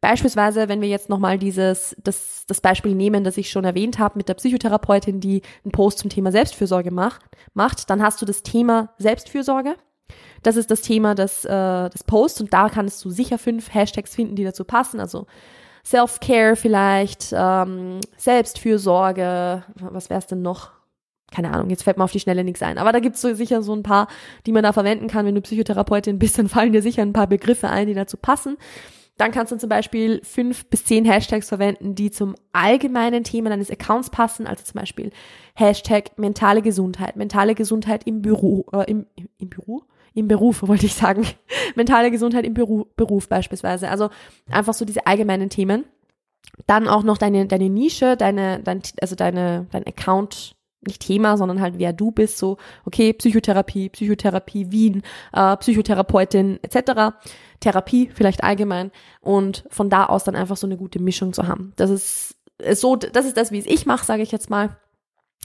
Beispielsweise, 0.00 0.68
wenn 0.68 0.80
wir 0.80 0.88
jetzt 0.88 1.08
nochmal 1.08 1.38
dieses, 1.38 1.94
das, 2.02 2.44
das 2.48 2.60
Beispiel 2.60 2.94
nehmen, 2.94 3.22
das 3.22 3.36
ich 3.36 3.50
schon 3.50 3.64
erwähnt 3.64 4.00
habe 4.00 4.18
mit 4.18 4.28
der 4.28 4.34
Psychotherapeutin, 4.34 5.20
die 5.20 5.42
einen 5.64 5.70
Post 5.70 6.00
zum 6.00 6.10
Thema 6.10 6.32
Selbstfürsorge 6.32 6.90
macht, 6.90 7.22
macht, 7.54 7.88
dann 7.88 8.02
hast 8.02 8.20
du 8.20 8.26
das 8.26 8.42
Thema 8.42 8.92
Selbstfürsorge. 8.98 9.76
Das 10.42 10.56
ist 10.56 10.72
das 10.72 10.82
Thema 10.82 11.14
des, 11.14 11.44
äh, 11.44 11.88
des 11.88 12.02
Posts 12.04 12.40
und 12.42 12.52
da 12.52 12.68
kannst 12.68 13.04
du 13.04 13.10
sicher 13.10 13.38
fünf 13.38 13.72
Hashtags 13.72 14.14
finden, 14.14 14.34
die 14.34 14.44
dazu 14.44 14.64
passen. 14.64 14.98
Also 14.98 15.26
Self-Care 15.84 16.56
vielleicht, 16.56 17.32
ähm, 17.32 18.00
Selbstfürsorge, 18.16 19.64
was 19.76 20.10
wär's 20.10 20.26
denn 20.26 20.42
noch? 20.42 20.72
Keine 21.32 21.52
Ahnung, 21.52 21.70
jetzt 21.70 21.82
fällt 21.82 21.96
mir 21.96 22.04
auf 22.04 22.12
die 22.12 22.20
Schnelle 22.20 22.44
nichts 22.44 22.62
ein. 22.62 22.78
Aber 22.78 22.92
da 22.92 23.00
gibt's 23.00 23.20
so 23.20 23.34
sicher 23.34 23.62
so 23.62 23.74
ein 23.74 23.82
paar, 23.82 24.06
die 24.46 24.52
man 24.52 24.62
da 24.62 24.72
verwenden 24.72 25.08
kann. 25.08 25.26
Wenn 25.26 25.34
du 25.34 25.40
Psychotherapeutin 25.40 26.18
bist, 26.18 26.38
dann 26.38 26.48
fallen 26.48 26.72
dir 26.72 26.82
sicher 26.82 27.02
ein 27.02 27.12
paar 27.12 27.26
Begriffe 27.26 27.68
ein, 27.68 27.88
die 27.88 27.94
dazu 27.94 28.16
passen. 28.16 28.56
Dann 29.18 29.30
kannst 29.30 29.52
du 29.52 29.58
zum 29.58 29.68
Beispiel 29.68 30.20
fünf 30.24 30.66
bis 30.66 30.84
zehn 30.84 31.04
Hashtags 31.04 31.48
verwenden, 31.48 31.94
die 31.94 32.10
zum 32.10 32.34
allgemeinen 32.52 33.24
Thema 33.24 33.50
deines 33.50 33.70
Accounts 33.70 34.10
passen. 34.10 34.46
Also 34.46 34.64
zum 34.64 34.80
Beispiel 34.80 35.10
Hashtag 35.54 36.18
mentale 36.18 36.62
Gesundheit, 36.62 37.16
mentale 37.16 37.54
Gesundheit 37.54 38.06
im 38.06 38.22
Büro, 38.22 38.66
äh, 38.72 38.90
im, 38.90 39.06
im 39.38 39.48
Büro? 39.48 39.82
Im 40.14 40.28
Beruf, 40.28 40.62
wollte 40.66 40.86
ich 40.86 40.94
sagen. 40.94 41.26
mentale 41.74 42.10
Gesundheit 42.10 42.44
im 42.44 42.54
Beruf, 42.54 42.86
Beruf 42.96 43.28
beispielsweise. 43.28 43.90
Also 43.90 44.08
einfach 44.50 44.74
so 44.74 44.84
diese 44.84 45.06
allgemeinen 45.06 45.50
Themen. 45.50 45.84
Dann 46.66 46.88
auch 46.88 47.02
noch 47.02 47.18
deine, 47.18 47.46
deine 47.46 47.70
Nische, 47.70 48.16
deine, 48.16 48.60
dein, 48.60 48.82
also 49.00 49.14
deine, 49.14 49.66
dein 49.70 49.86
Account 49.86 50.56
nicht 50.86 51.02
Thema, 51.02 51.36
sondern 51.36 51.60
halt 51.60 51.78
wer 51.78 51.92
du 51.92 52.10
bist, 52.10 52.38
so, 52.38 52.58
okay, 52.84 53.12
Psychotherapie, 53.12 53.88
Psychotherapie 53.88 54.70
Wien, 54.70 55.02
äh, 55.32 55.56
Psychotherapeutin 55.56 56.58
etc., 56.62 57.14
Therapie 57.60 58.10
vielleicht 58.12 58.42
allgemein 58.42 58.90
und 59.20 59.64
von 59.70 59.88
da 59.88 60.06
aus 60.06 60.24
dann 60.24 60.34
einfach 60.34 60.56
so 60.56 60.66
eine 60.66 60.76
gute 60.76 61.00
Mischung 61.00 61.32
zu 61.32 61.46
haben. 61.46 61.72
Das 61.76 61.90
ist, 61.90 62.34
so, 62.74 62.96
das 62.96 63.26
ist 63.26 63.36
das, 63.36 63.52
wie 63.52 63.58
es 63.58 63.66
ich 63.66 63.86
mache, 63.86 64.04
sage 64.04 64.22
ich 64.22 64.32
jetzt 64.32 64.50
mal. 64.50 64.76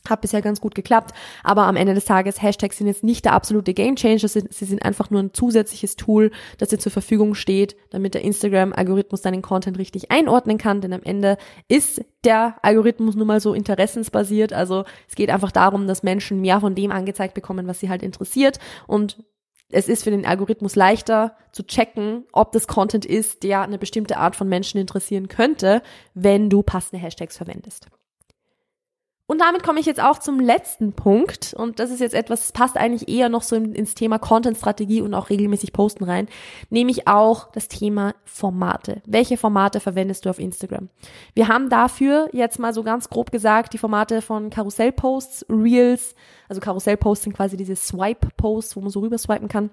Hat 0.10 0.22
bisher 0.22 0.41
ganz 0.41 0.62
gut 0.62 0.76
geklappt, 0.76 1.13
aber 1.43 1.63
am 1.63 1.76
Ende 1.76 1.93
des 1.93 2.06
Tages, 2.06 2.41
Hashtags 2.41 2.78
sind 2.78 2.88
jetzt 2.88 3.04
nicht 3.04 3.26
der 3.26 3.34
absolute 3.34 3.74
Gamechanger, 3.74 4.28
sie 4.28 4.65
sind 4.65 4.84
einfach 4.84 5.10
nur 5.10 5.22
ein 5.22 5.34
zusätzliches 5.34 5.96
Tool, 5.96 6.32
das 6.58 6.70
dir 6.70 6.80
zur 6.80 6.91
Verfügung 6.91 7.36
steht, 7.36 7.76
damit 7.89 8.13
der 8.13 8.22
Instagram-Algorithmus 8.24 9.22
deinen 9.22 9.41
Content 9.41 9.78
richtig 9.78 10.12
einordnen 10.12 10.58
kann, 10.58 10.82
denn 10.82 10.93
am 10.93 11.04
Ende 11.04 11.38
ist 11.67 12.04
der 12.24 12.56
Algorithmus 12.62 13.15
nun 13.15 13.28
mal 13.28 13.39
so 13.39 13.54
interessensbasiert, 13.54 14.54
also 14.54 14.84
es 15.08 15.15
geht 15.15 15.30
einfach 15.30 15.52
darum, 15.52 15.88
dass 15.88 16.04
Menschen 16.04 16.41
mehr 16.41 16.60
von 16.60 16.76
dem 16.76 16.91
angezeigt 16.91 17.34
bekommen, 17.34 17.67
was 17.67 17.80
sie 17.80 17.89
halt 17.89 18.04
interessiert. 18.04 18.60
Und 18.88 19.17
es 19.70 19.89
ist 19.89 20.04
für 20.04 20.12
den 20.12 20.26
Algorithmus 20.26 20.76
leichter 20.76 21.36
zu 21.52 21.63
checken, 21.63 22.26
ob 22.32 22.52
das 22.54 22.67
Content 22.67 23.06
ist, 23.06 23.43
der 23.43 23.62
eine 23.62 23.78
bestimmte 23.78 24.17
Art 24.17 24.36
von 24.36 24.48
Menschen 24.48 24.80
interessieren 24.80 25.28
könnte, 25.28 25.82
wenn 26.13 26.50
du 26.50 26.63
passende 26.63 27.04
Hashtags 27.04 27.38
verwendest. 27.38 27.88
Und 29.30 29.42
damit 29.42 29.62
komme 29.62 29.82
ich 29.82 29.86
jetzt 29.86 30.02
auch 30.02 30.20
zum 30.20 30.40
letzten 30.40 30.94
Punkt. 30.94 31.54
Und 31.54 31.80
das 31.80 31.92
ist 31.92 32.00
jetzt 32.00 32.16
etwas, 32.16 32.40
das 32.40 32.52
passt 32.54 32.78
eigentlich 32.78 33.10
eher 33.10 33.28
noch 33.28 33.44
so 33.44 33.58
ins 33.58 33.94
Thema 33.94 34.20
Content-Strategie 34.20 35.02
und 35.02 35.13
auch 35.13 35.30
regelmäßig 35.30 35.74
posten 35.74 36.06
rein. 36.06 36.30
Nämlich 36.70 37.10
auch 37.10 37.52
das 37.52 37.68
Thema 37.68 38.16
Formate. 38.24 39.02
Welche 39.06 39.36
Formate 39.36 39.82
verwendest 39.82 40.26
du 40.26 40.30
auf 40.30 40.40
Instagram? 40.40 40.88
Wir 41.36 41.50
haben 41.50 41.70
dafür 41.70 42.30
jetzt 42.32 42.58
mal 42.58 42.74
so 42.74 42.84
ganz 42.84 43.10
grob 43.10 43.32
gesagt, 43.32 43.74
die 43.74 43.78
Formate 43.78 44.22
von 44.22 44.50
Karussell-Posts, 44.50 45.48
Reels, 45.50 46.16
also 46.48 46.62
Karussell-Posts 46.62 47.24
sind 47.26 47.34
quasi 47.34 47.58
diese 47.58 47.76
Swipe-Posts, 47.76 48.78
wo 48.78 48.82
man 48.82 48.92
so 48.92 49.02
rüber 49.02 49.18
swipen 49.18 49.50
kann. 49.50 49.72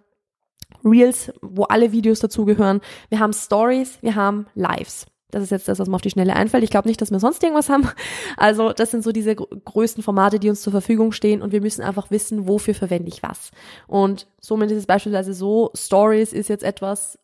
Reels, 0.85 1.33
wo 1.41 1.63
alle 1.65 1.93
Videos 1.93 2.19
dazugehören. 2.19 2.81
Wir 3.09 3.21
haben 3.21 3.33
Stories, 3.33 3.99
wir 4.03 4.17
haben 4.17 4.47
Lives. 4.55 5.07
Das 5.35 5.43
ist 5.43 5.51
jetzt 5.51 5.69
das, 5.69 5.79
was 5.79 5.89
mir 5.89 5.97
auf 5.97 6.03
die 6.03 6.11
Schnelle 6.11 6.37
einfällt. 6.37 6.63
Ich 6.63 6.71
glaube 6.71 6.89
nicht, 6.89 7.01
dass 7.01 7.11
wir 7.11 7.19
sonst 7.19 7.43
irgendwas 7.43 7.69
haben. 7.69 7.89
Also 8.37 8.73
das 8.73 8.91
sind 8.91 9.03
so 9.03 9.13
diese 9.13 9.35
größten 9.35 10.03
Formate, 10.03 10.39
die 10.39 10.49
uns 10.49 10.63
zur 10.63 10.71
Verfügung 10.73 11.13
stehen 11.13 11.43
und 11.43 11.53
wir 11.53 11.61
müssen 11.61 11.83
einfach 11.83 12.11
wissen, 12.11 12.47
wofür 12.47 12.75
verwende 12.75 13.09
ich 13.09 13.23
was. 13.23 13.51
Und 13.87 14.27
somit 14.41 14.71
ist 14.71 14.79
es 14.79 14.87
beispielsweise 14.87 15.35
so, 15.35 15.71
Stories 15.75 16.33
ist 16.33 16.49
jetzt 16.49 16.65
etwas, 16.65 17.19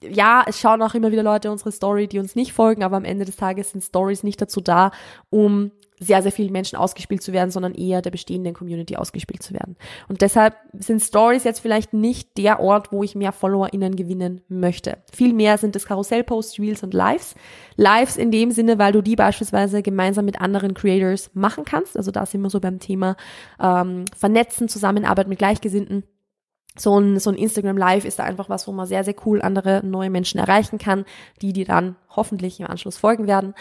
ja, 0.00 0.44
es 0.46 0.58
schauen 0.60 0.82
auch 0.82 0.94
immer 0.94 1.12
wieder 1.12 1.22
Leute 1.22 1.50
unsere 1.50 1.72
Story, 1.72 2.06
die 2.08 2.18
uns 2.18 2.34
nicht 2.36 2.52
folgen, 2.52 2.82
aber 2.82 2.96
am 2.96 3.04
Ende 3.04 3.24
des 3.24 3.36
Tages 3.36 3.70
sind 3.70 3.82
Stories 3.82 4.22
nicht 4.22 4.40
dazu 4.40 4.60
da, 4.60 4.90
um 5.30 5.70
sehr, 6.00 6.22
sehr 6.22 6.32
vielen 6.32 6.52
Menschen 6.52 6.76
ausgespielt 6.76 7.22
zu 7.22 7.32
werden, 7.32 7.50
sondern 7.50 7.74
eher 7.74 8.02
der 8.02 8.10
bestehenden 8.10 8.54
Community 8.54 8.96
ausgespielt 8.96 9.42
zu 9.42 9.54
werden. 9.54 9.76
Und 10.08 10.22
deshalb 10.22 10.56
sind 10.72 11.00
Stories 11.00 11.44
jetzt 11.44 11.60
vielleicht 11.60 11.92
nicht 11.92 12.36
der 12.38 12.60
Ort, 12.60 12.92
wo 12.92 13.02
ich 13.02 13.14
mehr 13.14 13.32
FollowerInnen 13.32 13.96
gewinnen 13.96 14.40
möchte. 14.48 14.98
Vielmehr 15.12 15.58
sind 15.58 15.76
es 15.76 15.86
Karussellposts, 15.86 16.58
Reels 16.58 16.82
und 16.82 16.94
Lives. 16.94 17.34
Lives 17.76 18.16
in 18.16 18.30
dem 18.30 18.50
Sinne, 18.50 18.78
weil 18.78 18.92
du 18.92 19.02
die 19.02 19.16
beispielsweise 19.16 19.82
gemeinsam 19.82 20.24
mit 20.24 20.40
anderen 20.40 20.74
Creators 20.74 21.30
machen 21.34 21.64
kannst. 21.64 21.96
Also 21.96 22.10
da 22.10 22.26
sind 22.26 22.40
wir 22.42 22.50
so 22.50 22.60
beim 22.60 22.78
Thema 22.78 23.16
ähm, 23.60 24.04
Vernetzen, 24.16 24.68
Zusammenarbeit 24.68 25.28
mit 25.28 25.38
Gleichgesinnten 25.38 26.04
so 26.80 26.98
ein, 26.98 27.18
so 27.18 27.30
ein 27.30 27.36
Instagram 27.36 27.76
Live 27.76 28.04
ist 28.04 28.18
da 28.18 28.24
einfach 28.24 28.48
was, 28.48 28.66
wo 28.68 28.72
man 28.72 28.86
sehr, 28.86 29.04
sehr 29.04 29.14
cool 29.26 29.42
andere 29.42 29.84
neue 29.84 30.10
Menschen 30.10 30.38
erreichen 30.38 30.78
kann, 30.78 31.04
die 31.42 31.52
die 31.52 31.64
dann 31.64 31.96
hoffentlich 32.14 32.60
im 32.60 32.66
Anschluss 32.66 32.96
folgen 32.96 33.26
werden. 33.26 33.54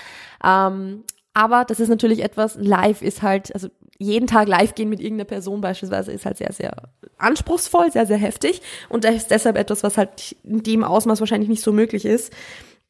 Ähm, 0.43 1.03
aber 1.37 1.65
das 1.65 1.79
ist 1.79 1.89
natürlich 1.89 2.23
etwas, 2.23 2.57
live 2.59 3.03
ist 3.03 3.21
halt, 3.21 3.53
also 3.53 3.67
jeden 3.99 4.25
Tag 4.25 4.47
live 4.47 4.73
gehen 4.73 4.89
mit 4.89 4.99
irgendeiner 4.99 5.27
Person 5.27 5.61
beispielsweise 5.61 6.11
ist 6.11 6.25
halt 6.25 6.37
sehr, 6.37 6.51
sehr 6.51 6.73
anspruchsvoll, 7.19 7.91
sehr, 7.91 8.07
sehr 8.07 8.17
heftig. 8.17 8.63
Und 8.89 9.03
das 9.03 9.13
ist 9.13 9.29
deshalb 9.29 9.55
etwas, 9.55 9.83
was 9.83 9.97
halt 9.97 10.35
in 10.43 10.63
dem 10.63 10.83
Ausmaß 10.83 11.19
wahrscheinlich 11.19 11.47
nicht 11.47 11.61
so 11.61 11.71
möglich 11.71 12.05
ist. 12.05 12.33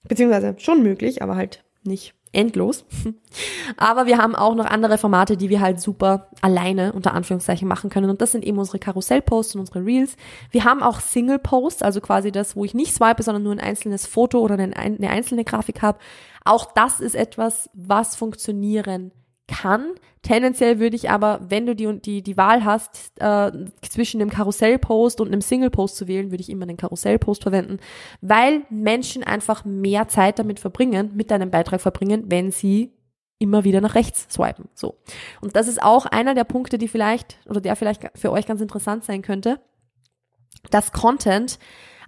Beziehungsweise 0.07 0.55
schon 0.59 0.81
möglich, 0.81 1.21
aber 1.21 1.35
halt 1.35 1.65
nicht 1.83 2.13
endlos. 2.31 2.85
Aber 3.77 4.05
wir 4.05 4.17
haben 4.17 4.35
auch 4.35 4.53
noch 4.55 4.65
andere 4.65 4.97
Formate, 4.97 5.37
die 5.37 5.49
wir 5.49 5.61
halt 5.61 5.79
super 5.79 6.29
alleine 6.41 6.93
unter 6.93 7.13
Anführungszeichen 7.13 7.67
machen 7.67 7.89
können. 7.89 8.09
Und 8.09 8.21
das 8.21 8.31
sind 8.31 8.45
eben 8.45 8.57
unsere 8.57 8.79
Karussellposts 8.79 9.55
und 9.55 9.61
unsere 9.61 9.85
Reels. 9.85 10.17
Wir 10.51 10.63
haben 10.63 10.83
auch 10.83 10.99
Single-Posts, 10.99 11.81
also 11.83 12.01
quasi 12.01 12.31
das, 12.31 12.55
wo 12.55 12.65
ich 12.65 12.73
nicht 12.73 12.93
swipe, 12.93 13.23
sondern 13.23 13.43
nur 13.43 13.53
ein 13.53 13.59
einzelnes 13.59 14.05
Foto 14.05 14.39
oder 14.39 14.55
eine, 14.55 15.09
einzelne 15.09 15.45
Grafik 15.45 15.81
habe. 15.81 15.99
Auch 16.47 16.71
das 16.71 16.99
ist 16.99 17.15
etwas, 17.15 17.69
was 17.73 18.15
funktionieren 18.15 19.11
kann. 19.47 19.95
Tendenziell 20.21 20.79
würde 20.79 20.95
ich 20.95 21.09
aber, 21.09 21.39
wenn 21.47 21.65
du 21.65 21.75
die, 21.75 22.01
die, 22.01 22.21
die 22.21 22.37
Wahl 22.37 22.65
hast, 22.65 23.13
äh, 23.19 23.51
zwischen 23.81 24.21
einem 24.21 24.29
Karussellpost 24.29 25.21
und 25.21 25.27
einem 25.27 25.41
Single-Post 25.41 25.95
zu 25.95 26.07
wählen, 26.07 26.31
würde 26.31 26.41
ich 26.41 26.49
immer 26.49 26.65
den 26.65 26.77
Karussellpost 26.77 27.43
verwenden, 27.43 27.79
weil 28.21 28.63
Menschen 28.69 29.23
einfach 29.23 29.63
mehr 29.63 30.07
Zeit 30.09 30.39
damit 30.39 30.59
verbringen, 30.59 31.11
mit 31.15 31.31
deinem 31.31 31.49
Beitrag 31.49 31.81
verbringen, 31.81 32.25
wenn 32.27 32.51
sie 32.51 32.93
immer 33.39 33.63
wieder 33.63 33.81
nach 33.81 33.95
rechts 33.95 34.27
swipen. 34.29 34.67
So. 34.73 34.97
Und 35.41 35.55
das 35.55 35.67
ist 35.67 35.81
auch 35.81 36.05
einer 36.05 36.33
der 36.33 36.43
Punkte, 36.43 36.77
die 36.77 36.87
vielleicht, 36.87 37.39
oder 37.45 37.61
der 37.61 37.75
vielleicht 37.75 38.09
für 38.15 38.31
euch 38.31 38.47
ganz 38.47 38.61
interessant 38.61 39.03
sein 39.03 39.21
könnte, 39.21 39.59
dass 40.71 40.91
Content 40.91 41.59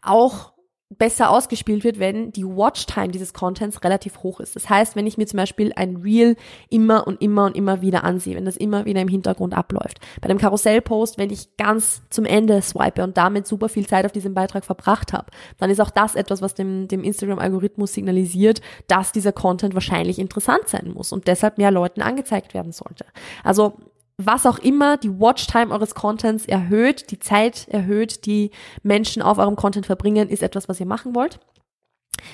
auch 0.02 0.54
besser 0.97 1.30
ausgespielt 1.30 1.84
wird, 1.84 1.99
wenn 1.99 2.32
die 2.32 2.43
Watchtime 2.43 3.10
dieses 3.10 3.34
Contents 3.34 3.84
relativ 3.84 4.23
hoch 4.23 4.39
ist. 4.39 4.56
Das 4.56 4.69
heißt, 4.69 4.95
wenn 4.95 5.06
ich 5.06 5.19
mir 5.19 5.28
zum 5.28 5.38
Beispiel 5.38 5.71
ein 5.75 5.97
Reel 5.97 6.36
immer 6.69 7.06
und 7.06 7.21
immer 7.21 7.45
und 7.45 7.56
immer 7.56 7.82
wieder 7.82 8.04
ansehe, 8.04 8.36
wenn 8.36 8.45
das 8.45 8.58
immer 8.58 8.86
wieder 8.86 8.99
im 8.99 9.08
Hintergrund 9.08 9.54
abläuft. 9.54 9.99
Bei 10.19 10.28
dem 10.28 10.39
Karussellpost, 10.39 11.19
wenn 11.19 11.30
ich 11.30 11.56
ganz 11.58 12.02
zum 12.10 12.25
Ende 12.25 12.63
swipe 12.63 13.04
und 13.04 13.17
damit 13.17 13.45
super 13.45 13.69
viel 13.69 13.86
Zeit 13.86 14.06
auf 14.06 14.12
diesem 14.12 14.34
Beitrag 14.34 14.65
verbracht 14.65 15.13
habe, 15.13 15.28
dann 15.60 15.69
ist 15.69 15.80
auch 15.80 15.91
das 15.91 16.15
etwas, 16.15 16.41
was 16.41 16.56
dem, 16.56 16.88
dem 16.88 17.04
Instagram-Algorithmus 17.04 17.93
signalisiert, 17.93 18.62
dass 18.88 19.12
dieser 19.12 19.32
Content 19.32 19.75
wahrscheinlich 19.75 20.17
interessant 20.17 20.67
sein 20.67 20.91
muss 20.91 21.12
und 21.12 21.28
deshalb 21.28 21.60
mehr 21.60 21.69
Leuten 21.69 22.02
angezeigt 22.02 22.56
werden 22.56 22.71
sollte. 22.71 23.06
Also 23.43 23.73
was 24.19 24.45
auch 24.45 24.60
immer 24.60 24.97
die 24.97 25.19
Watchtime 25.19 25.71
eures 25.71 25.95
Contents 25.95 26.45
erhöht, 26.45 27.10
die 27.10 27.19
Zeit 27.19 27.67
erhöht, 27.69 28.25
die 28.25 28.51
Menschen 28.84 29.21
auf 29.21 29.38
eurem 29.38 29.55
Content 29.55 29.86
verbringen, 29.86 30.27
ist 30.27 30.43
etwas, 30.43 30.67
was 30.67 30.79
ihr 30.79 30.86
machen 30.86 31.15
wollt. 31.15 31.39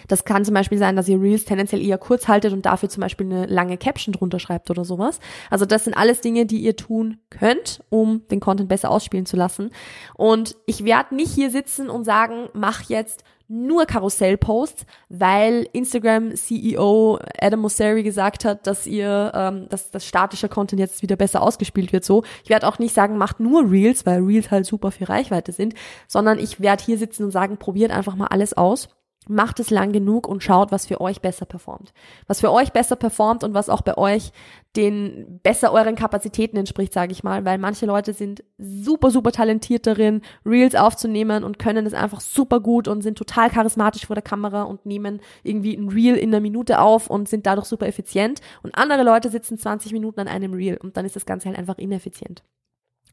Das 0.07 0.25
kann 0.25 0.43
zum 0.43 0.55
Beispiel 0.55 0.79
sein, 0.79 0.95
dass 0.95 1.07
ihr 1.07 1.21
Reels 1.21 1.45
tendenziell 1.45 1.81
eher 1.81 1.99
kurz 1.99 2.27
haltet 2.27 2.53
und 2.53 2.65
dafür 2.65 2.89
zum 2.89 3.01
Beispiel 3.01 3.27
eine 3.27 3.45
lange 3.45 3.77
Caption 3.77 4.13
drunter 4.13 4.39
schreibt 4.39 4.71
oder 4.71 4.83
sowas. 4.83 5.19
Also 5.51 5.65
das 5.65 5.83
sind 5.83 5.95
alles 5.95 6.21
Dinge, 6.21 6.47
die 6.47 6.57
ihr 6.57 6.75
tun 6.75 7.19
könnt, 7.29 7.81
um 7.89 8.27
den 8.29 8.39
Content 8.39 8.67
besser 8.67 8.89
ausspielen 8.89 9.27
zu 9.27 9.37
lassen. 9.37 9.69
Und 10.15 10.55
ich 10.65 10.85
werde 10.85 11.15
nicht 11.15 11.33
hier 11.33 11.51
sitzen 11.51 11.89
und 11.89 12.03
sagen, 12.03 12.49
mach 12.53 12.81
jetzt 12.89 13.23
nur 13.47 13.85
Karussellposts, 13.85 14.85
weil 15.09 15.67
Instagram 15.73 16.35
CEO 16.35 17.19
Adam 17.39 17.61
Mosseri 17.61 18.03
gesagt 18.03 18.45
hat, 18.45 18.65
dass 18.67 18.87
ihr, 18.87 19.31
ähm, 19.35 19.67
dass 19.69 19.91
das 19.91 20.05
statische 20.05 20.49
Content 20.49 20.79
jetzt 20.79 21.01
wieder 21.01 21.15
besser 21.15 21.41
ausgespielt 21.41 21.93
wird. 21.93 22.03
So, 22.03 22.23
ich 22.43 22.49
werde 22.49 22.67
auch 22.67 22.79
nicht 22.79 22.93
sagen, 22.93 23.17
macht 23.17 23.39
nur 23.39 23.69
Reels, 23.69 24.05
weil 24.05 24.21
Reels 24.21 24.51
halt 24.51 24.65
super 24.65 24.91
viel 24.91 25.07
Reichweite 25.07 25.51
sind, 25.51 25.75
sondern 26.07 26.39
ich 26.39 26.59
werde 26.59 26.83
hier 26.83 26.97
sitzen 26.97 27.25
und 27.25 27.31
sagen, 27.31 27.57
probiert 27.57 27.91
einfach 27.91 28.15
mal 28.15 28.27
alles 28.27 28.55
aus 28.55 28.89
macht 29.27 29.59
es 29.59 29.69
lang 29.69 29.91
genug 29.91 30.27
und 30.27 30.43
schaut, 30.43 30.71
was 30.71 30.85
für 30.85 31.01
euch 31.01 31.21
besser 31.21 31.45
performt. 31.45 31.93
Was 32.27 32.41
für 32.41 32.51
euch 32.51 32.71
besser 32.71 32.95
performt 32.95 33.43
und 33.43 33.53
was 33.53 33.69
auch 33.69 33.81
bei 33.81 33.97
euch 33.97 34.31
den 34.75 35.39
besser 35.41 35.71
euren 35.71 35.95
Kapazitäten 35.95 36.57
entspricht, 36.57 36.93
sage 36.93 37.11
ich 37.11 37.23
mal, 37.23 37.45
weil 37.45 37.57
manche 37.57 37.85
Leute 37.85 38.13
sind 38.13 38.43
super, 38.57 39.09
super 39.09 39.31
talentiert 39.31 39.87
darin, 39.87 40.21
Reels 40.45 40.75
aufzunehmen 40.75 41.43
und 41.43 41.59
können 41.59 41.85
es 41.85 41.93
einfach 41.93 42.19
super 42.21 42.59
gut 42.59 42.87
und 42.87 43.01
sind 43.01 43.17
total 43.17 43.49
charismatisch 43.49 44.05
vor 44.05 44.15
der 44.15 44.23
Kamera 44.23 44.63
und 44.63 44.85
nehmen 44.85 45.21
irgendwie 45.43 45.75
ein 45.75 45.89
Reel 45.89 46.15
in 46.15 46.29
einer 46.29 46.41
Minute 46.41 46.79
auf 46.79 47.09
und 47.09 47.29
sind 47.29 47.45
dadurch 47.45 47.67
super 47.67 47.87
effizient. 47.87 48.41
Und 48.63 48.77
andere 48.77 49.03
Leute 49.03 49.29
sitzen 49.29 49.57
20 49.57 49.93
Minuten 49.93 50.19
an 50.19 50.27
einem 50.27 50.53
Reel 50.53 50.77
und 50.77 50.97
dann 50.97 51.05
ist 51.05 51.15
das 51.15 51.25
Ganze 51.25 51.47
halt 51.47 51.57
einfach 51.57 51.77
ineffizient. 51.77 52.43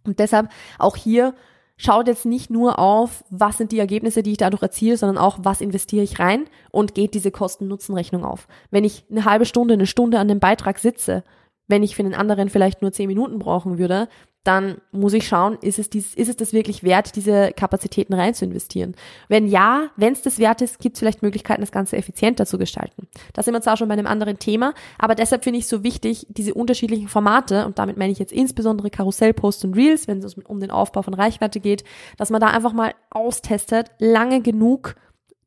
Und 0.04 0.18
deshalb 0.18 0.48
auch 0.78 0.96
hier 0.96 1.34
schaut 1.76 2.06
jetzt 2.06 2.26
nicht 2.26 2.50
nur 2.50 2.78
auf, 2.78 3.24
was 3.30 3.58
sind 3.58 3.72
die 3.72 3.78
Ergebnisse, 3.78 4.22
die 4.22 4.32
ich 4.32 4.38
dadurch 4.38 4.62
erziele, 4.62 4.96
sondern 4.96 5.18
auch, 5.18 5.38
was 5.42 5.60
investiere 5.60 6.04
ich 6.04 6.18
rein 6.18 6.44
und 6.70 6.94
geht 6.94 7.14
diese 7.14 7.30
Kosten-Nutzen-Rechnung 7.30 8.24
auf. 8.24 8.46
Wenn 8.70 8.84
ich 8.84 9.04
eine 9.10 9.24
halbe 9.24 9.46
Stunde, 9.46 9.74
eine 9.74 9.86
Stunde 9.86 10.18
an 10.18 10.28
dem 10.28 10.40
Beitrag 10.40 10.78
sitze, 10.78 11.24
wenn 11.68 11.82
ich 11.82 11.96
für 11.96 12.02
den 12.02 12.14
anderen 12.14 12.50
vielleicht 12.50 12.82
nur 12.82 12.92
zehn 12.92 13.08
Minuten 13.08 13.38
brauchen 13.38 13.78
würde, 13.78 14.08
dann 14.44 14.80
muss 14.90 15.12
ich 15.12 15.26
schauen, 15.26 15.56
ist 15.60 15.78
es, 15.78 15.88
dies, 15.88 16.14
ist 16.14 16.28
es 16.28 16.36
das 16.36 16.52
wirklich 16.52 16.82
wert, 16.82 17.14
diese 17.14 17.52
Kapazitäten 17.52 18.12
rein 18.14 18.34
zu 18.34 18.44
investieren? 18.44 18.96
Wenn 19.28 19.46
ja, 19.46 19.90
wenn 19.96 20.12
es 20.12 20.22
das 20.22 20.38
wert 20.38 20.62
ist, 20.62 20.80
gibt 20.80 20.96
es 20.96 21.00
vielleicht 21.00 21.22
Möglichkeiten, 21.22 21.60
das 21.60 21.70
Ganze 21.70 21.96
effizienter 21.96 22.44
zu 22.44 22.58
gestalten. 22.58 23.06
Da 23.34 23.42
sind 23.42 23.54
wir 23.54 23.60
zwar 23.60 23.76
schon 23.76 23.88
bei 23.88 23.94
einem 23.94 24.06
anderen 24.06 24.38
Thema, 24.38 24.74
aber 24.98 25.14
deshalb 25.14 25.44
finde 25.44 25.58
ich 25.58 25.64
es 25.64 25.70
so 25.70 25.84
wichtig, 25.84 26.26
diese 26.28 26.54
unterschiedlichen 26.54 27.08
Formate, 27.08 27.66
und 27.66 27.78
damit 27.78 27.96
meine 27.96 28.10
ich 28.10 28.18
jetzt 28.18 28.32
insbesondere 28.32 28.90
Karussellposts 28.90 29.64
und 29.64 29.74
Reels, 29.74 30.08
wenn 30.08 30.18
es 30.18 30.34
um 30.34 30.58
den 30.58 30.72
Aufbau 30.72 31.02
von 31.02 31.14
Reichweite 31.14 31.60
geht, 31.60 31.84
dass 32.16 32.30
man 32.30 32.40
da 32.40 32.48
einfach 32.48 32.72
mal 32.72 32.94
austestet, 33.10 33.90
lange 33.98 34.42
genug 34.42 34.96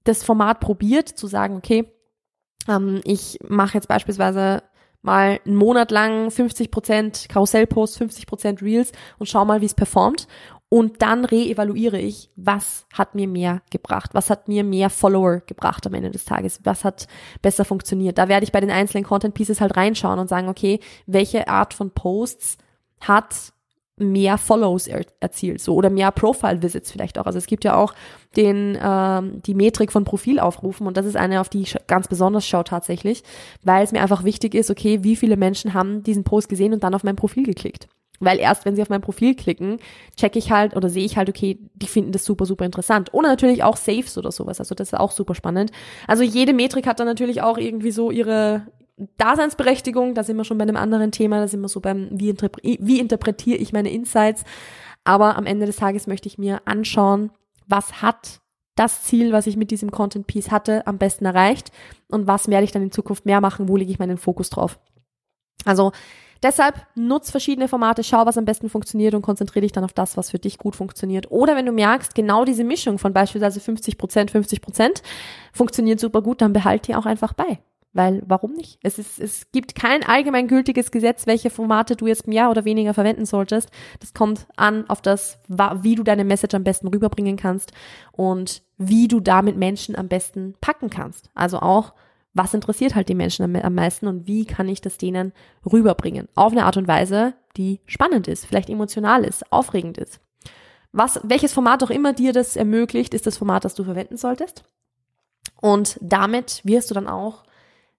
das 0.05 0.23
Format 0.23 0.61
probiert, 0.61 1.09
zu 1.09 1.27
sagen, 1.27 1.57
okay, 1.57 1.91
ähm, 2.69 3.01
ich 3.03 3.39
mache 3.47 3.73
jetzt 3.73 3.87
beispielsweise 3.87 4.63
mal 5.05 5.39
einen 5.45 5.55
Monat 5.55 5.91
lang 5.91 6.27
50% 6.27 7.29
Karussellpost, 7.29 8.01
50% 8.01 8.61
Reels 8.61 8.91
und 9.17 9.27
schau 9.27 9.45
mal, 9.45 9.61
wie 9.61 9.65
es 9.65 9.73
performt. 9.73 10.27
Und 10.67 11.01
dann 11.01 11.23
reevaluiere 11.23 11.99
ich, 11.99 12.31
was 12.35 12.85
hat 12.91 13.15
mir 13.15 13.27
mehr 13.27 13.61
gebracht, 13.71 14.09
was 14.13 14.29
hat 14.29 14.47
mir 14.47 14.63
mehr 14.63 14.89
Follower 14.89 15.41
gebracht 15.45 15.85
am 15.85 15.93
Ende 15.93 16.11
des 16.11 16.25
Tages, 16.25 16.59
was 16.63 16.83
hat 16.83 17.07
besser 17.41 17.63
funktioniert. 17.65 18.17
Da 18.17 18.27
werde 18.27 18.43
ich 18.43 18.51
bei 18.51 18.59
den 18.59 18.71
einzelnen 18.71 19.05
Content 19.05 19.35
Pieces 19.35 19.61
halt 19.61 19.77
reinschauen 19.77 20.19
und 20.19 20.27
sagen, 20.27 20.49
okay, 20.49 20.79
welche 21.05 21.47
Art 21.47 21.73
von 21.73 21.91
Posts 21.91 22.57
hat 22.99 23.53
mehr 23.97 24.37
Follows 24.37 24.87
er 24.87 25.05
erzielt, 25.19 25.61
so 25.61 25.73
oder 25.75 25.89
mehr 25.89 26.11
Profile 26.11 26.61
Visits 26.61 26.91
vielleicht 26.91 27.17
auch. 27.17 27.25
Also 27.25 27.37
es 27.37 27.47
gibt 27.47 27.63
ja 27.63 27.75
auch 27.75 27.93
den 28.35 28.77
ähm, 28.81 29.41
die 29.43 29.53
Metrik 29.53 29.91
von 29.91 30.03
Profilaufrufen 30.03 30.85
und 30.85 30.97
das 30.97 31.05
ist 31.05 31.15
eine, 31.15 31.39
auf 31.39 31.49
die 31.49 31.61
ich 31.61 31.77
ganz 31.87 32.07
besonders 32.07 32.45
schaue 32.45 32.65
tatsächlich, 32.65 33.23
weil 33.63 33.83
es 33.83 33.91
mir 33.91 34.01
einfach 34.01 34.23
wichtig 34.23 34.53
ist, 34.53 34.69
okay, 34.69 35.03
wie 35.03 35.15
viele 35.15 35.37
Menschen 35.37 35.73
haben 35.73 36.03
diesen 36.03 36.23
Post 36.23 36.49
gesehen 36.49 36.73
und 36.73 36.83
dann 36.83 36.93
auf 36.93 37.03
mein 37.03 37.15
Profil 37.15 37.43
geklickt. 37.43 37.87
Weil 38.19 38.39
erst 38.39 38.65
wenn 38.65 38.75
sie 38.75 38.81
auf 38.81 38.89
mein 38.89 39.01
Profil 39.01 39.35
klicken, 39.35 39.77
checke 40.15 40.39
ich 40.39 40.51
halt 40.51 40.75
oder 40.75 40.89
sehe 40.89 41.05
ich 41.05 41.17
halt, 41.17 41.29
okay, 41.29 41.59
die 41.73 41.87
finden 41.87 42.11
das 42.11 42.23
super, 42.23 42.45
super 42.45 42.65
interessant. 42.65 43.13
Oder 43.13 43.27
natürlich 43.27 43.63
auch 43.63 43.77
Saves 43.77 44.17
oder 44.17 44.31
sowas. 44.31 44.59
Also 44.59 44.73
das 44.75 44.89
ist 44.89 44.99
auch 44.99 45.11
super 45.11 45.35
spannend. 45.35 45.71
Also 46.07 46.23
jede 46.23 46.53
Metrik 46.53 46.87
hat 46.87 46.99
dann 46.99 47.07
natürlich 47.07 47.41
auch 47.41 47.57
irgendwie 47.57 47.91
so 47.91 48.11
ihre, 48.11 48.67
Daseinsberechtigung, 49.17 50.13
da 50.13 50.23
sind 50.23 50.37
wir 50.37 50.45
schon 50.45 50.57
bei 50.57 50.63
einem 50.63 50.77
anderen 50.77 51.11
Thema, 51.11 51.39
da 51.39 51.47
sind 51.47 51.61
wir 51.61 51.67
so 51.67 51.81
beim, 51.81 52.09
wie, 52.11 52.29
interpre 52.29 52.61
wie 52.63 52.99
interpretiere 52.99 53.57
ich 53.57 53.73
meine 53.73 53.91
Insights. 53.91 54.43
Aber 55.03 55.37
am 55.37 55.45
Ende 55.45 55.65
des 55.65 55.77
Tages 55.77 56.07
möchte 56.07 56.27
ich 56.27 56.37
mir 56.37 56.61
anschauen, 56.65 57.31
was 57.67 58.01
hat 58.01 58.41
das 58.75 59.03
Ziel, 59.03 59.31
was 59.31 59.47
ich 59.47 59.57
mit 59.57 59.71
diesem 59.71 59.91
Content 59.91 60.27
Piece 60.27 60.51
hatte, 60.51 60.85
am 60.87 60.97
besten 60.97 61.25
erreicht 61.25 61.71
und 62.09 62.27
was 62.27 62.47
werde 62.49 62.65
ich 62.65 62.71
dann 62.71 62.81
in 62.81 62.91
Zukunft 62.91 63.25
mehr 63.25 63.41
machen, 63.41 63.69
wo 63.69 63.77
lege 63.77 63.91
ich 63.91 63.99
meinen 63.99 64.17
Fokus 64.17 64.49
drauf. 64.49 64.79
Also 65.63 65.91
deshalb 66.43 66.85
nutz 66.95 67.31
verschiedene 67.31 67.67
Formate, 67.67 68.03
schau, 68.03 68.25
was 68.25 68.37
am 68.37 68.45
besten 68.45 68.69
funktioniert 68.69 69.13
und 69.13 69.21
konzentriere 69.21 69.61
dich 69.61 69.71
dann 69.71 69.85
auf 69.85 69.93
das, 69.93 70.17
was 70.17 70.31
für 70.31 70.39
dich 70.39 70.57
gut 70.57 70.75
funktioniert. 70.75 71.31
Oder 71.31 71.55
wenn 71.55 71.65
du 71.65 71.71
merkst, 71.71 72.15
genau 72.15 72.43
diese 72.43 72.63
Mischung 72.63 72.97
von 72.99 73.13
beispielsweise 73.13 73.59
50 73.59 73.97
Prozent, 73.97 74.31
50 74.31 74.61
Prozent 74.61 75.01
funktioniert 75.53 75.99
super 75.99 76.21
gut, 76.21 76.41
dann 76.41 76.53
behalt 76.53 76.87
die 76.87 76.95
auch 76.95 77.05
einfach 77.05 77.33
bei. 77.33 77.59
Weil 77.95 78.21
warum 78.27 78.51
nicht? 78.51 78.77
Es, 78.83 78.99
ist, 78.99 79.21
es 79.21 79.49
gibt 79.53 79.73
kein 79.73 80.03
allgemeingültiges 80.03 80.91
Gesetz, 80.91 81.27
welche 81.27 81.49
Formate 81.49 81.95
du 81.95 82.07
jetzt 82.07 82.27
mehr 82.27 82.49
oder 82.49 82.65
weniger 82.65 82.93
verwenden 82.93 83.25
solltest. 83.25 83.69
Das 84.01 84.13
kommt 84.13 84.47
an 84.57 84.83
auf 84.89 85.01
das, 85.01 85.39
wie 85.47 85.95
du 85.95 86.03
deine 86.03 86.25
Message 86.25 86.55
am 86.55 86.65
besten 86.65 86.89
rüberbringen 86.89 87.37
kannst 87.37 87.71
und 88.11 88.63
wie 88.77 89.07
du 89.07 89.21
damit 89.21 89.55
Menschen 89.55 89.95
am 89.95 90.09
besten 90.09 90.55
packen 90.59 90.89
kannst. 90.89 91.29
Also 91.35 91.59
auch, 91.59 91.93
was 92.33 92.53
interessiert 92.53 92.95
halt 92.95 93.07
die 93.07 93.15
Menschen 93.15 93.55
am, 93.55 93.73
meisten 93.73 94.07
und 94.07 94.27
wie 94.27 94.43
kann 94.43 94.67
ich 94.67 94.81
das 94.81 94.97
denen 94.97 95.31
rüberbringen? 95.65 96.27
Auf 96.35 96.51
eine 96.51 96.65
Art 96.65 96.75
und 96.75 96.89
Weise, 96.89 97.33
die 97.55 97.79
spannend 97.85 98.27
ist, 98.27 98.45
vielleicht 98.45 98.69
emotional 98.69 99.23
ist, 99.23 99.49
aufregend 99.53 99.97
ist. 99.97 100.19
Was, 100.91 101.21
welches 101.23 101.53
Format 101.53 101.81
auch 101.81 101.91
immer 101.91 102.11
dir 102.11 102.33
das 102.33 102.57
ermöglicht, 102.57 103.13
ist 103.13 103.25
das 103.25 103.37
Format, 103.37 103.63
das 103.63 103.73
du 103.73 103.85
verwenden 103.85 104.17
solltest. 104.17 104.65
Und 105.61 105.97
damit 106.01 106.59
wirst 106.65 106.89
du 106.89 106.93
dann 106.93 107.07
auch 107.07 107.45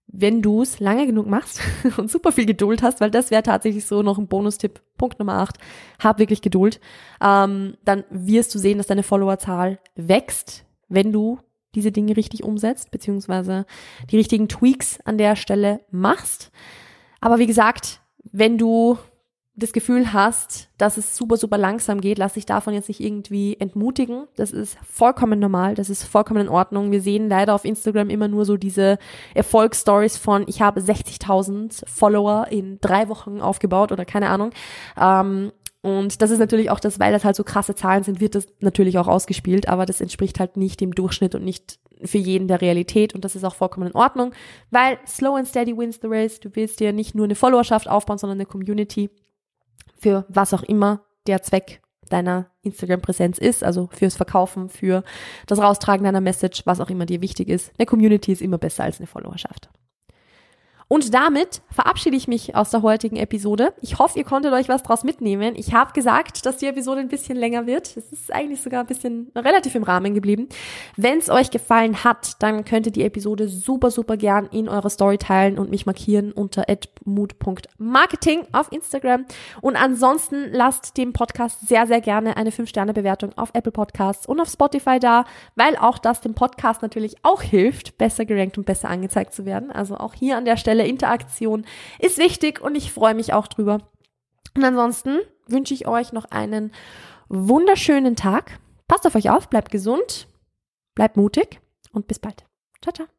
wenn 0.08 0.40
du 0.40 0.62
es 0.62 0.80
lange 0.80 1.06
genug 1.06 1.26
machst 1.26 1.60
und 1.96 2.10
super 2.10 2.32
viel 2.32 2.46
Geduld 2.46 2.82
hast, 2.82 3.00
weil 3.00 3.10
das 3.10 3.30
wäre 3.30 3.42
tatsächlich 3.42 3.86
so 3.86 4.02
noch 4.02 4.18
ein 4.18 4.28
Bonustipp, 4.28 4.80
Punkt 4.96 5.18
Nummer 5.18 5.34
8, 5.34 5.58
hab 5.98 6.18
wirklich 6.18 6.42
Geduld, 6.42 6.80
ähm, 7.20 7.76
dann 7.84 8.04
wirst 8.10 8.54
du 8.54 8.58
sehen, 8.58 8.78
dass 8.78 8.86
deine 8.86 9.02
Followerzahl 9.02 9.78
wächst, 9.94 10.64
wenn 10.88 11.12
du 11.12 11.38
diese 11.74 11.92
Dinge 11.92 12.16
richtig 12.16 12.42
umsetzt, 12.42 12.90
beziehungsweise 12.90 13.66
die 14.10 14.16
richtigen 14.16 14.48
Tweaks 14.48 14.98
an 15.04 15.18
der 15.18 15.36
Stelle 15.36 15.80
machst. 15.90 16.50
Aber 17.20 17.38
wie 17.38 17.46
gesagt, 17.46 18.00
wenn 18.32 18.56
du 18.56 18.96
das 19.58 19.72
Gefühl 19.72 20.12
hast, 20.12 20.68
dass 20.76 20.98
es 20.98 21.16
super, 21.16 21.38
super 21.38 21.56
langsam 21.56 22.02
geht, 22.02 22.18
lass 22.18 22.34
dich 22.34 22.44
davon 22.44 22.74
jetzt 22.74 22.88
nicht 22.88 23.00
irgendwie 23.00 23.56
entmutigen. 23.58 24.26
Das 24.36 24.52
ist 24.52 24.76
vollkommen 24.86 25.38
normal, 25.38 25.74
das 25.74 25.88
ist 25.88 26.04
vollkommen 26.04 26.42
in 26.42 26.48
Ordnung. 26.50 26.92
Wir 26.92 27.00
sehen 27.00 27.30
leider 27.30 27.54
auf 27.54 27.64
Instagram 27.64 28.10
immer 28.10 28.28
nur 28.28 28.44
so 28.44 28.58
diese 28.58 28.98
Erfolgsstories 29.34 30.18
von, 30.18 30.44
ich 30.46 30.60
habe 30.60 30.80
60.000 30.80 31.88
Follower 31.88 32.48
in 32.50 32.78
drei 32.82 33.08
Wochen 33.08 33.40
aufgebaut 33.40 33.92
oder 33.92 34.04
keine 34.04 34.28
Ahnung. 34.28 34.50
Ähm, 35.00 35.52
und 35.80 36.20
das 36.20 36.30
ist 36.30 36.38
natürlich 36.38 36.70
auch 36.70 36.80
das, 36.80 37.00
weil 37.00 37.12
das 37.12 37.24
halt 37.24 37.36
so 37.36 37.44
krasse 37.44 37.74
Zahlen 37.74 38.02
sind, 38.02 38.20
wird 38.20 38.34
das 38.34 38.48
natürlich 38.60 38.98
auch 38.98 39.08
ausgespielt, 39.08 39.68
aber 39.68 39.86
das 39.86 40.02
entspricht 40.02 40.38
halt 40.38 40.58
nicht 40.58 40.80
dem 40.80 40.92
Durchschnitt 40.94 41.34
und 41.34 41.44
nicht 41.44 41.78
für 42.04 42.18
jeden 42.18 42.48
der 42.48 42.60
Realität 42.60 43.14
und 43.14 43.24
das 43.24 43.36
ist 43.36 43.44
auch 43.44 43.54
vollkommen 43.54 43.86
in 43.86 43.94
Ordnung, 43.94 44.32
weil 44.70 44.98
slow 45.06 45.36
and 45.36 45.48
steady 45.48 45.74
wins 45.78 46.00
the 46.02 46.08
race. 46.08 46.40
Du 46.40 46.50
willst 46.54 46.80
dir 46.80 46.92
nicht 46.92 47.14
nur 47.14 47.24
eine 47.24 47.36
Followerschaft 47.36 47.88
aufbauen, 47.88 48.18
sondern 48.18 48.36
eine 48.36 48.46
Community 48.46 49.08
für 49.98 50.24
was 50.28 50.54
auch 50.54 50.62
immer 50.62 51.00
der 51.26 51.42
Zweck 51.42 51.82
deiner 52.08 52.46
Instagram-Präsenz 52.62 53.38
ist, 53.38 53.64
also 53.64 53.88
fürs 53.92 54.16
Verkaufen, 54.16 54.68
für 54.68 55.02
das 55.46 55.58
Raustragen 55.58 56.04
deiner 56.04 56.20
Message, 56.20 56.62
was 56.64 56.80
auch 56.80 56.90
immer 56.90 57.06
dir 57.06 57.20
wichtig 57.20 57.48
ist. 57.48 57.72
Eine 57.78 57.86
Community 57.86 58.32
ist 58.32 58.42
immer 58.42 58.58
besser 58.58 58.84
als 58.84 58.98
eine 58.98 59.06
Followerschaft. 59.06 59.68
Und 60.88 61.14
damit 61.14 61.62
verabschiede 61.68 62.16
ich 62.16 62.28
mich 62.28 62.54
aus 62.54 62.70
der 62.70 62.82
heutigen 62.82 63.16
Episode. 63.16 63.74
Ich 63.80 63.98
hoffe, 63.98 64.18
ihr 64.18 64.24
konntet 64.24 64.52
euch 64.52 64.68
was 64.68 64.84
draus 64.84 65.02
mitnehmen. 65.02 65.54
Ich 65.56 65.74
habe 65.74 65.92
gesagt, 65.92 66.46
dass 66.46 66.58
die 66.58 66.66
Episode 66.66 67.00
ein 67.00 67.08
bisschen 67.08 67.36
länger 67.36 67.66
wird. 67.66 67.96
Es 67.96 68.12
ist 68.12 68.32
eigentlich 68.32 68.62
sogar 68.62 68.80
ein 68.80 68.86
bisschen 68.86 69.32
relativ 69.34 69.74
im 69.74 69.82
Rahmen 69.82 70.14
geblieben. 70.14 70.48
Wenn 70.96 71.18
es 71.18 71.28
euch 71.28 71.50
gefallen 71.50 72.04
hat, 72.04 72.40
dann 72.40 72.64
könnt 72.64 72.86
ihr 72.86 72.92
die 72.92 73.02
Episode 73.02 73.48
super, 73.48 73.90
super 73.90 74.16
gern 74.16 74.46
in 74.46 74.68
eurer 74.68 74.88
Story 74.88 75.18
teilen 75.18 75.58
und 75.58 75.70
mich 75.70 75.86
markieren 75.86 76.30
unter 76.30 76.64
mood.marketing 77.04 78.46
auf 78.52 78.70
Instagram. 78.70 79.24
Und 79.60 79.74
ansonsten 79.74 80.52
lasst 80.52 80.96
dem 80.96 81.12
Podcast 81.12 81.66
sehr, 81.66 81.88
sehr 81.88 82.00
gerne 82.00 82.36
eine 82.36 82.50
5-Sterne-Bewertung 82.50 83.32
auf 83.36 83.50
Apple 83.54 83.72
Podcasts 83.72 84.24
und 84.24 84.40
auf 84.40 84.48
Spotify 84.48 85.00
da, 85.00 85.24
weil 85.56 85.76
auch 85.76 85.98
das 85.98 86.20
dem 86.20 86.34
Podcast 86.34 86.82
natürlich 86.82 87.16
auch 87.24 87.42
hilft, 87.42 87.98
besser 87.98 88.24
gerankt 88.24 88.56
und 88.56 88.66
besser 88.66 88.88
angezeigt 88.88 89.34
zu 89.34 89.44
werden. 89.44 89.72
Also 89.72 89.96
auch 89.96 90.14
hier 90.14 90.36
an 90.36 90.44
der 90.44 90.56
Stelle 90.56 90.75
visuelle 90.76 90.88
Interaktion 90.88 91.64
ist 91.98 92.18
wichtig 92.18 92.60
und 92.60 92.74
ich 92.74 92.92
freue 92.92 93.14
mich 93.14 93.32
auch 93.32 93.46
drüber. 93.46 93.90
Und 94.54 94.64
ansonsten 94.64 95.18
wünsche 95.46 95.74
ich 95.74 95.86
euch 95.86 96.12
noch 96.12 96.26
einen 96.26 96.72
wunderschönen 97.28 98.16
Tag. 98.16 98.58
Passt 98.88 99.06
auf 99.06 99.14
euch 99.14 99.30
auf, 99.30 99.48
bleibt 99.48 99.70
gesund, 99.70 100.28
bleibt 100.94 101.16
mutig 101.16 101.60
und 101.92 102.06
bis 102.06 102.18
bald. 102.18 102.44
Ciao, 102.82 102.92
ciao. 102.92 103.15